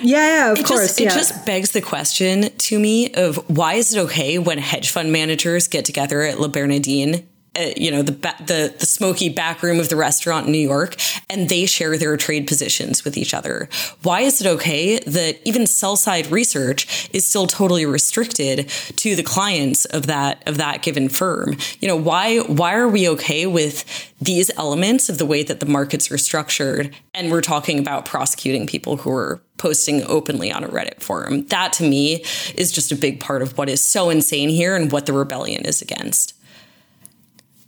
Yeah, 0.03 0.27
yeah, 0.27 0.53
of 0.53 0.59
it 0.59 0.67
course. 0.67 0.89
Just, 0.89 1.01
yeah. 1.01 1.09
It 1.09 1.15
just 1.15 1.47
begs 1.47 1.71
the 1.71 1.81
question 1.81 2.51
to 2.55 2.79
me 2.79 3.15
of 3.15 3.37
why 3.49 3.75
is 3.75 3.95
it 3.95 4.01
okay 4.01 4.39
when 4.39 4.59
hedge 4.59 4.91
fund 4.91 5.13
managers 5.13 5.67
get 5.67 5.87
together 5.87 6.21
at 6.23 6.39
Le 6.39 6.49
Bernardin 6.49 7.27
uh, 7.57 7.71
you 7.77 7.91
know 7.91 8.03
the 8.03 8.13
the 8.13 8.75
the 8.79 8.87
smoky 8.87 9.29
back 9.29 9.63
room 9.63 9.79
of 9.79 9.89
the 9.89 9.97
restaurant 9.97 10.47
in 10.47 10.53
New 10.53 10.59
York, 10.59 10.97
and 11.31 11.49
they 11.49 11.67
share 11.67 11.97
their 11.97 12.17
trade 12.17 12.47
positions 12.47 13.05
with 13.05 13.17
each 13.17 13.33
other. 13.33 13.69
Why 14.03 14.21
is 14.21 14.41
it 14.41 14.47
okay 14.47 14.99
that 14.99 15.39
even 15.45 15.67
sell 15.67 15.97
side 15.97 16.31
research 16.31 17.09
is 17.13 17.27
still 17.27 17.47
totally 17.47 17.87
restricted 17.87 18.69
to 18.97 19.15
the 19.15 19.23
clients 19.23 19.85
of 19.85 20.07
that 20.07 20.43
of 20.47 20.57
that 20.57 20.83
given 20.83 21.09
firm? 21.09 21.57
You 21.81 21.89
know 21.89 21.97
why 21.97 22.39
why 22.41 22.75
are 22.75 22.89
we 22.89 23.09
okay 23.11 23.47
with 23.47 23.85
these 24.21 24.51
elements 24.57 25.09
of 25.09 25.19
the 25.19 25.27
way 25.27 25.43
that 25.43 25.61
the 25.61 25.67
markets 25.67 26.11
are 26.11 26.19
structured? 26.19 26.95
And 27.15 27.31
we're 27.31 27.41
talking 27.41 27.79
about 27.79 28.07
prosecuting 28.07 28.67
people 28.67 28.97
who 28.97 29.11
are 29.11 29.41
posting 29.59 30.03
openly 30.05 30.51
on 30.51 30.65
a 30.65 30.69
Reddit 30.69 31.01
forum. 31.01 31.47
That 31.47 31.73
to 31.75 31.89
me 31.89 32.25
is 32.57 32.73
just 32.73 32.91
a 32.91 32.97
big 32.97 33.21
part 33.21 33.43
of 33.43 33.57
what 33.57 33.69
is 33.69 33.85
so 33.85 34.11
insane 34.11 34.49
here 34.49 34.75
and 34.75 34.91
what 34.91 35.07
the 35.07 35.13
rebellion 35.13 35.65
is 35.65 35.81
against 35.81 36.35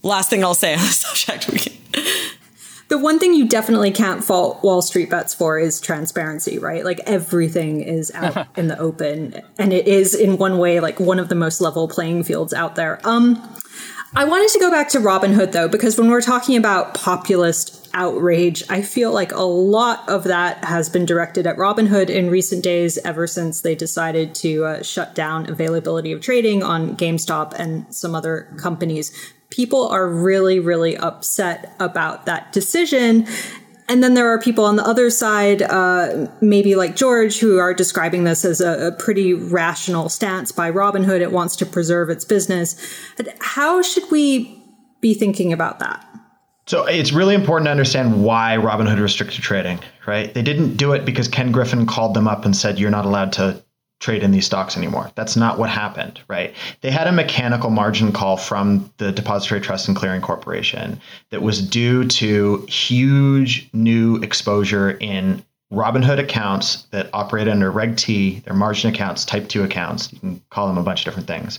last 0.07 0.31
thing 0.31 0.45
I'll 0.45 0.55
say 0.55 0.75
on 0.75 0.81
the 0.81 0.87
subject. 0.87 1.71
The 2.89 2.99
one 2.99 3.19
thing 3.19 3.35
you 3.35 3.49
definitely 3.49 3.91
can't 3.91 4.23
fault 4.23 4.63
Wall 4.63 4.81
Street 4.81 5.11
bets 5.11 5.35
for 5.35 5.59
is 5.59 5.81
transparency, 5.81 6.59
right? 6.59 6.85
Like 6.85 7.01
everything 7.05 7.81
is 7.81 8.13
out 8.15 8.47
in 8.57 8.69
the 8.69 8.79
open, 8.79 9.43
and 9.59 9.73
it 9.73 9.89
is 9.89 10.15
in 10.15 10.39
one 10.39 10.59
way 10.59 10.79
like 10.79 11.01
one 11.01 11.19
of 11.19 11.29
the 11.29 11.35
most 11.35 11.61
level 11.61 11.89
playing 11.89 12.23
fields 12.23 12.55
out 12.55 12.77
there. 12.77 13.01
Um, 13.05 13.57
I 14.15 14.25
wanted 14.25 14.49
to 14.51 14.61
go 14.61 14.71
back 14.71 14.89
to 14.91 14.99
Robinhood 14.99 15.51
though, 15.51 15.69
because 15.69 15.99
when 15.99 16.09
we're 16.11 16.21
talking 16.21 16.57
about 16.57 16.95
populist 16.95 17.89
outrage, 17.93 18.63
I 18.71 18.83
feel 18.83 19.13
like 19.13 19.33
a 19.33 19.43
lot 19.43 20.09
of 20.09 20.25
that 20.25 20.65
has 20.65 20.89
been 20.89 21.07
directed 21.07 21.47
at 21.47 21.57
Robinhood 21.57 22.09
in 22.09 22.31
recent 22.31 22.63
days, 22.63 22.99
ever 22.99 23.27
since 23.27 23.63
they 23.63 23.75
decided 23.75 24.35
to 24.37 24.65
uh, 24.65 24.83
shut 24.83 25.15
down 25.15 25.51
availability 25.51 26.13
of 26.13 26.21
trading 26.21 26.63
on 26.63 26.97
GameStop 26.97 27.53
and 27.59 27.93
some 27.93 28.15
other 28.15 28.55
companies 28.59 29.13
people 29.51 29.89
are 29.89 30.09
really, 30.09 30.59
really 30.59 30.97
upset 30.97 31.75
about 31.79 32.27
that 32.27 32.53
decision. 32.53 33.27
And 33.89 34.03
then 34.03 34.15
there 34.15 34.29
are 34.29 34.41
people 34.41 34.65
on 34.65 34.77
the 34.77 34.85
other 34.85 35.11
side, 35.11 35.63
uh, 35.63 36.27
maybe 36.41 36.75
like 36.75 36.97
George, 36.97 37.39
who 37.39 37.59
are 37.59 37.73
describing 37.73 38.25
this 38.25 38.45
as 38.45 38.61
a, 38.61 38.89
a, 38.89 38.93
pretty 38.93 39.33
rational 39.33 40.09
stance 40.09 40.51
by 40.51 40.71
Robinhood. 40.71 41.21
It 41.21 41.31
wants 41.31 41.55
to 41.57 41.67
preserve 41.67 42.11
its 42.11 42.25
business. 42.25 42.77
How 43.41 43.83
should 43.83 44.11
we 44.11 44.61
be 45.01 45.15
thinking 45.15 45.53
about 45.53 45.79
that? 45.79 46.05
So 46.67 46.85
it's 46.87 47.13
really 47.13 47.37
important 47.37 47.67
to 47.67 47.71
understand 47.71 48.25
why 48.25 48.57
Robinhood 48.57 49.01
restricted 49.01 49.41
trading, 49.41 49.79
right? 50.05 50.35
They 50.35 50.43
didn't 50.43 50.77
do 50.77 50.93
it 50.93 51.05
because 51.05 51.29
Ken 51.29 51.53
Griffin 51.53 51.87
called 51.87 52.15
them 52.15 52.27
up 52.27 52.45
and 52.45 52.57
said, 52.57 52.81
you're 52.81 52.91
not 52.91 53.05
allowed 53.05 53.33
to 53.35 53.63
trade 54.01 54.23
in 54.23 54.31
these 54.31 54.47
stocks 54.47 54.77
anymore. 54.77 55.11
That's 55.15 55.37
not 55.37 55.59
what 55.59 55.71
happened, 55.71 56.21
right? 56.29 56.55
They 56.83 56.91
had 56.91 57.07
a 57.07 57.13
mechanical 57.13 57.71
margin 57.71 58.13
call 58.13 58.37
from 58.37 58.93
the 58.99 59.11
Depository 59.11 59.61
Trust 59.61 59.89
and 59.89 59.97
Clearing 59.97 60.21
Corporation 60.21 61.01
that 61.31 61.43
was 61.43 61.67
due 61.67 62.05
to 62.05 62.67
huge 62.69 63.69
new 63.73 64.17
exposure 64.17 64.91
in 64.91 65.43
Robinhood 65.73 66.21
accounts 66.21 66.85
that 66.93 67.11
operate 67.13 67.49
under 67.49 67.71
Reg 67.73 67.97
T, 67.97 68.41
their 68.41 68.55
margin 68.55 68.93
accounts, 68.93 69.25
type 69.25 69.49
2 69.49 69.65
accounts, 69.65 70.13
you 70.13 70.21
can 70.21 70.41
call 70.51 70.69
them 70.69 70.79
a 70.79 70.83
bunch 70.83 71.01
of 71.01 71.05
different 71.07 71.27
things, 71.27 71.59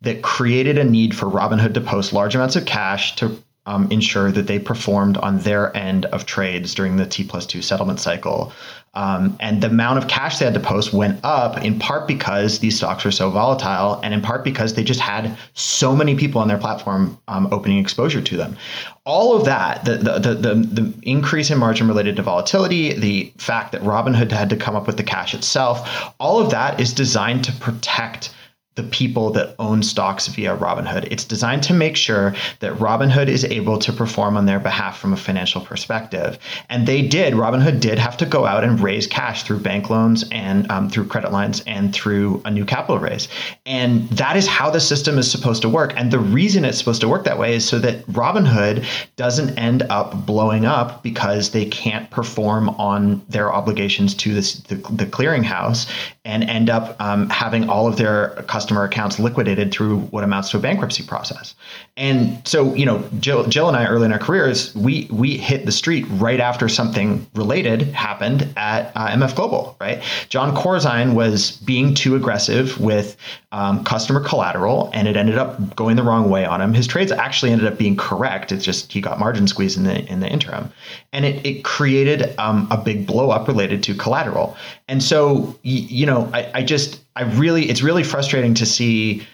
that 0.00 0.22
created 0.22 0.78
a 0.78 0.84
need 0.84 1.16
for 1.16 1.26
Robinhood 1.26 1.74
to 1.74 1.80
post 1.80 2.12
large 2.12 2.36
amounts 2.36 2.54
of 2.54 2.66
cash 2.66 3.16
to 3.16 3.36
um, 3.66 3.86
ensure 3.90 4.30
that 4.32 4.46
they 4.46 4.58
performed 4.58 5.18
on 5.18 5.40
their 5.40 5.76
end 5.76 6.06
of 6.06 6.24
trades 6.24 6.74
during 6.74 6.96
the 6.96 7.06
T 7.06 7.22
plus 7.24 7.44
2 7.46 7.60
settlement 7.60 8.00
cycle 8.00 8.52
um, 8.98 9.36
and 9.38 9.62
the 9.62 9.68
amount 9.68 9.96
of 9.96 10.08
cash 10.08 10.38
they 10.38 10.44
had 10.44 10.54
to 10.54 10.60
post 10.60 10.92
went 10.92 11.20
up 11.22 11.56
in 11.62 11.78
part 11.78 12.08
because 12.08 12.58
these 12.58 12.76
stocks 12.76 13.04
were 13.04 13.12
so 13.12 13.30
volatile, 13.30 14.00
and 14.02 14.12
in 14.12 14.20
part 14.20 14.42
because 14.42 14.74
they 14.74 14.82
just 14.82 14.98
had 14.98 15.38
so 15.54 15.94
many 15.94 16.16
people 16.16 16.40
on 16.40 16.48
their 16.48 16.58
platform 16.58 17.16
um, 17.28 17.46
opening 17.52 17.78
exposure 17.78 18.20
to 18.20 18.36
them. 18.36 18.56
All 19.04 19.36
of 19.36 19.44
that, 19.44 19.84
the, 19.84 19.98
the, 19.98 20.18
the, 20.18 20.34
the, 20.34 20.54
the 20.54 20.94
increase 21.02 21.48
in 21.48 21.58
margin 21.58 21.86
related 21.86 22.16
to 22.16 22.22
volatility, 22.22 22.92
the 22.92 23.32
fact 23.38 23.70
that 23.70 23.82
Robinhood 23.82 24.32
had 24.32 24.50
to 24.50 24.56
come 24.56 24.74
up 24.74 24.88
with 24.88 24.96
the 24.96 25.04
cash 25.04 25.32
itself, 25.32 26.12
all 26.18 26.40
of 26.40 26.50
that 26.50 26.80
is 26.80 26.92
designed 26.92 27.44
to 27.44 27.52
protect 27.52 28.34
the 28.78 28.84
people 28.84 29.32
that 29.32 29.56
own 29.58 29.82
stocks 29.82 30.28
via 30.28 30.56
Robinhood. 30.56 31.08
It's 31.10 31.24
designed 31.24 31.64
to 31.64 31.74
make 31.74 31.96
sure 31.96 32.32
that 32.60 32.72
Robinhood 32.74 33.26
is 33.26 33.44
able 33.44 33.76
to 33.80 33.92
perform 33.92 34.36
on 34.36 34.46
their 34.46 34.60
behalf 34.60 35.00
from 35.00 35.12
a 35.12 35.16
financial 35.16 35.60
perspective. 35.60 36.38
And 36.68 36.86
they 36.86 37.02
did. 37.02 37.34
Robinhood 37.34 37.80
did 37.80 37.98
have 37.98 38.16
to 38.18 38.24
go 38.24 38.46
out 38.46 38.62
and 38.62 38.78
raise 38.78 39.08
cash 39.08 39.42
through 39.42 39.58
bank 39.58 39.90
loans 39.90 40.24
and 40.30 40.70
um, 40.70 40.88
through 40.88 41.08
credit 41.08 41.32
lines 41.32 41.60
and 41.66 41.92
through 41.92 42.40
a 42.44 42.52
new 42.52 42.64
capital 42.64 43.00
raise. 43.00 43.26
And 43.66 44.08
that 44.10 44.36
is 44.36 44.46
how 44.46 44.70
the 44.70 44.80
system 44.80 45.18
is 45.18 45.28
supposed 45.28 45.62
to 45.62 45.68
work. 45.68 45.92
And 45.96 46.12
the 46.12 46.20
reason 46.20 46.64
it's 46.64 46.78
supposed 46.78 47.00
to 47.00 47.08
work 47.08 47.24
that 47.24 47.36
way 47.36 47.56
is 47.56 47.68
so 47.68 47.80
that 47.80 48.06
Robinhood 48.06 48.86
doesn't 49.16 49.58
end 49.58 49.82
up 49.90 50.24
blowing 50.24 50.66
up 50.66 51.02
because 51.02 51.50
they 51.50 51.64
can't 51.64 52.08
perform 52.12 52.68
on 52.70 53.22
their 53.28 53.52
obligations 53.52 54.14
to 54.14 54.32
this, 54.32 54.60
the, 54.60 54.76
the 54.76 55.06
clearinghouse 55.06 55.90
and 56.28 56.44
end 56.44 56.68
up 56.68 56.94
um, 57.00 57.28
having 57.30 57.70
all 57.70 57.88
of 57.88 57.96
their 57.96 58.28
customer 58.46 58.84
accounts 58.84 59.18
liquidated 59.18 59.72
through 59.72 60.00
what 60.10 60.22
amounts 60.22 60.50
to 60.50 60.58
a 60.58 60.60
bankruptcy 60.60 61.02
process. 61.02 61.54
And 61.96 62.46
so, 62.46 62.74
you 62.74 62.84
know, 62.84 63.02
Jill, 63.18 63.46
Jill 63.46 63.66
and 63.66 63.76
I 63.76 63.86
early 63.86 64.04
in 64.04 64.12
our 64.12 64.18
careers, 64.18 64.74
we 64.74 65.08
we 65.10 65.38
hit 65.38 65.64
the 65.64 65.72
street 65.72 66.04
right 66.10 66.38
after 66.38 66.68
something 66.68 67.26
related 67.34 67.82
happened 67.94 68.52
at 68.58 68.92
uh, 68.94 69.08
MF 69.08 69.34
Global, 69.34 69.74
right? 69.80 70.02
Jon 70.28 70.54
Corzine 70.54 71.14
was 71.14 71.52
being 71.52 71.94
too 71.94 72.14
aggressive 72.14 72.78
with 72.78 73.16
um, 73.50 73.82
customer 73.84 74.20
collateral, 74.20 74.90
and 74.92 75.08
it 75.08 75.16
ended 75.16 75.38
up 75.38 75.74
going 75.74 75.96
the 75.96 76.02
wrong 76.02 76.28
way 76.28 76.44
on 76.44 76.60
him. 76.60 76.74
His 76.74 76.86
trades 76.86 77.10
actually 77.10 77.50
ended 77.50 77.66
up 77.66 77.78
being 77.78 77.96
correct. 77.96 78.52
It's 78.52 78.64
just 78.64 78.92
he 78.92 79.00
got 79.00 79.18
margin 79.18 79.46
squeeze 79.46 79.76
in 79.76 79.84
the 79.84 80.04
in 80.06 80.20
the 80.20 80.28
interim, 80.28 80.70
and 81.12 81.24
it 81.24 81.44
it 81.46 81.64
created 81.64 82.34
um, 82.38 82.68
a 82.70 82.76
big 82.76 83.06
blow 83.06 83.30
up 83.30 83.48
related 83.48 83.82
to 83.84 83.94
collateral. 83.94 84.56
And 84.86 85.02
so, 85.02 85.58
you 85.62 86.04
know, 86.04 86.30
I, 86.34 86.50
I 86.54 86.62
just, 86.62 87.04
I 87.16 87.22
really, 87.22 87.68
it's 87.70 87.82
really 87.82 88.02
frustrating 88.02 88.54
to 88.54 88.66
see 88.66 89.26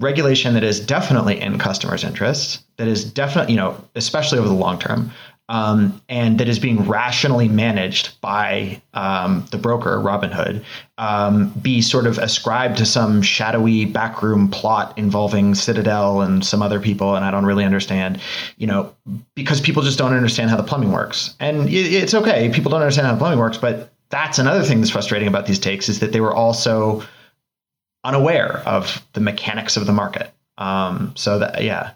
regulation 0.00 0.54
that 0.54 0.64
is 0.64 0.80
definitely 0.80 1.40
in 1.40 1.58
customers' 1.58 2.04
interests, 2.04 2.64
that 2.76 2.88
is 2.88 3.04
definitely, 3.04 3.54
you 3.54 3.58
know, 3.58 3.84
especially 3.94 4.38
over 4.38 4.48
the 4.48 4.54
long 4.54 4.78
term, 4.78 5.10
um, 5.48 6.00
and 6.08 6.38
that 6.38 6.48
is 6.48 6.58
being 6.58 6.86
rationally 6.86 7.48
managed 7.48 8.20
by 8.20 8.80
um, 8.94 9.46
the 9.50 9.58
broker 9.58 9.96
Robinhood 9.98 10.62
um, 10.98 11.50
be 11.62 11.80
sort 11.80 12.06
of 12.06 12.18
ascribed 12.18 12.76
to 12.78 12.86
some 12.86 13.22
shadowy 13.22 13.84
backroom 13.86 14.48
plot 14.48 14.96
involving 14.98 15.54
Citadel 15.54 16.20
and 16.20 16.44
some 16.44 16.60
other 16.60 16.80
people, 16.80 17.14
and 17.14 17.24
I 17.24 17.30
don't 17.30 17.46
really 17.46 17.64
understand, 17.64 18.20
you 18.58 18.66
know, 18.66 18.94
because 19.34 19.60
people 19.60 19.82
just 19.82 19.98
don't 19.98 20.12
understand 20.12 20.50
how 20.50 20.56
the 20.56 20.62
plumbing 20.62 20.92
works, 20.92 21.34
and 21.40 21.68
it's 21.68 22.14
okay, 22.14 22.50
people 22.50 22.70
don't 22.70 22.82
understand 22.82 23.06
how 23.06 23.14
the 23.14 23.18
plumbing 23.18 23.38
works, 23.38 23.56
but 23.56 23.92
that's 24.10 24.38
another 24.38 24.62
thing 24.62 24.80
that's 24.80 24.90
frustrating 24.90 25.28
about 25.28 25.46
these 25.46 25.58
takes 25.58 25.88
is 25.88 26.00
that 26.00 26.12
they 26.12 26.20
were 26.20 26.34
also 26.34 27.02
unaware 28.04 28.58
of 28.66 29.04
the 29.12 29.20
mechanics 29.20 29.76
of 29.76 29.86
the 29.86 29.92
market. 29.92 30.32
Um, 30.56 31.12
so 31.14 31.38
that 31.38 31.62
yeah, 31.62 31.92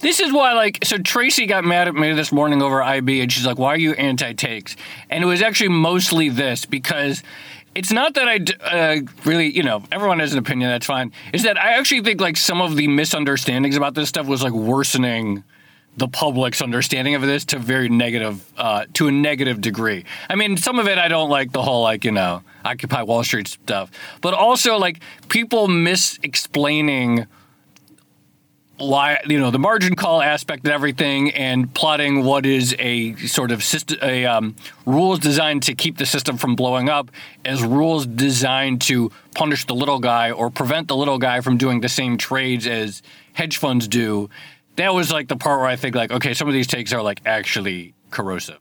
this 0.00 0.20
is 0.20 0.32
why, 0.32 0.52
like, 0.52 0.78
so 0.84 0.98
Tracy 0.98 1.46
got 1.46 1.64
mad 1.64 1.88
at 1.88 1.94
me 1.94 2.12
this 2.12 2.32
morning 2.32 2.62
over 2.62 2.82
IB, 2.82 3.20
and 3.20 3.32
she's 3.32 3.46
like, 3.46 3.58
"Why 3.58 3.74
are 3.74 3.78
you 3.78 3.92
anti-takes?" 3.92 4.76
And 5.10 5.24
it 5.24 5.26
was 5.26 5.42
actually 5.42 5.70
mostly 5.70 6.28
this 6.28 6.66
because 6.66 7.22
it's 7.74 7.92
not 7.92 8.14
that 8.14 8.28
I 8.28 8.38
uh, 8.64 9.00
really, 9.24 9.54
you 9.54 9.62
know, 9.62 9.82
everyone 9.92 10.18
has 10.20 10.32
an 10.32 10.38
opinion. 10.38 10.70
That's 10.70 10.86
fine. 10.86 11.12
Is 11.32 11.42
that 11.44 11.58
I 11.58 11.74
actually 11.74 12.02
think 12.02 12.20
like 12.20 12.36
some 12.36 12.60
of 12.60 12.76
the 12.76 12.88
misunderstandings 12.88 13.76
about 13.76 13.94
this 13.94 14.08
stuff 14.08 14.26
was 14.26 14.42
like 14.42 14.52
worsening 14.52 15.44
the 15.96 16.08
public's 16.08 16.62
understanding 16.62 17.16
of 17.16 17.22
this 17.22 17.44
to 17.44 17.58
very 17.58 17.88
negative, 17.88 18.44
uh, 18.56 18.84
to 18.94 19.08
a 19.08 19.12
negative 19.12 19.60
degree. 19.60 20.04
I 20.30 20.36
mean, 20.36 20.56
some 20.56 20.78
of 20.78 20.86
it 20.86 20.96
I 20.96 21.08
don't 21.08 21.28
like 21.28 21.50
the 21.52 21.62
whole 21.62 21.82
like 21.82 22.04
you 22.04 22.12
know 22.12 22.42
Occupy 22.64 23.02
Wall 23.02 23.24
Street 23.24 23.48
stuff, 23.48 23.90
but 24.20 24.32
also 24.32 24.78
like 24.78 25.00
people 25.28 25.66
mis-explaining 25.66 27.26
you 28.80 29.38
know 29.38 29.50
the 29.50 29.58
margin 29.58 29.94
call 29.96 30.22
aspect 30.22 30.66
of 30.66 30.72
everything 30.72 31.30
and 31.32 31.72
plotting 31.74 32.24
what 32.24 32.46
is 32.46 32.74
a 32.78 33.14
sort 33.16 33.50
of 33.50 33.62
system, 33.64 33.98
a 34.02 34.24
um, 34.24 34.54
rules 34.86 35.18
designed 35.18 35.62
to 35.64 35.74
keep 35.74 35.98
the 35.98 36.06
system 36.06 36.36
from 36.36 36.54
blowing 36.54 36.88
up 36.88 37.10
as 37.44 37.62
rules 37.62 38.06
designed 38.06 38.80
to 38.80 39.10
punish 39.34 39.66
the 39.66 39.74
little 39.74 39.98
guy 39.98 40.30
or 40.30 40.50
prevent 40.50 40.88
the 40.88 40.96
little 40.96 41.18
guy 41.18 41.40
from 41.40 41.56
doing 41.56 41.80
the 41.80 41.88
same 41.88 42.16
trades 42.16 42.66
as 42.66 43.02
hedge 43.32 43.56
funds 43.56 43.88
do 43.88 44.30
that 44.76 44.94
was 44.94 45.10
like 45.10 45.28
the 45.28 45.36
part 45.36 45.58
where 45.58 45.68
i 45.68 45.76
think 45.76 45.94
like 45.94 46.10
okay 46.10 46.34
some 46.34 46.46
of 46.46 46.54
these 46.54 46.66
takes 46.66 46.92
are 46.92 47.02
like 47.02 47.20
actually 47.26 47.94
corrosive 48.10 48.58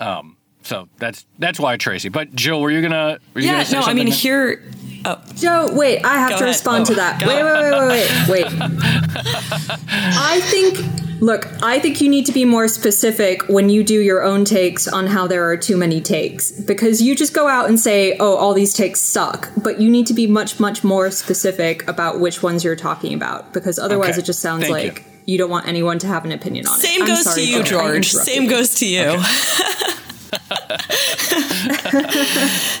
um, 0.00 0.36
so 0.62 0.88
that's 0.98 1.26
that's 1.38 1.60
why 1.60 1.76
Tracy. 1.76 2.08
But 2.08 2.34
Jill, 2.34 2.60
were 2.60 2.70
you 2.70 2.82
gonna? 2.82 3.18
Were 3.34 3.40
you 3.40 3.48
yeah, 3.48 3.64
gonna 3.64 3.80
no. 3.80 3.86
I 3.86 3.94
mean, 3.94 4.06
here 4.06 4.62
Oh. 5.06 5.20
Joe, 5.34 5.70
wait, 5.74 6.02
I 6.04 6.14
have 6.14 6.30
Go 6.30 6.36
to 6.38 6.44
ahead. 6.44 6.48
respond 6.54 6.82
Oh, 6.82 6.84
to 6.86 6.94
that. 6.94 7.26
Wait, 7.26 7.42
wait, 7.42 7.52
wait, 7.52 7.72
wait, 7.88 8.48
wait, 8.48 8.60
wait. 8.60 9.70
I 10.16 10.40
think, 10.44 11.20
look, 11.20 11.46
I 11.62 11.78
think 11.78 12.00
you 12.00 12.08
need 12.08 12.24
to 12.26 12.32
be 12.32 12.44
more 12.44 12.68
specific 12.68 13.42
when 13.48 13.68
you 13.68 13.84
do 13.84 14.00
your 14.00 14.22
own 14.22 14.44
takes 14.46 14.88
on 14.88 15.06
how 15.06 15.26
there 15.26 15.48
are 15.50 15.56
too 15.56 15.76
many 15.76 16.00
takes 16.00 16.50
because 16.52 17.02
you 17.02 17.14
just 17.14 17.34
go 17.34 17.48
out 17.48 17.68
and 17.68 17.78
say, 17.78 18.16
oh, 18.18 18.36
all 18.36 18.54
these 18.54 18.72
takes 18.72 19.00
suck. 19.00 19.50
But 19.62 19.80
you 19.80 19.90
need 19.90 20.06
to 20.06 20.14
be 20.14 20.26
much, 20.26 20.58
much 20.58 20.82
more 20.84 21.10
specific 21.10 21.86
about 21.88 22.18
which 22.20 22.42
ones 22.42 22.64
you're 22.64 22.74
talking 22.76 23.12
about 23.14 23.52
because 23.52 23.78
otherwise 23.78 24.10
Okay. 24.12 24.20
it 24.20 24.24
just 24.24 24.40
sounds 24.40 24.62
Thank 24.62 24.72
like 24.72 24.98
you. 25.26 25.32
you. 25.34 25.38
don't 25.38 25.50
want 25.50 25.66
anyone 25.68 25.98
to 25.98 26.06
have 26.06 26.24
an 26.24 26.32
opinion 26.32 26.66
on 26.66 26.78
same 26.78 27.02
it. 27.02 27.08
I'm 27.08 27.08
goes 27.08 27.34
to 27.34 27.46
you, 27.46 27.62
George. 27.62 28.10
Same 28.10 28.46
goes 28.48 28.74
to 28.76 28.86
you. 28.86 29.22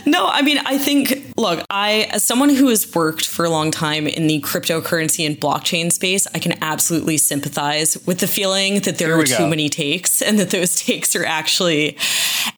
no, 0.06 0.26
I 0.26 0.42
mean, 0.42 0.58
I 0.58 0.78
think, 0.78 1.32
look, 1.36 1.64
I, 1.70 2.08
as 2.10 2.24
someone 2.24 2.50
who 2.50 2.68
has 2.68 2.92
worked 2.94 3.26
for 3.26 3.44
a 3.44 3.50
long 3.50 3.70
time 3.70 4.06
in 4.06 4.26
the 4.26 4.40
cryptocurrency 4.40 5.26
and 5.26 5.38
blockchain 5.38 5.92
space, 5.92 6.26
I 6.34 6.38
can 6.38 6.54
absolutely 6.62 7.18
sympathize 7.18 7.96
with 8.06 8.18
the 8.18 8.26
feeling 8.26 8.80
that 8.80 8.98
there 8.98 9.18
are 9.18 9.24
too 9.24 9.38
go. 9.38 9.48
many 9.48 9.68
takes 9.68 10.22
and 10.22 10.38
that 10.38 10.50
those 10.50 10.74
takes 10.84 11.14
are 11.16 11.24
actually 11.24 11.96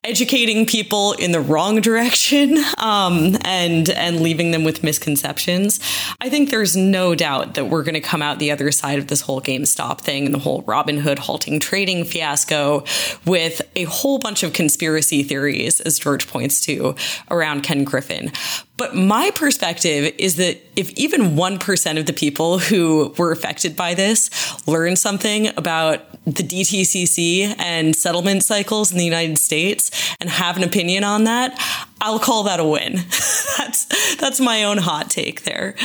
educating 0.03 0.65
people 0.65 1.13
in 1.13 1.31
the 1.31 1.39
wrong 1.41 1.81
direction 1.81 2.57
um, 2.77 3.35
and 3.41 3.89
and 3.89 4.21
leaving 4.21 4.51
them 4.51 4.63
with 4.63 4.83
misconceptions. 4.83 5.79
I 6.21 6.29
think 6.29 6.49
there's 6.49 6.75
no 6.75 7.15
doubt 7.15 7.55
that 7.55 7.65
we're 7.65 7.83
going 7.83 7.95
to 7.95 8.01
come 8.01 8.21
out 8.21 8.39
the 8.39 8.51
other 8.51 8.71
side 8.71 8.99
of 8.99 9.07
this 9.07 9.21
whole 9.21 9.41
GameStop 9.41 10.01
thing 10.01 10.25
and 10.25 10.33
the 10.33 10.39
whole 10.39 10.63
Robinhood 10.63 11.19
halting 11.19 11.59
trading 11.59 12.05
fiasco 12.05 12.83
with 13.25 13.61
a 13.75 13.83
whole 13.83 14.19
bunch 14.19 14.43
of 14.43 14.53
conspiracy 14.53 15.23
theories, 15.27 15.79
as 15.81 15.99
George 15.99 16.27
points 16.27 16.61
to, 16.65 16.95
around 17.29 17.61
Ken 17.61 17.83
Griffin. 17.83 18.31
But 18.77 18.95
my 18.95 19.31
perspective 19.31 20.13
is 20.19 20.35
that 20.35 20.59
if 20.75 20.91
even 20.91 21.35
1% 21.35 21.99
of 21.99 22.05
the 22.05 22.13
people 22.13 22.59
who 22.59 23.13
were 23.17 23.31
affected 23.31 23.75
by 23.75 23.95
this 23.95 24.29
learn 24.67 24.95
something 24.95 25.47
about 25.57 26.11
the 26.25 26.43
DTCC 26.43 27.55
and 27.57 27.95
settlement 27.95 28.43
cycles 28.43 28.91
in 28.91 28.97
the 28.97 29.05
United 29.05 29.37
States 29.39 30.15
and 30.19 30.29
have 30.29 30.57
an 30.57 30.63
opinion 30.63 31.03
on 31.03 31.23
that, 31.23 31.57
I'll 32.01 32.19
call 32.19 32.43
that 32.43 32.59
a 32.59 32.65
win. 32.65 32.95
that's 33.57 34.15
that's 34.17 34.39
my 34.39 34.63
own 34.63 34.77
hot 34.77 35.09
take 35.09 35.43
there. 35.43 35.75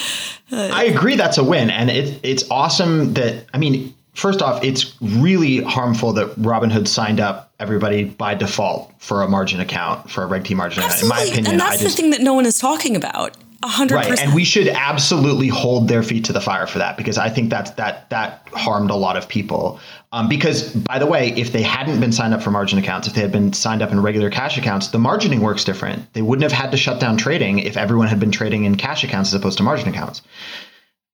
Uh, 0.51 0.69
I 0.73 0.85
agree 0.85 1.17
that's 1.17 1.39
a 1.39 1.45
win, 1.45 1.71
and 1.71 1.91
it, 1.91 2.21
it's 2.23 2.49
awesome 2.51 3.15
that 3.15 3.47
I 3.55 3.59
mean, 3.59 3.95
first 4.15 4.43
off, 4.43 4.63
it's 4.63 4.97
really 5.01 5.63
harmful 5.63 6.13
that 6.15 6.29
Robinhood 6.37 6.89
signed 6.89 7.21
up 7.21 7.52
everybody 7.63 8.05
by 8.05 8.35
default 8.35 8.93
for 8.99 9.23
a 9.23 9.29
margin 9.29 9.61
account 9.61 10.11
for 10.11 10.23
a 10.23 10.27
Reg 10.27 10.45
T 10.45 10.55
margin 10.55 10.83
account. 10.83 11.03
In 11.03 11.09
my 11.09 11.17
Absolutely. 11.17 11.41
opinion, 11.41 11.53
and 11.55 11.63
I 11.63 11.71
that's 11.71 11.83
just 11.83 11.97
the 11.97 12.03
thing 12.03 12.11
that 12.11 12.21
no 12.21 12.35
one 12.35 12.45
is 12.45 12.59
talking 12.59 12.97
about. 12.97 13.37
A 13.65 13.69
hundred 13.69 13.95
right, 13.95 14.09
percent. 14.09 14.27
and 14.27 14.35
we 14.35 14.43
should 14.43 14.67
absolutely 14.67 15.47
hold 15.47 15.87
their 15.87 16.03
feet 16.03 16.25
to 16.25 16.33
the 16.33 16.41
fire 16.41 16.67
for 16.67 16.79
that 16.79 16.97
because 16.97 17.17
I 17.17 17.31
think 17.31 17.49
that's 17.49 17.71
that 17.73 18.11
that 18.11 18.49
harmed 18.53 18.91
a 18.91 18.97
lot 18.97 19.17
of 19.17 19.29
people. 19.29 19.79
Um, 20.11 20.29
because 20.29 20.75
by 20.75 20.99
the 20.99 21.07
way, 21.07 21.29
if 21.37 21.53
they 21.53 21.63
hadn't 21.63 22.01
been 22.01 22.11
signed 22.11 22.35
up 22.35 22.43
for 22.43 22.51
margin 22.51 22.81
accounts, 22.81 23.07
if 23.07 23.15
they 23.15 23.21
had 23.21 23.31
been 23.31 23.53
signed 23.53 23.81
up 23.81 23.93
in 23.93 24.03
regular 24.03 24.31
cash 24.31 24.59
accounts, 24.59 24.89
the 24.89 24.99
margining 24.99 25.39
works 25.39 25.63
different. 25.65 26.13
They 26.13 26.23
wouldn't 26.23 26.43
have 26.43 26.61
had 26.61 26.73
to 26.73 26.77
shut 26.77 26.99
down 26.99 27.17
trading 27.17 27.61
if 27.61 27.77
everyone 27.77 28.09
had 28.09 28.19
been 28.19 28.33
trading 28.33 28.65
in 28.65 28.75
cash 28.75 29.05
accounts 29.05 29.31
as 29.31 29.35
opposed 29.35 29.59
to 29.59 29.63
margin 29.63 29.89
accounts 29.89 30.23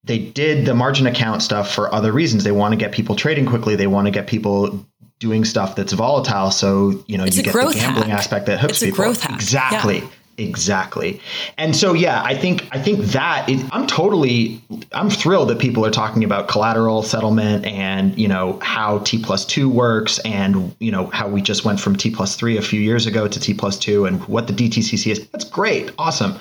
they 0.04 0.18
did 0.18 0.64
the 0.64 0.74
margin 0.74 1.06
account 1.06 1.42
stuff 1.42 1.72
for 1.72 1.92
other 1.92 2.12
reasons. 2.12 2.42
They 2.42 2.52
want 2.52 2.72
to 2.72 2.76
get 2.76 2.92
people 2.92 3.14
trading 3.14 3.46
quickly. 3.46 3.76
They 3.76 3.86
want 3.86 4.06
to 4.06 4.10
get 4.10 4.26
people 4.26 4.86
doing 5.18 5.44
stuff 5.44 5.74
that's 5.76 5.92
volatile. 5.92 6.50
So 6.50 7.02
you 7.06 7.18
know 7.18 7.24
It's 7.24 7.36
you 7.36 7.42
get 7.42 7.52
the 7.52 7.58
gambling 7.74 8.08
hack. 8.10 8.18
aspect 8.18 8.46
that 8.46 8.60
hooks 8.60 8.74
It's 8.74 8.82
a 8.82 8.86
people. 8.86 9.04
growth 9.04 9.20
hack. 9.22 9.34
Exactly. 9.34 9.98
Yeah. 9.98 10.08
Exactly. 10.40 11.20
And 11.56 11.74
so 11.74 11.94
yeah, 11.94 12.22
I 12.24 12.32
think 12.36 12.68
I 12.70 12.80
think 12.80 13.00
that 13.06 13.48
is, 13.48 13.64
I'm 13.72 13.88
totally 13.88 14.62
I'm 14.92 15.10
thrilled 15.10 15.48
that 15.48 15.58
people 15.58 15.84
are 15.84 15.90
talking 15.90 16.22
about 16.22 16.46
collateral 16.46 17.02
settlement 17.02 17.66
and 17.66 18.16
you 18.16 18.28
know 18.28 18.56
how 18.62 18.98
T 19.00 19.18
plus 19.20 19.44
two 19.44 19.68
works 19.68 20.20
and 20.20 20.76
you 20.78 20.92
know 20.92 21.06
how 21.08 21.26
we 21.28 21.42
just 21.42 21.64
went 21.64 21.80
from 21.80 21.96
T 21.96 22.10
plus 22.12 22.36
three 22.36 22.56
a 22.56 22.62
few 22.62 22.80
years 22.80 23.04
ago 23.04 23.26
to 23.26 23.40
T 23.40 23.52
plus 23.52 23.76
two 23.76 24.04
and 24.06 24.22
what 24.28 24.46
the 24.46 24.52
DTCC 24.52 25.10
is. 25.10 25.26
That's 25.30 25.44
great. 25.44 25.90
Awesome. 25.98 26.38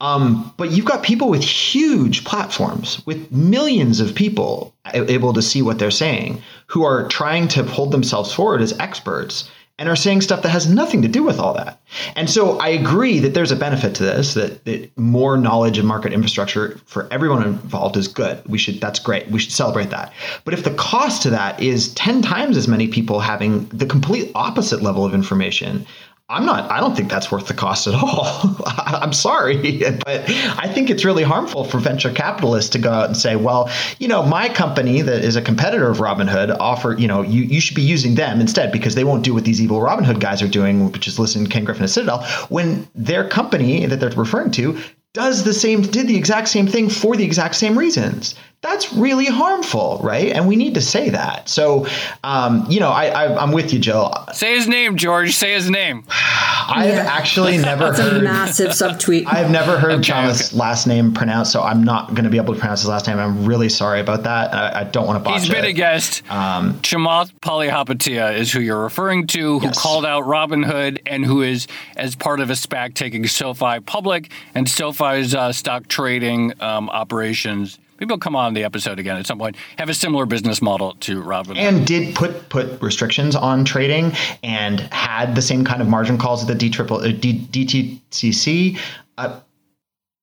Um, 0.00 0.52
but 0.56 0.70
you've 0.70 0.86
got 0.86 1.02
people 1.02 1.28
with 1.28 1.42
huge 1.42 2.24
platforms, 2.24 3.04
with 3.06 3.30
millions 3.30 4.00
of 4.00 4.14
people 4.14 4.74
able 4.94 5.32
to 5.34 5.42
see 5.42 5.60
what 5.60 5.78
they're 5.78 5.90
saying, 5.90 6.42
who 6.66 6.84
are 6.84 7.06
trying 7.08 7.48
to 7.48 7.64
hold 7.64 7.92
themselves 7.92 8.32
forward 8.32 8.62
as 8.62 8.78
experts 8.78 9.50
and 9.80 9.88
are 9.88 9.96
saying 9.96 10.20
stuff 10.20 10.42
that 10.42 10.50
has 10.50 10.68
nothing 10.68 11.00
to 11.00 11.08
do 11.08 11.22
with 11.22 11.40
all 11.40 11.54
that. 11.54 11.80
And 12.14 12.28
so 12.28 12.58
I 12.58 12.68
agree 12.68 13.18
that 13.20 13.32
there's 13.32 13.50
a 13.50 13.56
benefit 13.56 13.94
to 13.94 14.02
this, 14.02 14.34
that, 14.34 14.62
that 14.66 14.96
more 14.98 15.38
knowledge 15.38 15.78
and 15.78 15.88
market 15.88 16.12
infrastructure 16.12 16.78
for 16.84 17.08
everyone 17.10 17.42
involved 17.42 17.96
is 17.96 18.06
good. 18.06 18.42
We 18.46 18.58
should 18.58 18.78
that's 18.78 18.98
great. 18.98 19.28
We 19.30 19.38
should 19.38 19.52
celebrate 19.52 19.88
that. 19.88 20.12
But 20.44 20.52
if 20.52 20.64
the 20.64 20.74
cost 20.74 21.22
to 21.22 21.30
that 21.30 21.60
is 21.62 21.94
10 21.94 22.20
times 22.20 22.58
as 22.58 22.68
many 22.68 22.88
people 22.88 23.20
having 23.20 23.64
the 23.70 23.86
complete 23.86 24.30
opposite 24.34 24.82
level 24.82 25.06
of 25.06 25.14
information, 25.14 25.86
I'm 26.30 26.46
not. 26.46 26.70
I 26.70 26.78
don't 26.78 26.96
think 26.96 27.10
that's 27.10 27.32
worth 27.32 27.48
the 27.48 27.54
cost 27.54 27.88
at 27.88 27.94
all. 27.94 28.56
I'm 28.76 29.12
sorry, 29.12 29.78
but 30.06 30.22
I 30.30 30.70
think 30.72 30.88
it's 30.88 31.04
really 31.04 31.24
harmful 31.24 31.64
for 31.64 31.78
venture 31.78 32.12
capitalists 32.12 32.70
to 32.70 32.78
go 32.78 32.90
out 32.90 33.06
and 33.06 33.16
say, 33.16 33.34
"Well, 33.34 33.68
you 33.98 34.06
know, 34.06 34.22
my 34.22 34.48
company 34.48 35.02
that 35.02 35.24
is 35.24 35.34
a 35.34 35.42
competitor 35.42 35.90
of 35.90 35.98
Robinhood 35.98 36.56
offer, 36.60 36.94
you 36.96 37.08
know, 37.08 37.22
you, 37.22 37.42
you 37.42 37.60
should 37.60 37.74
be 37.74 37.82
using 37.82 38.14
them 38.14 38.40
instead 38.40 38.70
because 38.70 38.94
they 38.94 39.02
won't 39.02 39.24
do 39.24 39.34
what 39.34 39.44
these 39.44 39.60
evil 39.60 39.80
Robinhood 39.80 40.20
guys 40.20 40.40
are 40.40 40.48
doing, 40.48 40.92
which 40.92 41.08
is 41.08 41.18
listening 41.18 41.46
to 41.46 41.50
Ken 41.50 41.64
Griffin 41.64 41.82
and 41.82 41.90
Citadel." 41.90 42.22
When 42.48 42.88
their 42.94 43.28
company 43.28 43.84
that 43.86 43.98
they're 43.98 44.10
referring 44.10 44.52
to 44.52 44.78
does 45.12 45.42
the 45.42 45.52
same, 45.52 45.82
did 45.82 46.06
the 46.06 46.16
exact 46.16 46.46
same 46.46 46.68
thing 46.68 46.88
for 46.88 47.16
the 47.16 47.24
exact 47.24 47.56
same 47.56 47.76
reasons. 47.76 48.36
That's 48.62 48.92
really 48.92 49.24
harmful, 49.24 50.00
right? 50.02 50.32
And 50.32 50.46
we 50.46 50.54
need 50.54 50.74
to 50.74 50.82
say 50.82 51.08
that. 51.08 51.48
So, 51.48 51.86
um, 52.22 52.66
you 52.68 52.78
know, 52.78 52.90
I, 52.90 53.06
I, 53.06 53.42
I'm 53.42 53.52
with 53.52 53.72
you, 53.72 53.78
Joe. 53.78 54.12
Say 54.34 54.54
his 54.54 54.68
name, 54.68 54.98
George. 54.98 55.34
Say 55.34 55.54
his 55.54 55.70
name. 55.70 56.04
I've 56.10 56.90
yeah. 56.90 57.08
actually 57.10 57.56
never 57.56 57.84
That's 57.84 58.00
heard 58.00 58.18
a 58.18 58.22
massive 58.22 58.72
subtweet. 58.72 59.24
I've 59.26 59.50
never 59.50 59.78
heard 59.78 59.92
okay, 59.92 60.12
Chamath's 60.12 60.50
okay. 60.50 60.58
last 60.58 60.86
name 60.86 61.14
pronounced, 61.14 61.52
so 61.52 61.62
I'm 61.62 61.82
not 61.82 62.08
going 62.08 62.24
to 62.24 62.30
be 62.30 62.36
able 62.36 62.52
to 62.52 62.60
pronounce 62.60 62.82
his 62.82 62.90
last 62.90 63.06
name. 63.06 63.18
I'm 63.18 63.46
really 63.46 63.70
sorry 63.70 63.98
about 63.98 64.24
that. 64.24 64.52
I, 64.52 64.80
I 64.80 64.84
don't 64.84 65.06
want 65.06 65.18
to 65.18 65.24
botch 65.24 65.40
He's 65.40 65.48
been 65.48 65.64
it. 65.64 65.70
a 65.70 65.72
guest. 65.72 66.22
Um, 66.30 66.74
Chamath 66.80 67.32
Palihapitiya 67.40 68.36
is 68.36 68.52
who 68.52 68.60
you're 68.60 68.82
referring 68.82 69.26
to, 69.28 69.58
who 69.58 69.66
yes. 69.66 69.80
called 69.80 70.04
out 70.04 70.24
Robinhood 70.24 71.00
and 71.06 71.24
who 71.24 71.40
is, 71.40 71.66
as 71.96 72.14
part 72.14 72.40
of 72.40 72.50
a 72.50 72.54
SPAC, 72.54 72.92
taking 72.92 73.26
SoFi 73.26 73.80
public 73.80 74.30
and 74.54 74.68
SoFi's 74.68 75.34
uh, 75.34 75.50
stock 75.50 75.88
trading 75.88 76.52
um, 76.60 76.90
operations 76.90 77.78
maybe 78.00 78.10
he'll 78.10 78.18
come 78.18 78.34
on 78.34 78.54
the 78.54 78.64
episode 78.64 78.98
again 78.98 79.16
at 79.16 79.26
some 79.26 79.38
point. 79.38 79.56
Have 79.78 79.88
a 79.88 79.94
similar 79.94 80.26
business 80.26 80.60
model 80.62 80.94
to 81.00 81.20
Robin. 81.20 81.56
And 81.56 81.86
did 81.86 82.14
put 82.14 82.48
put 82.48 82.80
restrictions 82.82 83.36
on 83.36 83.64
trading 83.64 84.12
and 84.42 84.80
had 84.80 85.34
the 85.34 85.42
same 85.42 85.64
kind 85.64 85.82
of 85.82 85.88
margin 85.88 86.18
calls 86.18 86.42
at 86.42 86.48
the 86.48 86.54
D 86.54 86.70
triple 86.70 86.98
uh, 86.98 87.08
DTCC. 87.12 88.78
Uh, 89.18 89.40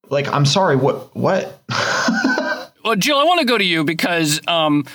like, 0.10 0.28
I'm 0.28 0.46
sorry, 0.46 0.76
what 0.76 1.16
what? 1.16 1.62
well, 2.84 2.96
Jill, 2.98 3.18
I 3.18 3.24
want 3.24 3.40
to 3.40 3.46
go 3.46 3.58
to 3.58 3.66
you 3.66 3.84
because. 3.84 4.42
Um, 4.48 4.86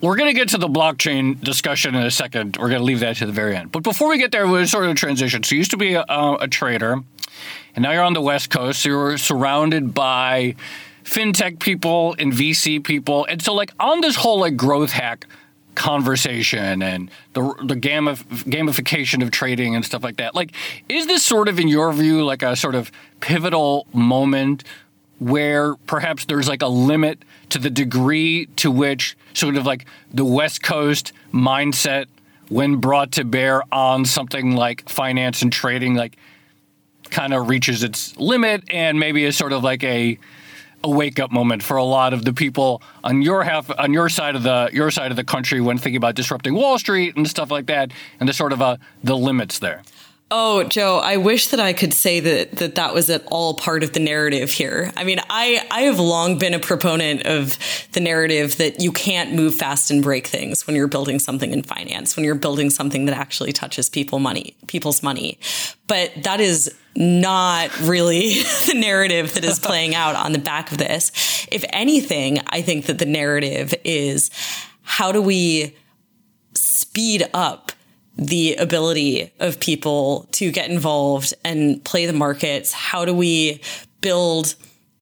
we're 0.00 0.14
going 0.14 0.32
to 0.32 0.38
get 0.38 0.50
to 0.50 0.58
the 0.58 0.68
blockchain 0.68 1.40
discussion 1.42 1.96
in 1.96 2.04
a 2.04 2.10
second. 2.12 2.56
We're 2.56 2.68
going 2.68 2.78
to 2.78 2.84
leave 2.84 3.00
that 3.00 3.16
to 3.16 3.26
the 3.26 3.32
very 3.32 3.56
end. 3.56 3.72
But 3.72 3.82
before 3.82 4.08
we 4.08 4.16
get 4.16 4.30
there, 4.30 4.46
we're 4.46 4.64
sort 4.66 4.88
of 4.88 4.94
transition. 4.94 5.42
So 5.42 5.56
you 5.56 5.58
used 5.58 5.72
to 5.72 5.76
be 5.76 5.94
a, 5.94 6.04
a 6.08 6.46
trader, 6.46 7.02
and 7.74 7.82
now 7.82 7.90
you're 7.90 8.04
on 8.04 8.12
the 8.12 8.20
West 8.20 8.48
Coast. 8.48 8.82
So 8.82 8.90
you're 8.90 9.18
surrounded 9.18 9.94
by 9.94 10.54
fintech 11.08 11.58
people 11.58 12.14
and 12.18 12.32
VC 12.32 12.82
people. 12.82 13.24
And 13.26 13.42
so, 13.42 13.54
like, 13.54 13.72
on 13.80 14.00
this 14.00 14.16
whole 14.16 14.40
like 14.40 14.56
growth 14.56 14.92
hack 14.92 15.26
conversation 15.74 16.82
and 16.82 17.10
the 17.34 17.42
the 17.64 17.74
gamif- 17.74 18.24
gamification 18.44 19.22
of 19.22 19.30
trading 19.30 19.74
and 19.74 19.84
stuff 19.84 20.02
like 20.02 20.16
that, 20.18 20.34
like, 20.34 20.52
is 20.88 21.06
this 21.06 21.24
sort 21.24 21.48
of, 21.48 21.58
in 21.58 21.68
your 21.68 21.92
view, 21.92 22.24
like 22.24 22.42
a 22.42 22.54
sort 22.56 22.74
of 22.74 22.90
pivotal 23.20 23.86
moment 23.92 24.64
where 25.18 25.74
perhaps 25.86 26.26
there's 26.26 26.48
like 26.48 26.62
a 26.62 26.68
limit 26.68 27.24
to 27.48 27.58
the 27.58 27.70
degree 27.70 28.46
to 28.56 28.70
which 28.70 29.16
sort 29.34 29.56
of 29.56 29.66
like 29.66 29.86
the 30.12 30.24
West 30.24 30.62
Coast 30.62 31.12
mindset, 31.32 32.06
when 32.48 32.76
brought 32.76 33.12
to 33.12 33.24
bear 33.24 33.62
on 33.72 34.04
something 34.04 34.54
like 34.54 34.88
finance 34.88 35.42
and 35.42 35.52
trading, 35.52 35.94
like 35.94 36.16
kind 37.10 37.34
of 37.34 37.48
reaches 37.48 37.82
its 37.82 38.16
limit 38.18 38.62
and 38.70 39.00
maybe 39.00 39.24
is 39.24 39.36
sort 39.36 39.52
of 39.52 39.64
like 39.64 39.82
a 39.82 40.18
a 40.84 40.90
wake 40.90 41.18
up 41.18 41.32
moment 41.32 41.62
for 41.62 41.76
a 41.76 41.84
lot 41.84 42.12
of 42.14 42.24
the 42.24 42.32
people 42.32 42.82
on 43.02 43.22
your 43.22 43.42
half 43.42 43.70
on 43.78 43.92
your 43.92 44.08
side 44.08 44.36
of 44.36 44.42
the 44.42 44.70
your 44.72 44.90
side 44.90 45.10
of 45.10 45.16
the 45.16 45.24
country 45.24 45.60
when 45.60 45.78
thinking 45.78 45.96
about 45.96 46.14
disrupting 46.14 46.54
Wall 46.54 46.78
Street 46.78 47.16
and 47.16 47.28
stuff 47.28 47.50
like 47.50 47.66
that, 47.66 47.90
and 48.20 48.28
the 48.28 48.32
sort 48.32 48.52
of 48.52 48.62
uh, 48.62 48.76
the 49.02 49.16
limits 49.16 49.58
there. 49.58 49.82
Oh, 50.30 50.62
Joe, 50.64 50.98
I 50.98 51.16
wish 51.16 51.48
that 51.48 51.60
I 51.60 51.72
could 51.72 51.94
say 51.94 52.20
that, 52.20 52.52
that 52.56 52.74
that 52.74 52.92
was 52.92 53.08
at 53.08 53.24
all 53.30 53.54
part 53.54 53.82
of 53.82 53.94
the 53.94 54.00
narrative 54.00 54.50
here. 54.50 54.92
I 54.94 55.04
mean, 55.04 55.20
I, 55.30 55.66
I 55.70 55.82
have 55.82 55.98
long 55.98 56.38
been 56.38 56.52
a 56.52 56.58
proponent 56.58 57.24
of 57.24 57.58
the 57.92 58.00
narrative 58.00 58.58
that 58.58 58.82
you 58.82 58.92
can't 58.92 59.32
move 59.32 59.54
fast 59.54 59.90
and 59.90 60.02
break 60.02 60.26
things 60.26 60.66
when 60.66 60.76
you're 60.76 60.86
building 60.86 61.18
something 61.18 61.50
in 61.50 61.62
finance, 61.62 62.14
when 62.14 62.26
you're 62.26 62.34
building 62.34 62.68
something 62.68 63.06
that 63.06 63.16
actually 63.16 63.54
touches 63.54 63.88
people 63.88 64.18
money, 64.18 64.54
people's 64.66 65.02
money. 65.02 65.38
But 65.86 66.12
that 66.24 66.40
is 66.40 66.74
not 66.94 67.80
really 67.80 68.42
the 68.66 68.74
narrative 68.76 69.32
that 69.32 69.44
is 69.44 69.58
playing 69.58 69.94
out 69.94 70.14
on 70.14 70.32
the 70.32 70.38
back 70.38 70.70
of 70.70 70.76
this. 70.76 71.46
If 71.50 71.64
anything, 71.70 72.40
I 72.48 72.60
think 72.60 72.84
that 72.86 72.98
the 72.98 73.06
narrative 73.06 73.72
is 73.82 74.30
how 74.82 75.10
do 75.10 75.22
we 75.22 75.74
speed 76.52 77.26
up 77.32 77.72
the 78.18 78.56
ability 78.56 79.32
of 79.38 79.60
people 79.60 80.28
to 80.32 80.50
get 80.50 80.68
involved 80.68 81.32
and 81.44 81.82
play 81.84 82.06
the 82.06 82.12
markets? 82.12 82.72
How 82.72 83.04
do 83.04 83.14
we 83.14 83.60
build 84.00 84.54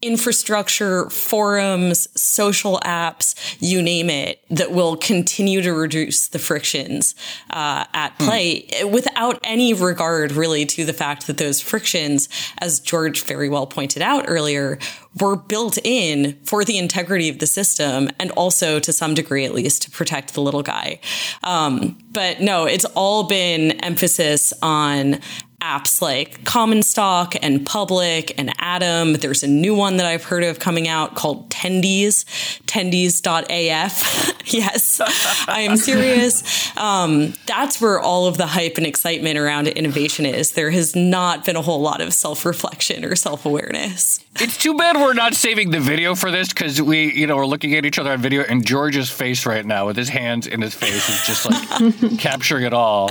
infrastructure, 0.07 1.11
forums, 1.11 2.09
social 2.21 2.79
apps, 2.85 3.35
you 3.59 3.83
name 3.83 4.09
it, 4.09 4.41
that 4.51 4.71
will 4.71 4.97
continue 4.97 5.61
to 5.61 5.73
reduce 5.73 6.29
the 6.29 6.39
frictions 6.39 7.17
uh, 7.51 7.85
at 7.93 8.17
play 8.19 8.63
mm. 8.63 8.93
without 8.93 9.41
any 9.43 9.75
regard 9.75 10.31
really 10.31 10.65
to 10.65 10.85
the 10.85 10.93
fact 10.93 11.27
that 11.27 11.39
those 11.39 11.61
frictions, 11.61 12.29
as 12.59 12.79
George 12.79 13.23
very 13.25 13.49
well 13.49 13.67
pointed 13.67 14.01
out 14.01 14.25
earlier, 14.29 14.79
were 15.21 15.35
built 15.35 15.77
in 15.83 16.39
for 16.45 16.65
the 16.65 16.79
integrity 16.79 17.29
of 17.29 17.41
the 17.41 17.47
system 17.47 18.09
and 18.21 18.31
also 18.33 18.79
to 18.79 18.93
some 18.93 19.15
degree 19.15 19.45
at 19.45 19.55
least 19.55 19.83
to 19.83 19.91
protect 19.91 20.35
the 20.35 20.41
little 20.41 20.63
guy. 20.63 21.01
Um, 21.43 21.99
but 22.13 22.41
no, 22.41 22.67
it's 22.67 22.85
all 22.95 23.25
been 23.25 23.73
emphasis 23.83 24.53
on 24.63 25.19
apps 25.67 26.01
like 26.01 26.45
Common 26.45 26.83
Stock 26.83 27.35
and 27.43 27.67
Public 27.67 28.39
and 28.39 28.53
Atom. 28.59 29.15
There's 29.15 29.43
a 29.43 29.49
new 29.49 29.75
one 29.75 29.97
that 29.97 30.07
I've 30.07 30.23
heard 30.23 30.45
of 30.45 30.61
coming 30.61 30.87
out 30.87 31.17
called 31.17 31.51
Tendies, 31.51 32.25
tendies.af. 32.67 34.33
yes, 34.47 35.01
I 35.49 35.63
am 35.63 35.77
serious. 35.77 36.77
Um, 36.77 37.35
that's 37.47 37.81
where 37.81 37.99
all 37.99 38.27
of 38.27 38.37
the 38.37 38.47
hype 38.47 38.77
and 38.77 38.87
excitement 38.87 39.39
around 39.39 39.67
innovation 39.67 40.25
is. 40.25 40.53
There 40.53 40.71
has 40.71 40.95
not 40.95 41.45
been 41.45 41.57
a 41.57 41.63
whole 41.63 41.81
lot 41.81 42.01
of 42.01 42.15
self 42.15 42.45
reflection 42.45 43.05
or 43.05 43.17
self 43.17 43.45
awareness. 43.45 44.21
It's 44.37 44.57
too 44.57 44.75
bad 44.75 44.97
we're 44.97 45.15
not 45.15 45.35
saving 45.35 45.71
the 45.71 45.81
video 45.81 46.15
for 46.15 46.31
this 46.31 46.49
because 46.49 46.81
we, 46.81 47.13
you 47.13 47.27
know, 47.27 47.37
we're 47.37 47.47
looking 47.47 47.75
at 47.75 47.85
each 47.85 47.99
other 47.99 48.13
on 48.13 48.21
video, 48.21 48.43
and 48.43 48.65
George's 48.65 49.11
face 49.11 49.47
right 49.47 49.65
now 49.65 49.87
with 49.87 49.97
his 49.97 50.11
hands 50.11 50.47
in 50.47 50.61
his 50.61 50.75
face 50.75 51.09
is 51.09 51.27
just 51.27 51.51
like 51.51 52.19
capturing 52.19 52.65
it 52.65 52.73
all. 52.73 53.11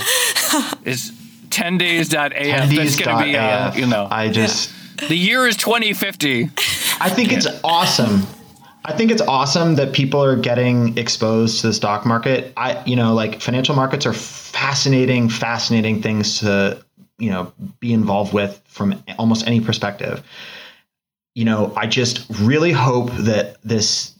Is 0.85 1.11
tendies.af. 1.55 2.31
10 2.33 2.75
That's 2.75 2.95
going 2.97 3.17
to 3.17 3.23
be, 3.23 3.35
uh, 3.35 3.73
you 3.73 3.87
know. 3.87 4.07
I 4.11 4.29
just. 4.29 4.71
The 5.07 5.15
year 5.15 5.47
is 5.47 5.57
2050. 5.57 6.43
I 6.99 7.09
think 7.09 7.31
it's 7.31 7.47
awesome. 7.63 8.21
I 8.85 8.93
think 8.93 9.11
it's 9.11 9.21
awesome 9.21 9.75
that 9.75 9.93
people 9.93 10.23
are 10.23 10.35
getting 10.35 10.97
exposed 10.97 11.61
to 11.61 11.67
the 11.67 11.73
stock 11.73 12.05
market. 12.05 12.53
I, 12.55 12.83
you 12.85 12.95
know, 12.95 13.13
like 13.13 13.41
financial 13.41 13.75
markets 13.75 14.05
are 14.05 14.13
fascinating, 14.13 15.27
fascinating 15.27 16.01
things 16.01 16.39
to, 16.39 16.83
you 17.17 17.31
know, 17.31 17.51
be 17.79 17.93
involved 17.93 18.31
with 18.31 18.61
from 18.65 19.03
almost 19.17 19.47
any 19.47 19.59
perspective. 19.59 20.23
You 21.33 21.45
know, 21.45 21.73
I 21.75 21.87
just 21.87 22.25
really 22.41 22.71
hope 22.71 23.11
that 23.13 23.61
this, 23.63 24.14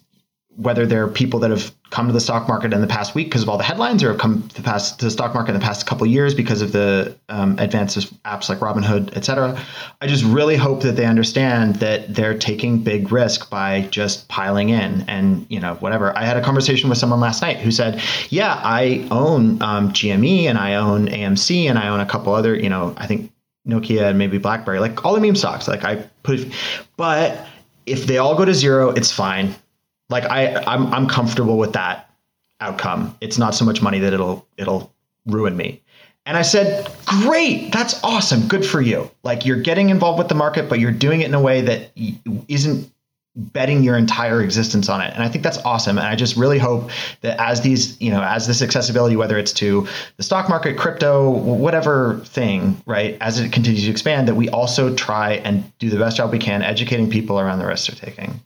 whether 0.57 0.85
they're 0.85 1.07
people 1.07 1.39
that 1.39 1.51
have 1.51 1.73
come 1.89 2.07
to 2.07 2.13
the 2.13 2.19
stock 2.19 2.47
market 2.47 2.73
in 2.73 2.81
the 2.81 2.87
past 2.87 3.13
week 3.13 3.27
because 3.27 3.43
of 3.43 3.49
all 3.49 3.57
the 3.57 3.63
headlines, 3.63 4.03
or 4.03 4.09
have 4.09 4.17
come 4.17 4.47
to, 4.49 4.61
past, 4.61 4.99
to 4.99 5.05
the 5.05 5.11
stock 5.11 5.33
market 5.33 5.53
in 5.53 5.59
the 5.59 5.65
past 5.65 5.85
couple 5.85 6.07
years 6.07 6.33
because 6.33 6.61
of 6.61 6.71
the 6.71 7.15
um, 7.29 7.57
advances 7.59 8.05
apps 8.25 8.47
like 8.47 8.59
Robinhood, 8.59 9.15
et 9.17 9.25
cetera. 9.25 9.61
I 10.01 10.07
just 10.07 10.23
really 10.23 10.55
hope 10.55 10.81
that 10.83 10.93
they 10.95 11.05
understand 11.05 11.77
that 11.77 12.13
they're 12.13 12.37
taking 12.37 12.79
big 12.79 13.11
risk 13.11 13.49
by 13.49 13.81
just 13.91 14.27
piling 14.29 14.69
in 14.69 15.03
and 15.07 15.45
you 15.49 15.59
know 15.59 15.75
whatever. 15.75 16.17
I 16.17 16.23
had 16.23 16.37
a 16.37 16.43
conversation 16.43 16.89
with 16.89 16.97
someone 16.97 17.19
last 17.19 17.41
night 17.41 17.57
who 17.57 17.71
said, 17.71 18.01
"Yeah, 18.29 18.59
I 18.63 19.07
own 19.11 19.61
um, 19.61 19.91
GME 19.91 20.45
and 20.45 20.57
I 20.57 20.75
own 20.75 21.07
AMC 21.07 21.69
and 21.69 21.77
I 21.77 21.89
own 21.89 21.99
a 21.99 22.05
couple 22.05 22.33
other, 22.33 22.55
you 22.55 22.69
know, 22.69 22.93
I 22.97 23.07
think 23.07 23.31
Nokia 23.67 24.09
and 24.09 24.17
maybe 24.17 24.37
BlackBerry, 24.37 24.79
like 24.79 25.03
all 25.03 25.13
the 25.13 25.21
meme 25.21 25.35
stocks. 25.35 25.67
Like 25.67 25.83
I 25.83 25.97
put, 26.23 26.47
but." 26.97 27.45
If 27.87 28.07
they 28.07 28.17
all 28.17 28.35
go 28.35 28.45
to 28.45 28.53
zero, 28.55 28.89
it's 28.89 29.11
fine 29.11 29.53
like 30.09 30.25
I 30.25 30.55
I'm 30.67 30.93
I'm 30.93 31.07
comfortable 31.07 31.57
with 31.57 31.73
that 31.73 32.09
outcome. 32.61 33.15
It's 33.21 33.37
not 33.37 33.55
so 33.55 33.65
much 33.65 33.81
money 33.81 33.99
that 33.99 34.13
it'll 34.13 34.47
it'll 34.57 34.93
ruin 35.25 35.57
me. 35.57 35.81
And 36.27 36.37
I 36.37 36.41
said, 36.41 36.91
"Great, 37.05 37.71
that's 37.71 38.01
awesome. 38.03 38.47
Good 38.47 38.65
for 38.65 38.81
you. 38.81 39.11
Like 39.23 39.45
you're 39.45 39.61
getting 39.61 39.89
involved 39.89 40.17
with 40.17 40.27
the 40.27 40.35
market, 40.35 40.69
but 40.69 40.79
you're 40.79 40.91
doing 40.91 41.21
it 41.21 41.25
in 41.25 41.33
a 41.33 41.41
way 41.41 41.61
that 41.61 41.91
isn't 42.47 42.91
betting 43.35 43.83
your 43.83 43.97
entire 43.97 44.41
existence 44.41 44.87
on 44.87 45.01
it. 45.01 45.13
And 45.13 45.21
I 45.21 45.27
think 45.27 45.43
that's 45.43 45.57
awesome. 45.59 45.97
And 45.97 46.07
I 46.07 46.15
just 46.15 46.37
really 46.37 46.57
hope 46.57 46.89
that 47.19 47.37
as 47.39 47.61
these, 47.61 47.99
you 47.99 48.09
know, 48.09 48.23
as 48.23 48.47
this 48.47 48.61
accessibility, 48.61 49.17
whether 49.17 49.37
it's 49.37 49.51
to 49.53 49.85
the 50.15 50.23
stock 50.23 50.47
market, 50.47 50.77
crypto, 50.77 51.29
whatever 51.29 52.21
thing, 52.23 52.81
right, 52.85 53.17
as 53.19 53.39
it 53.39 53.51
continues 53.51 53.83
to 53.83 53.91
expand, 53.91 54.29
that 54.29 54.35
we 54.35 54.47
also 54.49 54.95
try 54.95 55.33
and 55.33 55.69
do 55.79 55.89
the 55.89 55.97
best 55.99 56.15
job 56.15 56.31
we 56.31 56.39
can 56.39 56.61
educating 56.61 57.09
people 57.09 57.37
around 57.37 57.59
the 57.59 57.65
risks 57.65 57.87
they're 57.87 58.09
taking. 58.09 58.39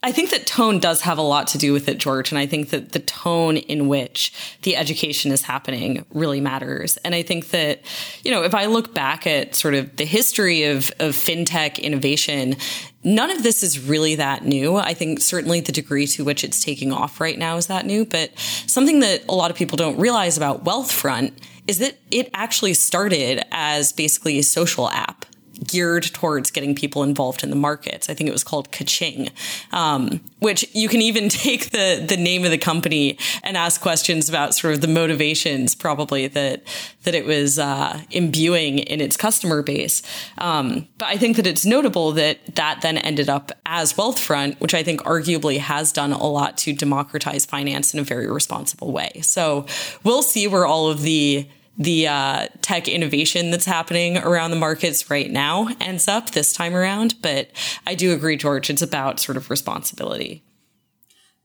I 0.00 0.12
think 0.12 0.30
that 0.30 0.46
tone 0.46 0.78
does 0.78 1.00
have 1.00 1.18
a 1.18 1.22
lot 1.22 1.48
to 1.48 1.58
do 1.58 1.72
with 1.72 1.88
it, 1.88 1.98
George. 1.98 2.30
And 2.30 2.38
I 2.38 2.46
think 2.46 2.70
that 2.70 2.92
the 2.92 3.00
tone 3.00 3.56
in 3.56 3.88
which 3.88 4.32
the 4.62 4.76
education 4.76 5.32
is 5.32 5.42
happening 5.42 6.04
really 6.12 6.40
matters. 6.40 6.98
And 6.98 7.16
I 7.16 7.22
think 7.22 7.50
that, 7.50 7.80
you 8.22 8.30
know, 8.30 8.44
if 8.44 8.54
I 8.54 8.66
look 8.66 8.94
back 8.94 9.26
at 9.26 9.56
sort 9.56 9.74
of 9.74 9.96
the 9.96 10.04
history 10.04 10.64
of, 10.64 10.92
of 11.00 11.14
fintech 11.14 11.82
innovation, 11.82 12.56
none 13.02 13.30
of 13.30 13.42
this 13.42 13.64
is 13.64 13.80
really 13.88 14.14
that 14.14 14.44
new. 14.44 14.76
I 14.76 14.94
think 14.94 15.20
certainly 15.20 15.60
the 15.60 15.72
degree 15.72 16.06
to 16.08 16.24
which 16.24 16.44
it's 16.44 16.62
taking 16.62 16.92
off 16.92 17.20
right 17.20 17.36
now 17.36 17.56
is 17.56 17.66
that 17.66 17.84
new. 17.84 18.04
But 18.04 18.30
something 18.38 19.00
that 19.00 19.24
a 19.28 19.34
lot 19.34 19.50
of 19.50 19.56
people 19.56 19.76
don't 19.76 19.98
realize 19.98 20.36
about 20.36 20.64
Wealthfront 20.64 21.32
is 21.66 21.78
that 21.78 21.96
it 22.12 22.30
actually 22.34 22.74
started 22.74 23.44
as 23.50 23.92
basically 23.92 24.38
a 24.38 24.44
social 24.44 24.88
app 24.90 25.26
geared 25.66 26.04
towards 26.04 26.50
getting 26.50 26.74
people 26.74 27.02
involved 27.02 27.42
in 27.42 27.50
the 27.50 27.56
markets. 27.56 28.08
I 28.08 28.14
think 28.14 28.28
it 28.28 28.32
was 28.32 28.44
called 28.44 28.70
Kaching, 28.70 29.30
um, 29.72 30.20
which 30.38 30.66
you 30.74 30.88
can 30.88 31.00
even 31.02 31.28
take 31.28 31.70
the 31.70 32.04
the 32.06 32.16
name 32.16 32.44
of 32.44 32.50
the 32.50 32.58
company 32.58 33.18
and 33.42 33.56
ask 33.56 33.80
questions 33.80 34.28
about 34.28 34.54
sort 34.54 34.74
of 34.74 34.80
the 34.80 34.88
motivations 34.88 35.74
probably 35.74 36.26
that 36.28 36.62
that 37.04 37.14
it 37.14 37.24
was 37.24 37.58
uh, 37.58 38.00
imbuing 38.10 38.78
in 38.78 39.00
its 39.00 39.16
customer 39.16 39.62
base. 39.62 40.02
Um, 40.38 40.88
but 40.98 41.06
I 41.06 41.16
think 41.16 41.36
that 41.36 41.46
it's 41.46 41.64
notable 41.64 42.12
that 42.12 42.38
that 42.56 42.80
then 42.82 42.98
ended 42.98 43.28
up 43.28 43.52
as 43.66 43.94
Wealthfront, 43.94 44.60
which 44.60 44.74
I 44.74 44.82
think 44.82 45.02
arguably 45.02 45.58
has 45.58 45.92
done 45.92 46.12
a 46.12 46.26
lot 46.26 46.56
to 46.58 46.72
democratize 46.72 47.44
finance 47.44 47.94
in 47.94 48.00
a 48.00 48.04
very 48.04 48.30
responsible 48.30 48.92
way. 48.92 49.20
So 49.22 49.66
we'll 50.04 50.22
see 50.22 50.46
where 50.46 50.66
all 50.66 50.88
of 50.88 51.02
the 51.02 51.46
the 51.78 52.08
uh, 52.08 52.48
tech 52.60 52.88
innovation 52.88 53.50
that's 53.50 53.64
happening 53.64 54.18
around 54.18 54.50
the 54.50 54.56
markets 54.56 55.08
right 55.08 55.30
now 55.30 55.68
ends 55.80 56.08
up 56.08 56.30
this 56.30 56.52
time 56.52 56.74
around. 56.74 57.14
But 57.22 57.50
I 57.86 57.94
do 57.94 58.12
agree, 58.12 58.36
George, 58.36 58.68
it's 58.68 58.82
about 58.82 59.20
sort 59.20 59.36
of 59.36 59.48
responsibility. 59.48 60.42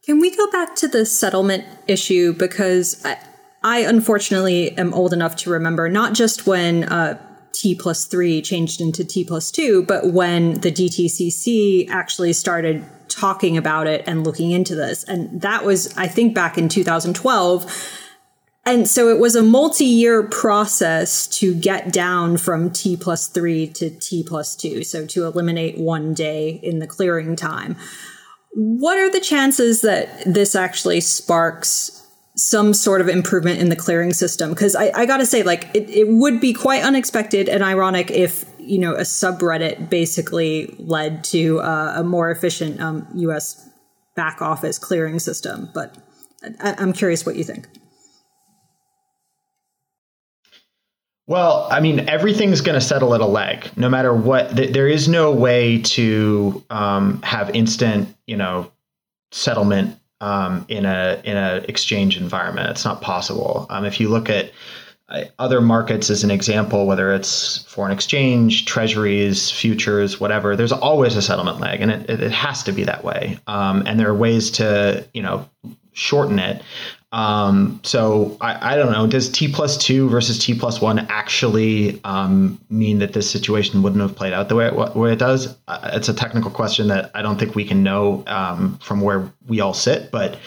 Can 0.03 0.19
we 0.19 0.35
go 0.35 0.51
back 0.51 0.75
to 0.77 0.87
the 0.87 1.05
settlement 1.05 1.63
issue? 1.87 2.33
Because 2.33 3.05
I, 3.05 3.17
I 3.63 3.79
unfortunately 3.79 4.75
am 4.77 4.93
old 4.93 5.13
enough 5.13 5.35
to 5.37 5.51
remember 5.51 5.87
not 5.87 6.13
just 6.13 6.45
when 6.47 6.83
uh, 6.85 7.17
T 7.53 7.75
plus 7.75 8.05
three 8.05 8.41
changed 8.41 8.81
into 8.81 9.05
T 9.05 9.23
plus 9.23 9.51
two, 9.51 9.83
but 9.83 10.11
when 10.11 10.55
the 10.61 10.71
DTCC 10.71 11.89
actually 11.89 12.33
started 12.33 12.83
talking 13.07 13.55
about 13.55 13.85
it 13.85 14.03
and 14.07 14.25
looking 14.25 14.51
into 14.51 14.75
this. 14.75 15.03
And 15.03 15.41
that 15.41 15.63
was, 15.63 15.95
I 15.95 16.07
think, 16.07 16.33
back 16.33 16.57
in 16.57 16.67
2012 16.67 18.01
and 18.65 18.87
so 18.87 19.09
it 19.09 19.19
was 19.19 19.35
a 19.35 19.43
multi 19.43 19.85
year 19.85 20.23
process 20.23 21.27
to 21.39 21.53
get 21.53 21.91
down 21.91 22.37
from 22.37 22.71
T 22.71 22.95
plus 22.95 23.27
three 23.27 23.67
to 23.67 23.89
T 23.89 24.23
plus 24.23 24.55
two. 24.55 24.83
So 24.83 25.05
to 25.07 25.25
eliminate 25.25 25.77
one 25.77 26.13
day 26.13 26.61
in 26.63 26.79
the 26.79 26.87
clearing 26.87 27.35
time. 27.35 27.75
What 28.55 28.97
are 28.97 29.11
the 29.11 29.19
chances 29.19 29.81
that 29.81 30.23
this 30.25 30.55
actually 30.55 31.01
sparks 31.01 32.07
some 32.35 32.73
sort 32.73 33.01
of 33.01 33.09
improvement 33.09 33.59
in 33.59 33.69
the 33.69 33.75
clearing 33.75 34.13
system? 34.13 34.51
Because 34.51 34.75
I, 34.75 34.91
I 34.95 35.05
got 35.07 35.17
to 35.17 35.25
say, 35.25 35.43
like, 35.43 35.69
it, 35.73 35.89
it 35.89 36.07
would 36.07 36.39
be 36.39 36.53
quite 36.53 36.83
unexpected 36.83 37.49
and 37.49 37.63
ironic 37.63 38.11
if, 38.11 38.45
you 38.59 38.77
know, 38.77 38.93
a 38.93 39.01
subreddit 39.01 39.89
basically 39.89 40.73
led 40.77 41.23
to 41.25 41.59
uh, 41.61 41.95
a 41.97 42.03
more 42.03 42.29
efficient 42.29 42.79
um, 42.79 43.07
US 43.15 43.67
back 44.15 44.41
office 44.41 44.77
clearing 44.77 45.17
system. 45.19 45.69
But 45.73 45.97
I, 46.61 46.75
I'm 46.77 46.93
curious 46.93 47.25
what 47.25 47.35
you 47.35 47.43
think. 47.43 47.67
Well, 51.25 51.67
I 51.71 51.79
mean, 51.79 52.09
everything's 52.09 52.61
going 52.61 52.77
to 52.77 52.85
settle 52.85 53.15
at 53.15 53.21
a 53.21 53.25
leg, 53.25 53.69
no 53.77 53.87
matter 53.87 54.13
what. 54.13 54.55
Th- 54.57 54.73
there 54.73 54.87
is 54.87 55.07
no 55.07 55.31
way 55.31 55.81
to 55.81 56.63
um, 56.69 57.21
have 57.21 57.55
instant, 57.55 58.13
you 58.27 58.35
know, 58.35 58.71
settlement 59.31 59.97
um, 60.19 60.65
in 60.67 60.85
a 60.85 61.21
in 61.23 61.37
a 61.37 61.63
exchange 61.69 62.17
environment. 62.17 62.69
It's 62.71 62.83
not 62.83 63.01
possible. 63.01 63.67
Um, 63.69 63.85
if 63.85 64.01
you 64.01 64.09
look 64.09 64.29
at 64.29 64.51
uh, 65.07 65.23
other 65.39 65.61
markets 65.61 66.09
as 66.09 66.25
an 66.25 66.31
example, 66.31 66.85
whether 66.85 67.13
it's 67.13 67.63
foreign 67.63 67.93
exchange, 67.93 68.65
treasuries, 68.65 69.49
futures, 69.49 70.19
whatever, 70.19 70.57
there's 70.57 70.71
always 70.73 71.15
a 71.15 71.21
settlement 71.21 71.59
lag, 71.61 71.81
and 71.81 71.91
it, 71.91 72.09
it 72.09 72.31
has 72.31 72.63
to 72.63 72.73
be 72.73 72.83
that 72.83 73.03
way. 73.03 73.39
Um, 73.47 73.83
and 73.85 73.97
there 73.97 74.09
are 74.09 74.15
ways 74.15 74.51
to, 74.51 75.07
you 75.13 75.21
know, 75.21 75.49
shorten 75.93 76.39
it. 76.39 76.63
Um, 77.13 77.79
so 77.83 78.35
I, 78.41 78.73
I, 78.73 78.75
don't 78.75 78.91
know. 78.91 79.05
Does 79.05 79.29
T 79.29 79.47
plus 79.47 79.77
two 79.77 80.09
versus 80.09 80.39
T 80.39 80.55
plus 80.55 80.81
one 80.81 80.97
actually 81.11 82.01
um, 82.03 82.59
mean 82.71 82.97
that 82.99 83.13
this 83.13 83.29
situation 83.29 83.83
wouldn't 83.83 84.01
have 84.01 84.15
played 84.15 84.33
out 84.33 84.49
the 84.49 84.55
way 84.55 84.65
it, 84.65 84.95
way 84.95 85.13
it 85.13 85.19
does? 85.19 85.55
Uh, 85.67 85.91
it's 85.93 86.09
a 86.09 86.13
technical 86.13 86.49
question 86.49 86.87
that 86.87 87.11
I 87.13 87.21
don't 87.21 87.37
think 87.37 87.53
we 87.53 87.65
can 87.65 87.83
know 87.83 88.23
um, 88.25 88.79
from 88.79 88.99
where 88.99 89.31
we 89.47 89.61
all 89.61 89.75
sit. 89.75 90.09
But 90.09 90.39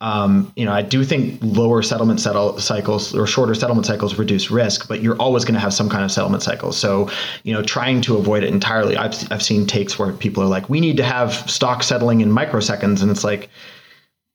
um, 0.00 0.52
you 0.54 0.64
know, 0.64 0.72
I 0.72 0.82
do 0.82 1.02
think 1.02 1.40
lower 1.42 1.82
settlement 1.82 2.20
settle 2.20 2.56
cycles 2.60 3.16
or 3.16 3.26
shorter 3.26 3.56
settlement 3.56 3.86
cycles 3.86 4.16
reduce 4.16 4.48
risk, 4.48 4.86
but 4.86 5.02
you're 5.02 5.16
always 5.16 5.44
going 5.44 5.54
to 5.54 5.60
have 5.60 5.74
some 5.74 5.88
kind 5.88 6.04
of 6.04 6.12
settlement 6.12 6.44
cycle. 6.44 6.70
So 6.70 7.10
you 7.42 7.52
know, 7.52 7.62
trying 7.62 8.00
to 8.02 8.16
avoid 8.16 8.44
it 8.44 8.50
entirely. 8.50 8.96
I've 8.96 9.32
I've 9.32 9.42
seen 9.42 9.66
takes 9.66 9.98
where 9.98 10.12
people 10.12 10.44
are 10.44 10.48
like, 10.48 10.68
we 10.68 10.78
need 10.78 10.98
to 10.98 11.04
have 11.04 11.32
stock 11.50 11.82
settling 11.82 12.20
in 12.20 12.30
microseconds, 12.30 13.02
and 13.02 13.10
it's 13.10 13.24
like 13.24 13.50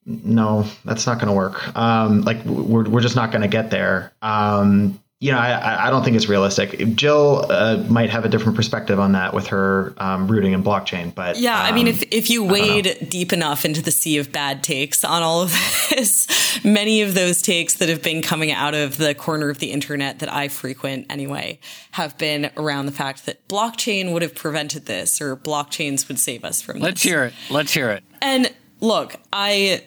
no, 0.08 0.64
that's 0.84 1.06
not 1.06 1.18
going 1.18 1.28
to 1.28 1.34
work. 1.34 1.76
Um, 1.76 2.22
like 2.22 2.42
we're 2.44 2.88
we're 2.88 3.02
just 3.02 3.16
not 3.16 3.30
going 3.30 3.42
to 3.42 3.48
get 3.48 3.70
there. 3.70 4.12
Um, 4.22 4.98
you 5.20 5.32
know, 5.32 5.38
I, 5.38 5.88
I 5.88 5.90
don't 5.90 6.04
think 6.04 6.14
it's 6.14 6.28
realistic. 6.28 6.94
Jill 6.94 7.44
uh, 7.50 7.84
might 7.88 8.08
have 8.08 8.24
a 8.24 8.28
different 8.28 8.54
perspective 8.54 9.00
on 9.00 9.12
that 9.12 9.34
with 9.34 9.48
her 9.48 9.92
um, 9.96 10.28
rooting 10.28 10.52
in 10.52 10.62
blockchain, 10.62 11.12
but 11.12 11.36
yeah, 11.36 11.60
I 11.60 11.72
mean, 11.72 11.88
if 11.88 12.02
um, 12.02 12.08
if 12.12 12.30
you 12.30 12.44
wade 12.44 13.08
deep 13.08 13.32
enough 13.32 13.64
into 13.64 13.82
the 13.82 13.90
sea 13.90 14.18
of 14.18 14.30
bad 14.30 14.62
takes 14.62 15.02
on 15.02 15.24
all 15.24 15.42
of 15.42 15.50
this, 15.90 16.64
many 16.64 17.02
of 17.02 17.14
those 17.14 17.42
takes 17.42 17.74
that 17.74 17.88
have 17.88 18.00
been 18.00 18.22
coming 18.22 18.52
out 18.52 18.74
of 18.74 18.96
the 18.96 19.12
corner 19.12 19.50
of 19.50 19.58
the 19.58 19.72
internet 19.72 20.20
that 20.20 20.32
I 20.32 20.46
frequent 20.46 21.06
anyway 21.10 21.58
have 21.90 22.16
been 22.16 22.52
around 22.56 22.86
the 22.86 22.92
fact 22.92 23.26
that 23.26 23.46
blockchain 23.48 24.12
would 24.12 24.22
have 24.22 24.36
prevented 24.36 24.86
this, 24.86 25.20
or 25.20 25.36
blockchains 25.36 26.06
would 26.06 26.20
save 26.20 26.44
us 26.44 26.62
from. 26.62 26.76
This. 26.76 26.84
Let's 26.84 27.02
hear 27.02 27.24
it. 27.24 27.34
Let's 27.50 27.74
hear 27.74 27.90
it. 27.90 28.04
And 28.22 28.54
look, 28.80 29.16
I 29.32 29.82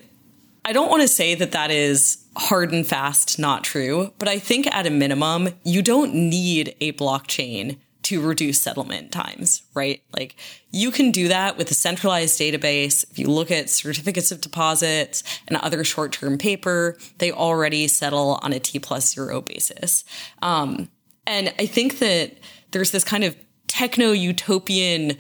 I 0.64 0.74
don't 0.74 0.89
want 0.89 1.01
to 1.01 1.07
say 1.07 1.36
that 1.36 1.51
that 1.53 1.72
is 1.72 2.24
hard 2.38 2.72
and 2.72 2.86
fast 2.86 3.39
not 3.39 3.64
true, 3.64 4.14
but 4.20 4.28
I 4.28 4.39
think 4.39 4.68
at 4.68 4.86
a 4.86 4.91
minimum, 4.91 5.49
you 5.64 5.82
don't 5.82 6.14
need 6.14 6.76
a 6.80 6.93
blockchain 6.93 7.78
to 8.03 8.22
reduce 8.22 8.62
settlement 8.62 9.12
times, 9.12 9.64
right? 9.74 10.01
Like 10.18 10.36
you 10.72 10.91
can 10.91 11.12
do 11.12 11.28
that 11.28 11.57
with 11.57 11.70
a 11.72 11.74
centralized 11.74 12.39
database. 12.39 13.09
If 13.09 13.20
you 13.20 13.28
look 13.28 13.51
at 13.51 13.70
certificates 13.70 14.32
of 14.32 14.41
deposits 14.41 15.24
and 15.47 15.57
other 15.57 15.84
short 15.84 16.12
term 16.14 16.38
paper, 16.38 16.97
they 17.20 17.32
already 17.32 17.88
settle 17.88 18.39
on 18.41 18.53
a 18.53 18.59
T 18.59 18.80
plus 18.80 19.14
zero 19.14 19.41
basis. 19.41 20.03
Um, 20.41 20.89
and 21.28 21.53
I 21.59 21.66
think 21.68 21.99
that 21.99 22.38
there's 22.72 22.91
this 22.91 23.03
kind 23.03 23.24
of 23.24 23.36
techno 23.68 24.12
utopian 24.12 25.18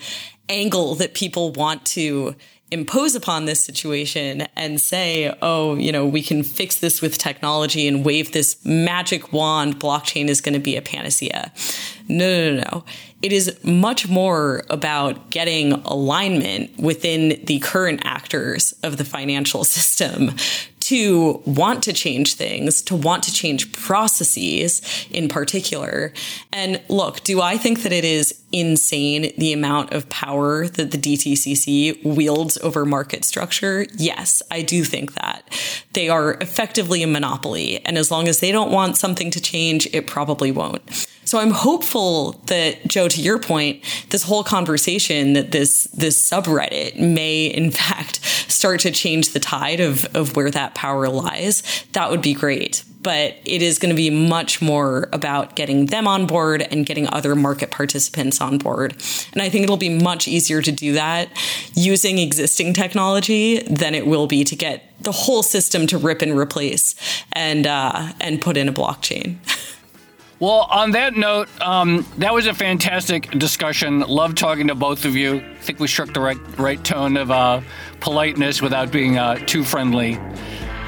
angle 0.49 0.95
that 0.95 1.13
people 1.13 1.51
want 1.51 1.85
to 1.85 2.35
impose 2.71 3.15
upon 3.15 3.45
this 3.45 3.63
situation 3.63 4.47
and 4.55 4.79
say, 4.79 5.35
oh, 5.41 5.75
you 5.75 5.91
know, 5.91 6.05
we 6.05 6.21
can 6.21 6.41
fix 6.41 6.77
this 6.79 7.01
with 7.01 7.17
technology 7.17 7.87
and 7.87 8.05
wave 8.05 8.31
this 8.31 8.63
magic 8.65 9.33
wand, 9.33 9.79
blockchain 9.79 10.29
is 10.29 10.39
going 10.39 10.53
to 10.53 10.59
be 10.59 10.77
a 10.77 10.81
panacea. 10.81 11.51
No, 12.07 12.55
no, 12.55 12.63
no. 12.71 12.85
It 13.21 13.33
is 13.33 13.63
much 13.63 14.07
more 14.07 14.63
about 14.69 15.29
getting 15.29 15.73
alignment 15.73 16.77
within 16.79 17.43
the 17.45 17.59
current 17.59 18.01
actors 18.03 18.73
of 18.83 18.97
the 18.97 19.05
financial 19.05 19.63
system 19.65 20.31
to 20.91 21.41
want 21.45 21.81
to 21.81 21.93
change 21.93 22.33
things, 22.33 22.81
to 22.81 22.93
want 22.93 23.23
to 23.23 23.31
change 23.31 23.71
processes 23.71 24.81
in 25.09 25.29
particular. 25.29 26.11
And 26.51 26.81
look, 26.89 27.21
do 27.21 27.39
I 27.39 27.55
think 27.55 27.83
that 27.83 27.93
it 27.93 28.03
is 28.03 28.37
insane 28.51 29.31
the 29.37 29.53
amount 29.53 29.93
of 29.93 30.09
power 30.09 30.67
that 30.67 30.91
the 30.91 30.97
DTCC 30.97 32.03
wields 32.03 32.57
over 32.57 32.83
market 32.83 33.23
structure? 33.23 33.85
Yes, 33.95 34.43
I 34.51 34.63
do 34.63 34.83
think 34.83 35.13
that. 35.13 35.43
They 35.93 36.09
are 36.09 36.33
effectively 36.41 37.01
a 37.03 37.07
monopoly. 37.07 37.79
And 37.85 37.97
as 37.97 38.11
long 38.11 38.27
as 38.27 38.41
they 38.41 38.51
don't 38.51 38.73
want 38.73 38.97
something 38.97 39.31
to 39.31 39.39
change, 39.39 39.87
it 39.93 40.07
probably 40.07 40.51
won't. 40.51 41.07
So 41.31 41.39
I'm 41.39 41.51
hopeful 41.51 42.33
that 42.47 42.85
Joe, 42.89 43.07
to 43.07 43.21
your 43.21 43.39
point, 43.39 43.85
this 44.09 44.21
whole 44.21 44.43
conversation 44.43 45.31
that 45.31 45.51
this 45.51 45.85
this 45.93 46.29
subreddit 46.29 46.99
may 46.99 47.45
in 47.45 47.71
fact 47.81 48.21
start 48.51 48.81
to 48.81 48.91
change 48.91 49.29
the 49.29 49.39
tide 49.39 49.79
of 49.79 50.03
of 50.13 50.35
where 50.35 50.51
that 50.51 50.75
power 50.75 51.07
lies. 51.07 51.85
That 51.93 52.11
would 52.11 52.21
be 52.21 52.33
great. 52.33 52.83
But 53.01 53.37
it 53.45 53.61
is 53.61 53.79
going 53.79 53.91
to 53.91 53.95
be 53.95 54.09
much 54.09 54.61
more 54.61 55.07
about 55.13 55.55
getting 55.55 55.85
them 55.85 56.05
on 56.05 56.27
board 56.27 56.63
and 56.63 56.85
getting 56.85 57.07
other 57.07 57.33
market 57.33 57.71
participants 57.71 58.41
on 58.41 58.57
board. 58.57 59.01
And 59.31 59.41
I 59.41 59.47
think 59.47 59.63
it'll 59.63 59.77
be 59.77 59.89
much 60.03 60.27
easier 60.27 60.61
to 60.61 60.71
do 60.71 60.93
that 60.93 61.29
using 61.73 62.19
existing 62.19 62.73
technology 62.73 63.59
than 63.59 63.95
it 63.95 64.05
will 64.05 64.27
be 64.27 64.43
to 64.43 64.55
get 64.55 64.83
the 64.99 65.13
whole 65.13 65.43
system 65.43 65.87
to 65.87 65.97
rip 65.97 66.21
and 66.21 66.37
replace 66.37 66.93
and 67.31 67.65
uh, 67.65 68.11
and 68.19 68.41
put 68.41 68.57
in 68.57 68.67
a 68.67 68.73
blockchain. 68.73 69.37
Well, 70.41 70.67
on 70.71 70.89
that 70.91 71.15
note, 71.15 71.49
um, 71.61 72.03
that 72.17 72.33
was 72.33 72.47
a 72.47 72.53
fantastic 72.55 73.29
discussion. 73.29 73.99
Love 73.99 74.33
talking 74.33 74.69
to 74.69 74.75
both 74.75 75.05
of 75.05 75.15
you. 75.15 75.35
I 75.35 75.61
think 75.61 75.79
we 75.79 75.87
struck 75.87 76.15
the 76.15 76.19
right 76.19 76.39
right 76.57 76.83
tone 76.83 77.15
of 77.15 77.29
uh, 77.29 77.61
politeness 77.99 78.59
without 78.59 78.91
being 78.91 79.19
uh, 79.19 79.35
too 79.45 79.63
friendly. 79.63 80.17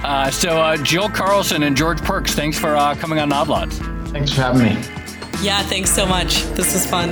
Uh, 0.03 0.31
so, 0.31 0.59
uh, 0.59 0.75
Jill 0.77 1.07
Carlson 1.07 1.61
and 1.61 1.77
George 1.77 1.99
Pearkes, 1.99 2.31
thanks 2.31 2.57
for 2.57 2.75
uh, 2.75 2.95
coming 2.95 3.19
on 3.19 3.31
Odd 3.31 3.47
Lots. 3.47 3.77
Thanks 4.09 4.33
for 4.33 4.41
having 4.41 4.63
me. 4.63 4.69
Yeah, 5.43 5.61
thanks 5.61 5.91
so 5.91 6.07
much. 6.07 6.41
This 6.55 6.73
was 6.73 6.87
fun. 6.87 7.11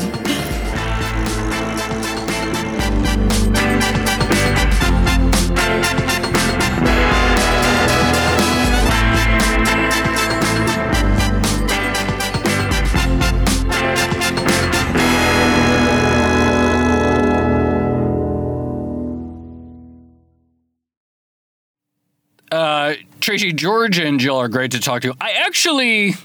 Tracy, 23.22 23.54
George, 23.54 24.00
and 24.00 24.20
Jill 24.20 24.38
are 24.38 24.48
great 24.48 24.72
to 24.72 24.80
talk 24.80 25.04
to. 25.04 25.14
I 25.22 25.32
actually, 25.32 26.16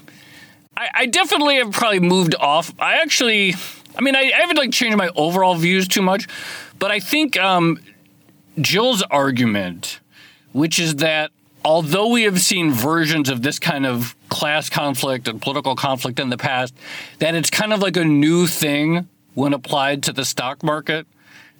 I, 0.75 0.89
I 0.93 1.05
definitely 1.05 1.57
have 1.57 1.71
probably 1.71 1.99
moved 1.99 2.35
off. 2.35 2.73
I 2.79 3.01
actually, 3.01 3.55
I 3.97 4.01
mean, 4.01 4.15
I, 4.15 4.21
I, 4.21 4.41
haven't 4.41 4.57
like 4.57 4.71
changed 4.71 4.97
my 4.97 5.09
overall 5.15 5.55
views 5.55 5.87
too 5.87 6.01
much, 6.01 6.27
but 6.79 6.91
I 6.91 6.99
think 6.99 7.37
um, 7.37 7.79
Jill's 8.59 9.03
argument, 9.03 9.99
which 10.51 10.79
is 10.79 10.95
that 10.97 11.31
although 11.63 12.07
we 12.07 12.23
have 12.23 12.39
seen 12.39 12.71
versions 12.71 13.29
of 13.29 13.41
this 13.41 13.59
kind 13.59 13.85
of 13.85 14.15
class 14.29 14.69
conflict 14.69 15.27
and 15.27 15.41
political 15.41 15.75
conflict 15.75 16.19
in 16.19 16.29
the 16.29 16.37
past, 16.37 16.73
that 17.19 17.35
it's 17.35 17.49
kind 17.49 17.73
of 17.73 17.79
like 17.79 17.97
a 17.97 18.05
new 18.05 18.47
thing 18.47 19.07
when 19.33 19.53
applied 19.53 20.01
to 20.03 20.13
the 20.13 20.25
stock 20.25 20.63
market. 20.63 21.05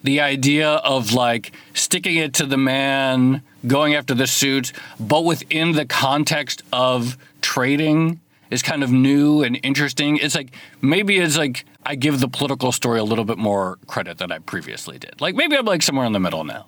The 0.03 0.21
idea 0.21 0.69
of 0.69 1.13
like 1.13 1.53
sticking 1.73 2.15
it 2.15 2.33
to 2.35 2.45
the 2.45 2.57
man, 2.57 3.41
going 3.65 3.95
after 3.95 4.13
the 4.13 4.27
suits, 4.27 4.73
but 4.99 5.25
within 5.25 5.73
the 5.73 5.85
context 5.85 6.63
of 6.71 7.17
trading 7.41 8.19
is 8.49 8.61
kind 8.61 8.83
of 8.83 8.91
new 8.91 9.43
and 9.43 9.59
interesting. 9.63 10.17
It's 10.17 10.35
like 10.35 10.53
maybe 10.81 11.17
it's 11.17 11.37
like 11.37 11.65
I 11.85 11.95
give 11.95 12.19
the 12.19 12.27
political 12.27 12.71
story 12.71 12.99
a 12.99 13.03
little 13.03 13.25
bit 13.25 13.37
more 13.37 13.77
credit 13.87 14.17
than 14.17 14.31
I 14.31 14.39
previously 14.39 14.97
did. 14.97 15.19
Like 15.19 15.35
maybe 15.35 15.57
I'm 15.57 15.65
like 15.65 15.81
somewhere 15.81 16.05
in 16.05 16.13
the 16.13 16.19
middle 16.19 16.43
now. 16.43 16.67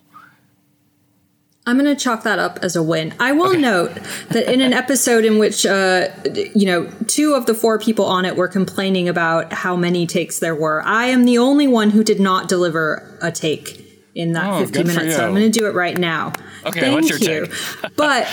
I'm 1.66 1.78
going 1.78 1.94
to 1.94 2.02
chalk 2.02 2.24
that 2.24 2.40
up 2.40 2.60
as 2.62 2.76
a 2.76 2.82
win. 2.82 3.14
I 3.20 3.32
will 3.32 3.52
okay. 3.52 3.62
note 3.62 3.94
that 4.30 4.52
in 4.52 4.62
an 4.62 4.74
episode 4.74 5.24
in 5.24 5.38
which, 5.38 5.66
uh, 5.66 6.08
you 6.56 6.66
know, 6.66 6.90
two 7.08 7.36
of 7.36 7.46
the 7.46 7.54
four 7.54 7.78
people 7.78 8.06
on 8.06 8.26
it 8.26 8.36
were 8.36 8.48
complaining 8.48 9.08
about 9.08 9.54
how 9.54 9.76
many 9.76 10.08
takes 10.08 10.40
there 10.40 10.56
were, 10.56 10.82
I 10.82 11.06
am 11.06 11.26
the 11.26 11.38
only 11.38 11.68
one 11.68 11.92
who 11.92 12.04
did 12.04 12.20
not 12.20 12.50
deliver 12.50 13.18
a 13.22 13.32
take 13.32 13.86
in 14.16 14.34
that 14.34 14.54
oh, 14.54 14.60
50 14.60 14.84
minutes. 14.84 15.16
So 15.16 15.26
I'm 15.26 15.32
going 15.34 15.52
to 15.52 15.60
do 15.60 15.68
it 15.68 15.76
right 15.76 15.98
now. 15.98 16.34
Okay, 16.66 16.80
Thank 16.80 16.96
what's 16.96 17.10
your 17.10 17.20
you. 17.20 17.46
take? 17.46 17.96
but 17.96 18.28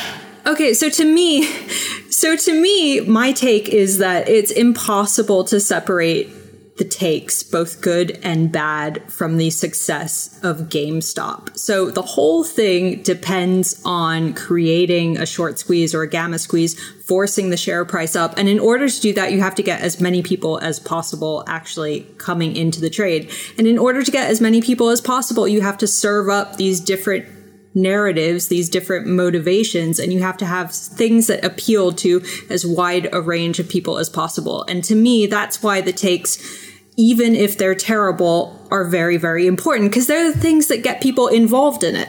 okay, 0.47 0.73
so 0.73 0.89
to 0.89 1.05
me, 1.05 1.45
so 2.11 2.37
to 2.37 2.61
me, 2.61 3.01
my 3.01 3.33
take 3.33 3.69
is 3.69 3.99
that 3.99 4.29
it's 4.29 4.51
impossible 4.51 5.45
to 5.45 5.61
separate 5.61 6.31
the 6.79 6.85
takes, 6.85 7.43
both 7.43 7.81
good 7.81 8.19
and 8.23 8.53
bad, 8.53 9.11
from 9.11 9.39
the 9.39 9.49
success 9.51 10.39
of 10.43 10.69
GameStop. 10.69 11.57
So 11.59 11.91
the 11.91 12.03
whole 12.03 12.45
thing 12.45 13.03
depends 13.03 13.81
on 13.85 14.35
creating 14.35 15.17
a 15.17 15.25
short 15.25 15.59
squeeze 15.59 15.95
or 15.95 16.03
a 16.03 16.09
gamma 16.09 16.39
squeeze, 16.39 16.79
forcing 17.07 17.51
the 17.51 17.57
share 17.57 17.85
price 17.85 18.15
up. 18.15 18.37
And 18.37 18.49
in 18.49 18.59
order 18.59 18.89
to 18.89 19.01
do 19.01 19.15
that, 19.15 19.33
you 19.33 19.41
have 19.41 19.55
to 19.55 19.63
get 19.63 19.81
as 19.81 20.01
many 20.01 20.23
people 20.23 20.59
as 20.59 20.79
possible 20.79 21.45
actually 21.47 22.01
coming 22.19 22.55
into 22.55 22.81
the 22.81 22.91
trade. 22.91 23.31
And 23.57 23.67
in 23.67 23.79
order 23.79 24.03
to 24.03 24.11
get 24.11 24.31
as 24.31 24.41
many 24.41 24.61
people 24.61 24.91
as 24.91 25.01
possible, 25.01 25.49
you 25.49 25.63
have 25.63 25.79
to 25.79 25.87
serve 25.87 26.29
up 26.29 26.57
these 26.57 26.81
different 26.81 27.27
narratives, 27.75 28.49
these 28.49 28.71
different 28.71 29.07
motivations, 29.07 29.99
and 29.99 30.13
you 30.13 30.21
have 30.21 30.39
to 30.39 30.47
have 30.47 30.73
things 30.73 31.27
that 31.27 31.45
appeal 31.45 31.93
to 31.93 32.23
as 32.49 32.67
wide 32.67 33.09
a 33.13 33.21
range 33.21 33.61
of 33.61 33.69
people 33.69 33.99
as 33.99 34.09
possible. 34.09 34.65
And 34.65 34.83
to 34.85 34.95
me, 34.95 35.27
that's 35.27 35.63
why 35.63 35.83
the 35.83 35.93
takes 35.93 36.66
even 36.97 37.35
if 37.35 37.59
they're 37.59 37.75
terrible, 37.75 38.59
are 38.71 38.85
very, 38.85 39.17
very 39.17 39.47
important 39.47 39.91
because 39.91 40.07
they're 40.07 40.33
the 40.33 40.39
things 40.39 40.69
that 40.69 40.83
get 40.83 41.01
people 41.01 41.29
involved 41.29 41.85
in 41.85 41.97
it. 41.97 42.09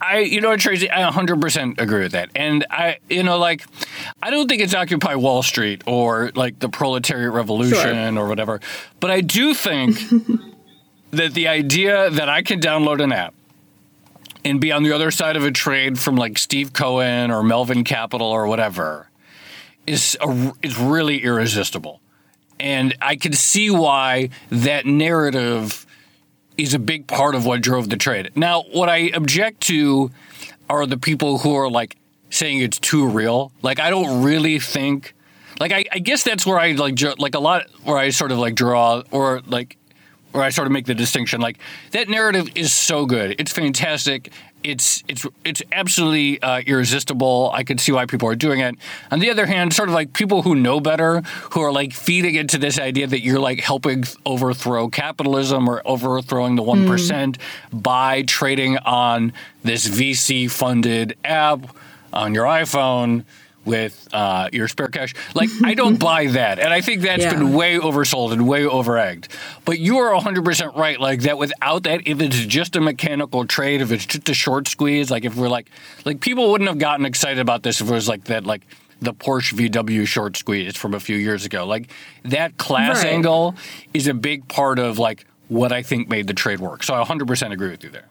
I, 0.00 0.18
you 0.18 0.40
know, 0.40 0.54
Tracy, 0.56 0.90
I 0.90 1.10
100% 1.10 1.80
agree 1.80 2.02
with 2.02 2.12
that. 2.12 2.30
And 2.34 2.66
I, 2.70 2.98
you 3.08 3.22
know, 3.22 3.38
like, 3.38 3.64
I 4.22 4.30
don't 4.30 4.46
think 4.46 4.60
it's 4.60 4.74
Occupy 4.74 5.14
Wall 5.14 5.42
Street 5.42 5.82
or 5.86 6.30
like 6.34 6.58
the 6.58 6.68
proletariat 6.68 7.32
revolution 7.32 8.14
sure. 8.14 8.18
or 8.18 8.28
whatever. 8.28 8.60
But 9.00 9.10
I 9.10 9.22
do 9.22 9.54
think 9.54 9.98
that 11.12 11.32
the 11.32 11.48
idea 11.48 12.10
that 12.10 12.28
I 12.28 12.42
can 12.42 12.60
download 12.60 13.02
an 13.02 13.12
app 13.12 13.34
and 14.44 14.60
be 14.60 14.72
on 14.72 14.82
the 14.82 14.92
other 14.92 15.10
side 15.10 15.36
of 15.36 15.44
a 15.44 15.50
trade 15.50 15.98
from 15.98 16.16
like 16.16 16.36
Steve 16.36 16.72
Cohen 16.72 17.30
or 17.30 17.42
Melvin 17.42 17.84
Capital 17.84 18.26
or 18.26 18.46
whatever 18.46 19.08
is 19.86 20.18
a, 20.20 20.52
is 20.62 20.78
really 20.78 21.22
irresistible. 21.22 22.01
And 22.62 22.96
I 23.02 23.16
can 23.16 23.32
see 23.32 23.70
why 23.70 24.30
that 24.50 24.86
narrative 24.86 25.84
is 26.56 26.74
a 26.74 26.78
big 26.78 27.08
part 27.08 27.34
of 27.34 27.44
what 27.44 27.60
drove 27.60 27.90
the 27.90 27.96
trade. 27.96 28.30
Now, 28.36 28.62
what 28.62 28.88
I 28.88 29.10
object 29.14 29.62
to 29.62 30.12
are 30.70 30.86
the 30.86 30.96
people 30.96 31.38
who 31.38 31.56
are 31.56 31.68
like 31.68 31.96
saying 32.30 32.60
it's 32.60 32.78
too 32.78 33.08
real. 33.08 33.50
Like, 33.62 33.80
I 33.80 33.90
don't 33.90 34.22
really 34.22 34.60
think. 34.60 35.12
Like, 35.58 35.72
I, 35.72 35.84
I 35.90 35.98
guess 35.98 36.22
that's 36.22 36.46
where 36.46 36.58
I 36.58 36.72
like 36.72 37.00
like 37.18 37.34
a 37.34 37.40
lot 37.40 37.66
where 37.82 37.98
I 37.98 38.10
sort 38.10 38.30
of 38.30 38.38
like 38.38 38.54
draw 38.54 39.02
or 39.10 39.40
like 39.46 39.76
where 40.30 40.44
I 40.44 40.50
sort 40.50 40.66
of 40.66 40.72
make 40.72 40.86
the 40.86 40.94
distinction. 40.94 41.40
Like 41.40 41.58
that 41.90 42.08
narrative 42.08 42.48
is 42.54 42.72
so 42.72 43.06
good. 43.06 43.34
It's 43.40 43.52
fantastic 43.52 44.30
it's 44.64 45.02
it's 45.08 45.26
it's 45.44 45.62
absolutely 45.72 46.40
uh, 46.42 46.60
irresistible. 46.66 47.50
I 47.54 47.64
can 47.64 47.78
see 47.78 47.92
why 47.92 48.06
people 48.06 48.28
are 48.28 48.36
doing 48.36 48.60
it. 48.60 48.76
On 49.10 49.20
the 49.20 49.30
other 49.30 49.46
hand, 49.46 49.72
sort 49.72 49.88
of 49.88 49.94
like 49.94 50.12
people 50.12 50.42
who 50.42 50.54
know 50.54 50.80
better, 50.80 51.20
who 51.52 51.60
are 51.60 51.72
like 51.72 51.92
feeding 51.92 52.34
into 52.34 52.58
this 52.58 52.78
idea 52.78 53.06
that 53.06 53.20
you're 53.20 53.38
like 53.38 53.60
helping 53.60 54.04
overthrow 54.24 54.88
capitalism 54.88 55.68
or 55.68 55.82
overthrowing 55.84 56.56
the 56.56 56.62
one 56.62 56.86
mm. 56.86 57.38
by 57.72 58.22
trading 58.22 58.78
on 58.78 59.32
this 59.62 59.86
VC 59.86 60.50
funded 60.50 61.16
app 61.24 61.74
on 62.12 62.34
your 62.34 62.44
iPhone 62.44 63.24
with 63.64 64.08
uh, 64.12 64.48
your 64.52 64.68
spare 64.68 64.88
cash. 64.88 65.14
Like, 65.34 65.50
I 65.64 65.74
don't 65.74 65.98
buy 65.98 66.26
that. 66.26 66.58
And 66.58 66.72
I 66.72 66.80
think 66.80 67.02
that's 67.02 67.22
yeah. 67.22 67.34
been 67.34 67.52
way 67.52 67.78
oversold 67.78 68.32
and 68.32 68.48
way 68.48 68.64
overegged. 68.64 69.28
But 69.64 69.78
you 69.78 69.98
are 69.98 70.18
100% 70.20 70.76
right. 70.76 70.98
Like, 71.00 71.22
that 71.22 71.38
without 71.38 71.84
that, 71.84 72.06
if 72.06 72.20
it's 72.20 72.38
just 72.46 72.76
a 72.76 72.80
mechanical 72.80 73.46
trade, 73.46 73.80
if 73.80 73.92
it's 73.92 74.06
just 74.06 74.28
a 74.28 74.34
short 74.34 74.68
squeeze, 74.68 75.10
like, 75.10 75.24
if 75.24 75.36
we're 75.36 75.48
like, 75.48 75.70
like, 76.04 76.20
people 76.20 76.50
wouldn't 76.50 76.68
have 76.68 76.78
gotten 76.78 77.06
excited 77.06 77.38
about 77.38 77.62
this 77.62 77.80
if 77.80 77.88
it 77.88 77.92
was 77.92 78.08
like 78.08 78.24
that, 78.24 78.44
like, 78.44 78.62
the 79.00 79.12
Porsche 79.12 79.54
VW 79.54 80.06
short 80.06 80.36
squeeze 80.36 80.76
from 80.76 80.94
a 80.94 81.00
few 81.00 81.16
years 81.16 81.44
ago. 81.44 81.66
Like, 81.66 81.90
that 82.24 82.56
class 82.56 83.02
right. 83.02 83.12
angle 83.12 83.56
is 83.92 84.06
a 84.06 84.14
big 84.14 84.46
part 84.48 84.78
of, 84.78 84.98
like, 84.98 85.26
what 85.48 85.72
I 85.72 85.82
think 85.82 86.08
made 86.08 86.28
the 86.28 86.34
trade 86.34 86.60
work. 86.60 86.82
So 86.82 86.94
I 86.94 87.04
100% 87.04 87.52
agree 87.52 87.70
with 87.70 87.84
you 87.84 87.90
there. 87.90 88.08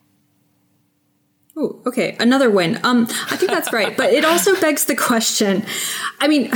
Oh, 1.61 1.79
okay. 1.85 2.15
Another 2.19 2.49
win. 2.49 2.79
Um, 2.83 3.05
I 3.29 3.35
think 3.35 3.51
that's 3.51 3.71
right. 3.71 3.95
but 3.95 4.11
it 4.11 4.25
also 4.25 4.59
begs 4.61 4.85
the 4.85 4.95
question. 4.95 5.63
I 6.19 6.27
mean, 6.27 6.49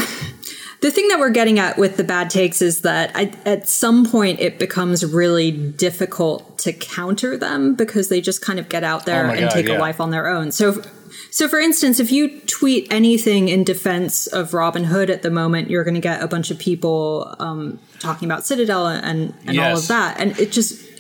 the 0.82 0.90
thing 0.90 1.08
that 1.10 1.20
we're 1.20 1.30
getting 1.30 1.60
at 1.60 1.78
with 1.78 1.98
the 1.98 2.04
bad 2.04 2.32
takes 2.32 2.60
is 2.62 2.82
that 2.82 3.12
I, 3.16 3.32
at 3.46 3.70
some 3.70 4.06
point 4.06 4.40
it 4.40 4.58
becomes 4.58 5.06
really 5.06 5.52
difficult 5.52 6.58
to 6.60 6.74
counter 6.74 7.38
them 7.38 7.76
because 7.76 8.10
they 8.10 8.20
just 8.20 8.42
kind 8.42 8.58
of 8.58 8.68
get 8.68 8.84
out 8.84 9.06
there 9.06 9.28
oh 9.28 9.32
and 9.32 9.42
God, 9.42 9.52
take 9.52 9.68
yeah. 9.68 9.78
a 9.78 9.80
life 9.80 10.02
on 10.02 10.10
their 10.10 10.28
own. 10.28 10.52
So, 10.52 10.82
so 11.30 11.48
for 11.48 11.60
instance, 11.60 12.00
if 12.00 12.12
you 12.12 12.40
tweet 12.42 12.88
anything 12.92 13.48
in 13.50 13.64
defense 13.64 14.26
of 14.26 14.52
Robinhood 14.52 15.10
at 15.10 15.22
the 15.22 15.30
moment, 15.30 15.70
you're 15.70 15.84
going 15.84 15.96
to 15.96 16.02
get 16.02 16.24
a 16.24 16.28
bunch 16.28 16.50
of 16.50 16.58
people 16.58 17.36
um, 17.38 17.80
talking 18.00 18.28
about 18.28 18.44
Citadel 18.44 18.88
and, 18.88 19.36
and 19.46 19.56
yes. 19.56 19.72
all 19.72 19.78
of 19.78 19.88
that, 19.90 20.20
and 20.20 20.40
it 20.40 20.52
just 20.52 20.95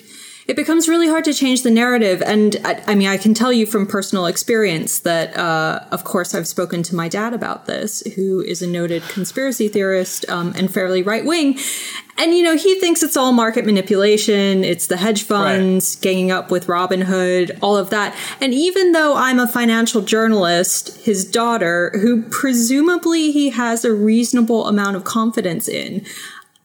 it 0.48 0.56
becomes 0.56 0.88
really 0.88 1.08
hard 1.08 1.24
to 1.26 1.34
change 1.34 1.64
the 1.64 1.72
narrative. 1.72 2.22
And 2.22 2.58
I, 2.64 2.84
I 2.88 2.96
mean, 2.96 3.08
I 3.08 3.18
can 3.18 3.34
tell 3.34 3.52
you 3.52 3.66
from 3.66 3.88
personal 3.88 4.28
experience 4.28 5.00
that, 5.00 5.36
uh, 5.36 5.82
of 5.92 6.04
course, 6.04 6.36
I've 6.36 6.48
spoken 6.48 6.84
to 6.84 6.96
my 6.96 7.10
dad 7.10 7.34
about 7.34 7.66
this, 7.66 8.02
who 8.16 8.42
is 8.42 8.62
a 8.62 8.68
noted 8.68 9.02
conspiracy 9.04 9.68
theorist 9.68 10.30
um, 10.30 10.54
and 10.56 10.72
fairly 10.72 11.02
right 11.02 11.26
wing. 11.26 11.58
And, 12.18 12.34
you 12.34 12.44
know, 12.44 12.56
he 12.56 12.80
thinks 12.80 13.04
it's 13.04 13.18
all 13.18 13.34
market 13.34 13.66
manipulation. 13.66 14.64
It's 14.64 14.88
the 14.88 14.96
hedge 14.96 15.24
funds 15.24 15.96
right. 15.96 16.02
ganging 16.02 16.32
up 16.32 16.50
with 16.50 16.68
Robinhood, 16.68 17.58
all 17.62 17.76
of 17.76 17.90
that. 17.90 18.16
And 18.40 18.54
even 18.54 18.94
though 18.94 19.16
I'm 19.16 19.40
a 19.40 19.48
financial 19.48 20.02
journalist, 20.02 20.98
his 21.04 21.30
daughter, 21.30 21.92
who 22.02 22.22
presumably 22.22 23.32
he 23.32 23.50
has 23.50 23.84
a 23.84 23.94
reasonable 23.94 24.68
amount 24.68 24.96
of 24.96 25.04
confidence 25.04 25.68
in, 25.68 26.06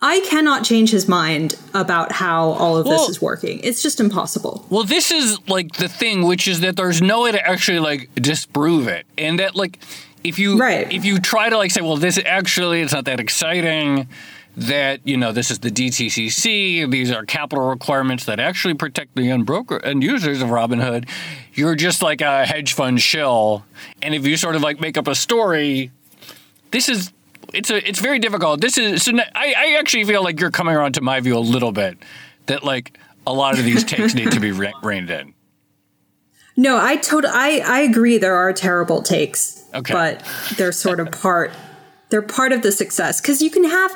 I 0.02 0.20
cannot 0.20 0.64
change 0.64 0.90
his 0.90 1.08
mind 1.08 1.56
about 1.74 2.12
how 2.12 2.50
all 2.52 2.76
of 2.78 2.86
well, 2.86 2.98
this 2.98 3.10
is 3.10 3.22
working. 3.22 3.60
It's 3.62 3.82
just 3.82 4.00
impossible. 4.00 4.66
Well, 4.70 4.84
this 4.84 5.10
is 5.10 5.38
like 5.46 5.72
the 5.72 5.88
thing, 5.88 6.22
which 6.26 6.48
is 6.48 6.60
that 6.60 6.76
there's 6.76 7.02
no 7.02 7.22
way 7.22 7.32
to 7.32 7.46
actually 7.46 7.80
like 7.80 8.08
disprove 8.14 8.88
it, 8.88 9.06
and 9.18 9.38
that 9.38 9.54
like 9.54 9.78
if 10.24 10.38
you 10.38 10.58
right. 10.58 10.90
if 10.90 11.04
you 11.04 11.18
try 11.18 11.50
to 11.50 11.56
like 11.58 11.70
say, 11.70 11.82
well, 11.82 11.96
this 11.96 12.18
actually 12.24 12.80
it's 12.80 12.92
not 12.92 13.04
that 13.04 13.20
exciting. 13.20 14.08
That 14.56 15.00
you 15.06 15.16
know, 15.16 15.30
this 15.32 15.50
is 15.50 15.60
the 15.60 15.70
DTCC. 15.70 16.90
These 16.90 17.12
are 17.12 17.24
capital 17.24 17.68
requirements 17.68 18.24
that 18.24 18.40
actually 18.40 18.74
protect 18.74 19.14
the 19.14 19.30
end 19.30 19.46
broker 19.46 19.76
and 19.76 20.02
users 20.02 20.42
of 20.42 20.48
Robinhood. 20.48 21.08
You're 21.54 21.76
just 21.76 22.02
like 22.02 22.20
a 22.20 22.44
hedge 22.44 22.72
fund 22.72 23.00
shill, 23.00 23.64
and 24.02 24.12
if 24.12 24.26
you 24.26 24.36
sort 24.36 24.56
of 24.56 24.62
like 24.62 24.80
make 24.80 24.98
up 24.98 25.06
a 25.06 25.14
story, 25.14 25.92
this 26.72 26.88
is 26.88 27.12
it's 27.54 27.70
a 27.70 27.88
it's 27.88 28.00
very 28.00 28.18
difficult. 28.18 28.60
This 28.60 28.78
is 28.78 29.02
so 29.02 29.12
I, 29.34 29.54
I 29.56 29.76
actually 29.78 30.04
feel 30.04 30.22
like 30.22 30.40
you're 30.40 30.50
coming 30.50 30.74
around 30.74 30.94
to 30.94 31.00
my 31.00 31.20
view 31.20 31.36
a 31.36 31.40
little 31.40 31.72
bit 31.72 31.98
that 32.46 32.64
like 32.64 32.98
a 33.26 33.32
lot 33.32 33.58
of 33.58 33.64
these 33.64 33.84
takes 33.84 34.14
need 34.14 34.32
to 34.32 34.40
be 34.40 34.52
re- 34.52 34.74
reined 34.82 35.10
in. 35.10 35.34
No, 36.56 36.78
I 36.78 36.96
totally 36.96 37.32
I 37.34 37.62
I 37.64 37.80
agree. 37.80 38.18
There 38.18 38.36
are 38.36 38.52
terrible 38.52 39.02
takes, 39.02 39.64
okay. 39.74 39.92
but 39.92 40.24
they're 40.56 40.72
sort 40.72 41.00
of 41.00 41.10
part 41.10 41.52
they're 42.10 42.22
part 42.22 42.52
of 42.52 42.62
the 42.62 42.72
success 42.72 43.20
because 43.20 43.40
you 43.40 43.50
can 43.50 43.64
have 43.64 43.92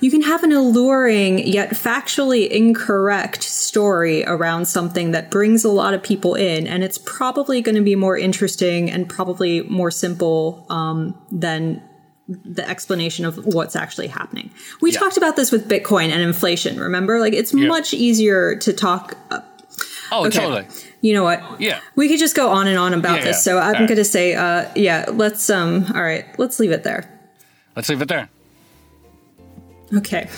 you 0.00 0.10
can 0.10 0.22
have 0.22 0.42
an 0.42 0.52
alluring 0.52 1.38
yet 1.38 1.70
factually 1.70 2.48
incorrect 2.48 3.42
story 3.42 4.24
around 4.24 4.66
something 4.66 5.12
that 5.12 5.30
brings 5.30 5.64
a 5.64 5.70
lot 5.70 5.94
of 5.94 6.02
people 6.02 6.34
in 6.34 6.66
and 6.66 6.84
it's 6.84 6.98
probably 6.98 7.62
going 7.62 7.76
to 7.76 7.82
be 7.82 7.96
more 7.96 8.18
interesting 8.18 8.90
and 8.90 9.08
probably 9.08 9.62
more 9.62 9.90
simple 9.90 10.66
um, 10.68 11.16
than 11.30 11.80
the 12.28 12.66
explanation 12.68 13.24
of 13.24 13.36
what's 13.44 13.74
actually 13.76 14.06
happening 14.06 14.50
we 14.80 14.92
Yeah. 14.92 14.98
talked 15.00 15.16
about 15.16 15.36
this 15.36 15.50
with 15.50 15.68
bitcoin 15.68 16.10
and 16.10 16.22
inflation 16.22 16.78
remember 16.78 17.18
like 17.20 17.32
it's 17.34 17.52
Yeah. 17.52 17.66
much 17.66 17.92
easier 17.94 18.56
to 18.56 18.72
talk 18.72 19.16
uh, 19.30 19.40
Oh, 20.14 20.26
Okay. 20.26 20.38
totally. 20.40 20.66
you 21.00 21.14
know 21.14 21.24
what 21.24 21.42
Yeah. 21.60 21.80
we 21.96 22.08
could 22.08 22.18
just 22.18 22.36
go 22.36 22.50
on 22.50 22.66
and 22.68 22.78
on 22.78 22.92
about 22.94 23.18
Yeah, 23.18 23.24
this 23.24 23.42
so 23.42 23.58
i'm 23.58 23.64
All 23.64 23.72
right. 23.80 23.88
going 23.88 23.96
to 23.98 24.04
say 24.04 24.34
uh, 24.34 24.66
yeah 24.76 25.06
let's 25.12 25.50
um 25.50 25.86
all 25.94 26.02
right 26.02 26.24
let's 26.38 26.58
leave 26.60 26.70
it 26.72 26.84
there 26.84 27.08
Let's 27.74 27.88
leave 27.88 28.02
it 28.02 28.08
there. 28.08 28.28
Okay. 29.96 30.28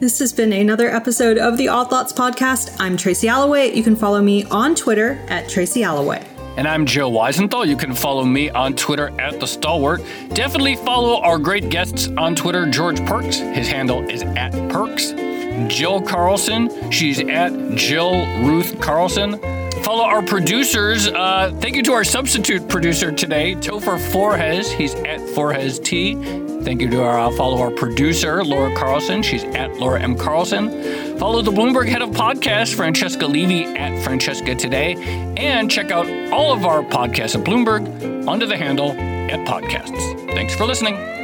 This 0.00 0.18
has 0.18 0.32
been 0.32 0.52
another 0.52 0.88
episode 0.88 1.38
of 1.38 1.56
the 1.56 1.68
Odd 1.68 1.92
Lots 1.92 2.12
Podcast. 2.12 2.76
I'm 2.80 2.96
Tracy 2.96 3.28
Alloway. 3.28 3.72
You 3.74 3.84
can 3.84 3.94
follow 3.94 4.20
me 4.20 4.42
on 4.46 4.74
Twitter 4.74 5.18
at 5.28 5.48
Tracy 5.48 5.84
Alloway. 5.84 6.24
And 6.60 6.68
I'm 6.68 6.84
Joe 6.84 7.10
Weisenthal. 7.10 7.66
You 7.66 7.74
can 7.74 7.94
follow 7.94 8.22
me 8.22 8.50
on 8.50 8.74
Twitter 8.74 9.18
at 9.18 9.40
The 9.40 9.46
Stalwart. 9.46 10.02
Definitely 10.34 10.76
follow 10.76 11.18
our 11.22 11.38
great 11.38 11.70
guests 11.70 12.08
on 12.18 12.36
Twitter 12.36 12.66
George 12.66 13.00
Pearkes. 13.00 13.36
His 13.54 13.66
handle 13.66 14.06
is 14.10 14.20
at 14.20 14.52
Pearkes. 14.68 15.70
Jill 15.70 16.02
Carlson. 16.02 16.90
She's 16.90 17.18
at 17.18 17.76
Jill 17.76 18.26
Ruth 18.44 18.78
Carlson. 18.78 19.40
Follow 19.82 20.04
our 20.04 20.22
producers. 20.22 21.08
Uh, 21.08 21.52
thank 21.60 21.74
you 21.74 21.82
to 21.82 21.92
our 21.92 22.04
substitute 22.04 22.68
producer 22.68 23.10
today, 23.10 23.54
Topher 23.54 23.98
Forhecz. 23.98 24.70
He's 24.70 24.94
at 24.94 25.20
Forhecz 25.20 25.82
T. 25.82 26.14
Thank 26.62 26.82
you 26.82 26.90
to 26.90 27.02
our 27.02 27.18
uh, 27.18 27.30
follow 27.36 27.60
our 27.60 27.70
producer, 27.70 28.44
Laura 28.44 28.74
Carlson. 28.76 29.22
She's 29.22 29.44
at 29.44 29.78
Laura 29.78 30.00
M. 30.00 30.16
Carlson. 30.16 31.18
Follow 31.18 31.40
the 31.40 31.50
Bloomberg 31.50 31.88
head 31.88 32.02
of 32.02 32.10
podcast, 32.10 32.74
Francesca 32.74 33.26
Levy 33.26 33.64
at 33.64 34.04
Francesca 34.04 34.54
Today. 34.54 34.94
And 35.38 35.70
check 35.70 35.90
out 35.90 36.06
all 36.30 36.52
of 36.52 36.66
our 36.66 36.82
podcasts 36.82 37.34
at 37.34 37.44
Bloomberg 37.44 38.28
under 38.28 38.46
the 38.46 38.56
handle 38.56 38.92
at 38.92 39.46
podcasts. 39.48 40.34
Thanks 40.34 40.54
for 40.54 40.66
listening. 40.66 41.19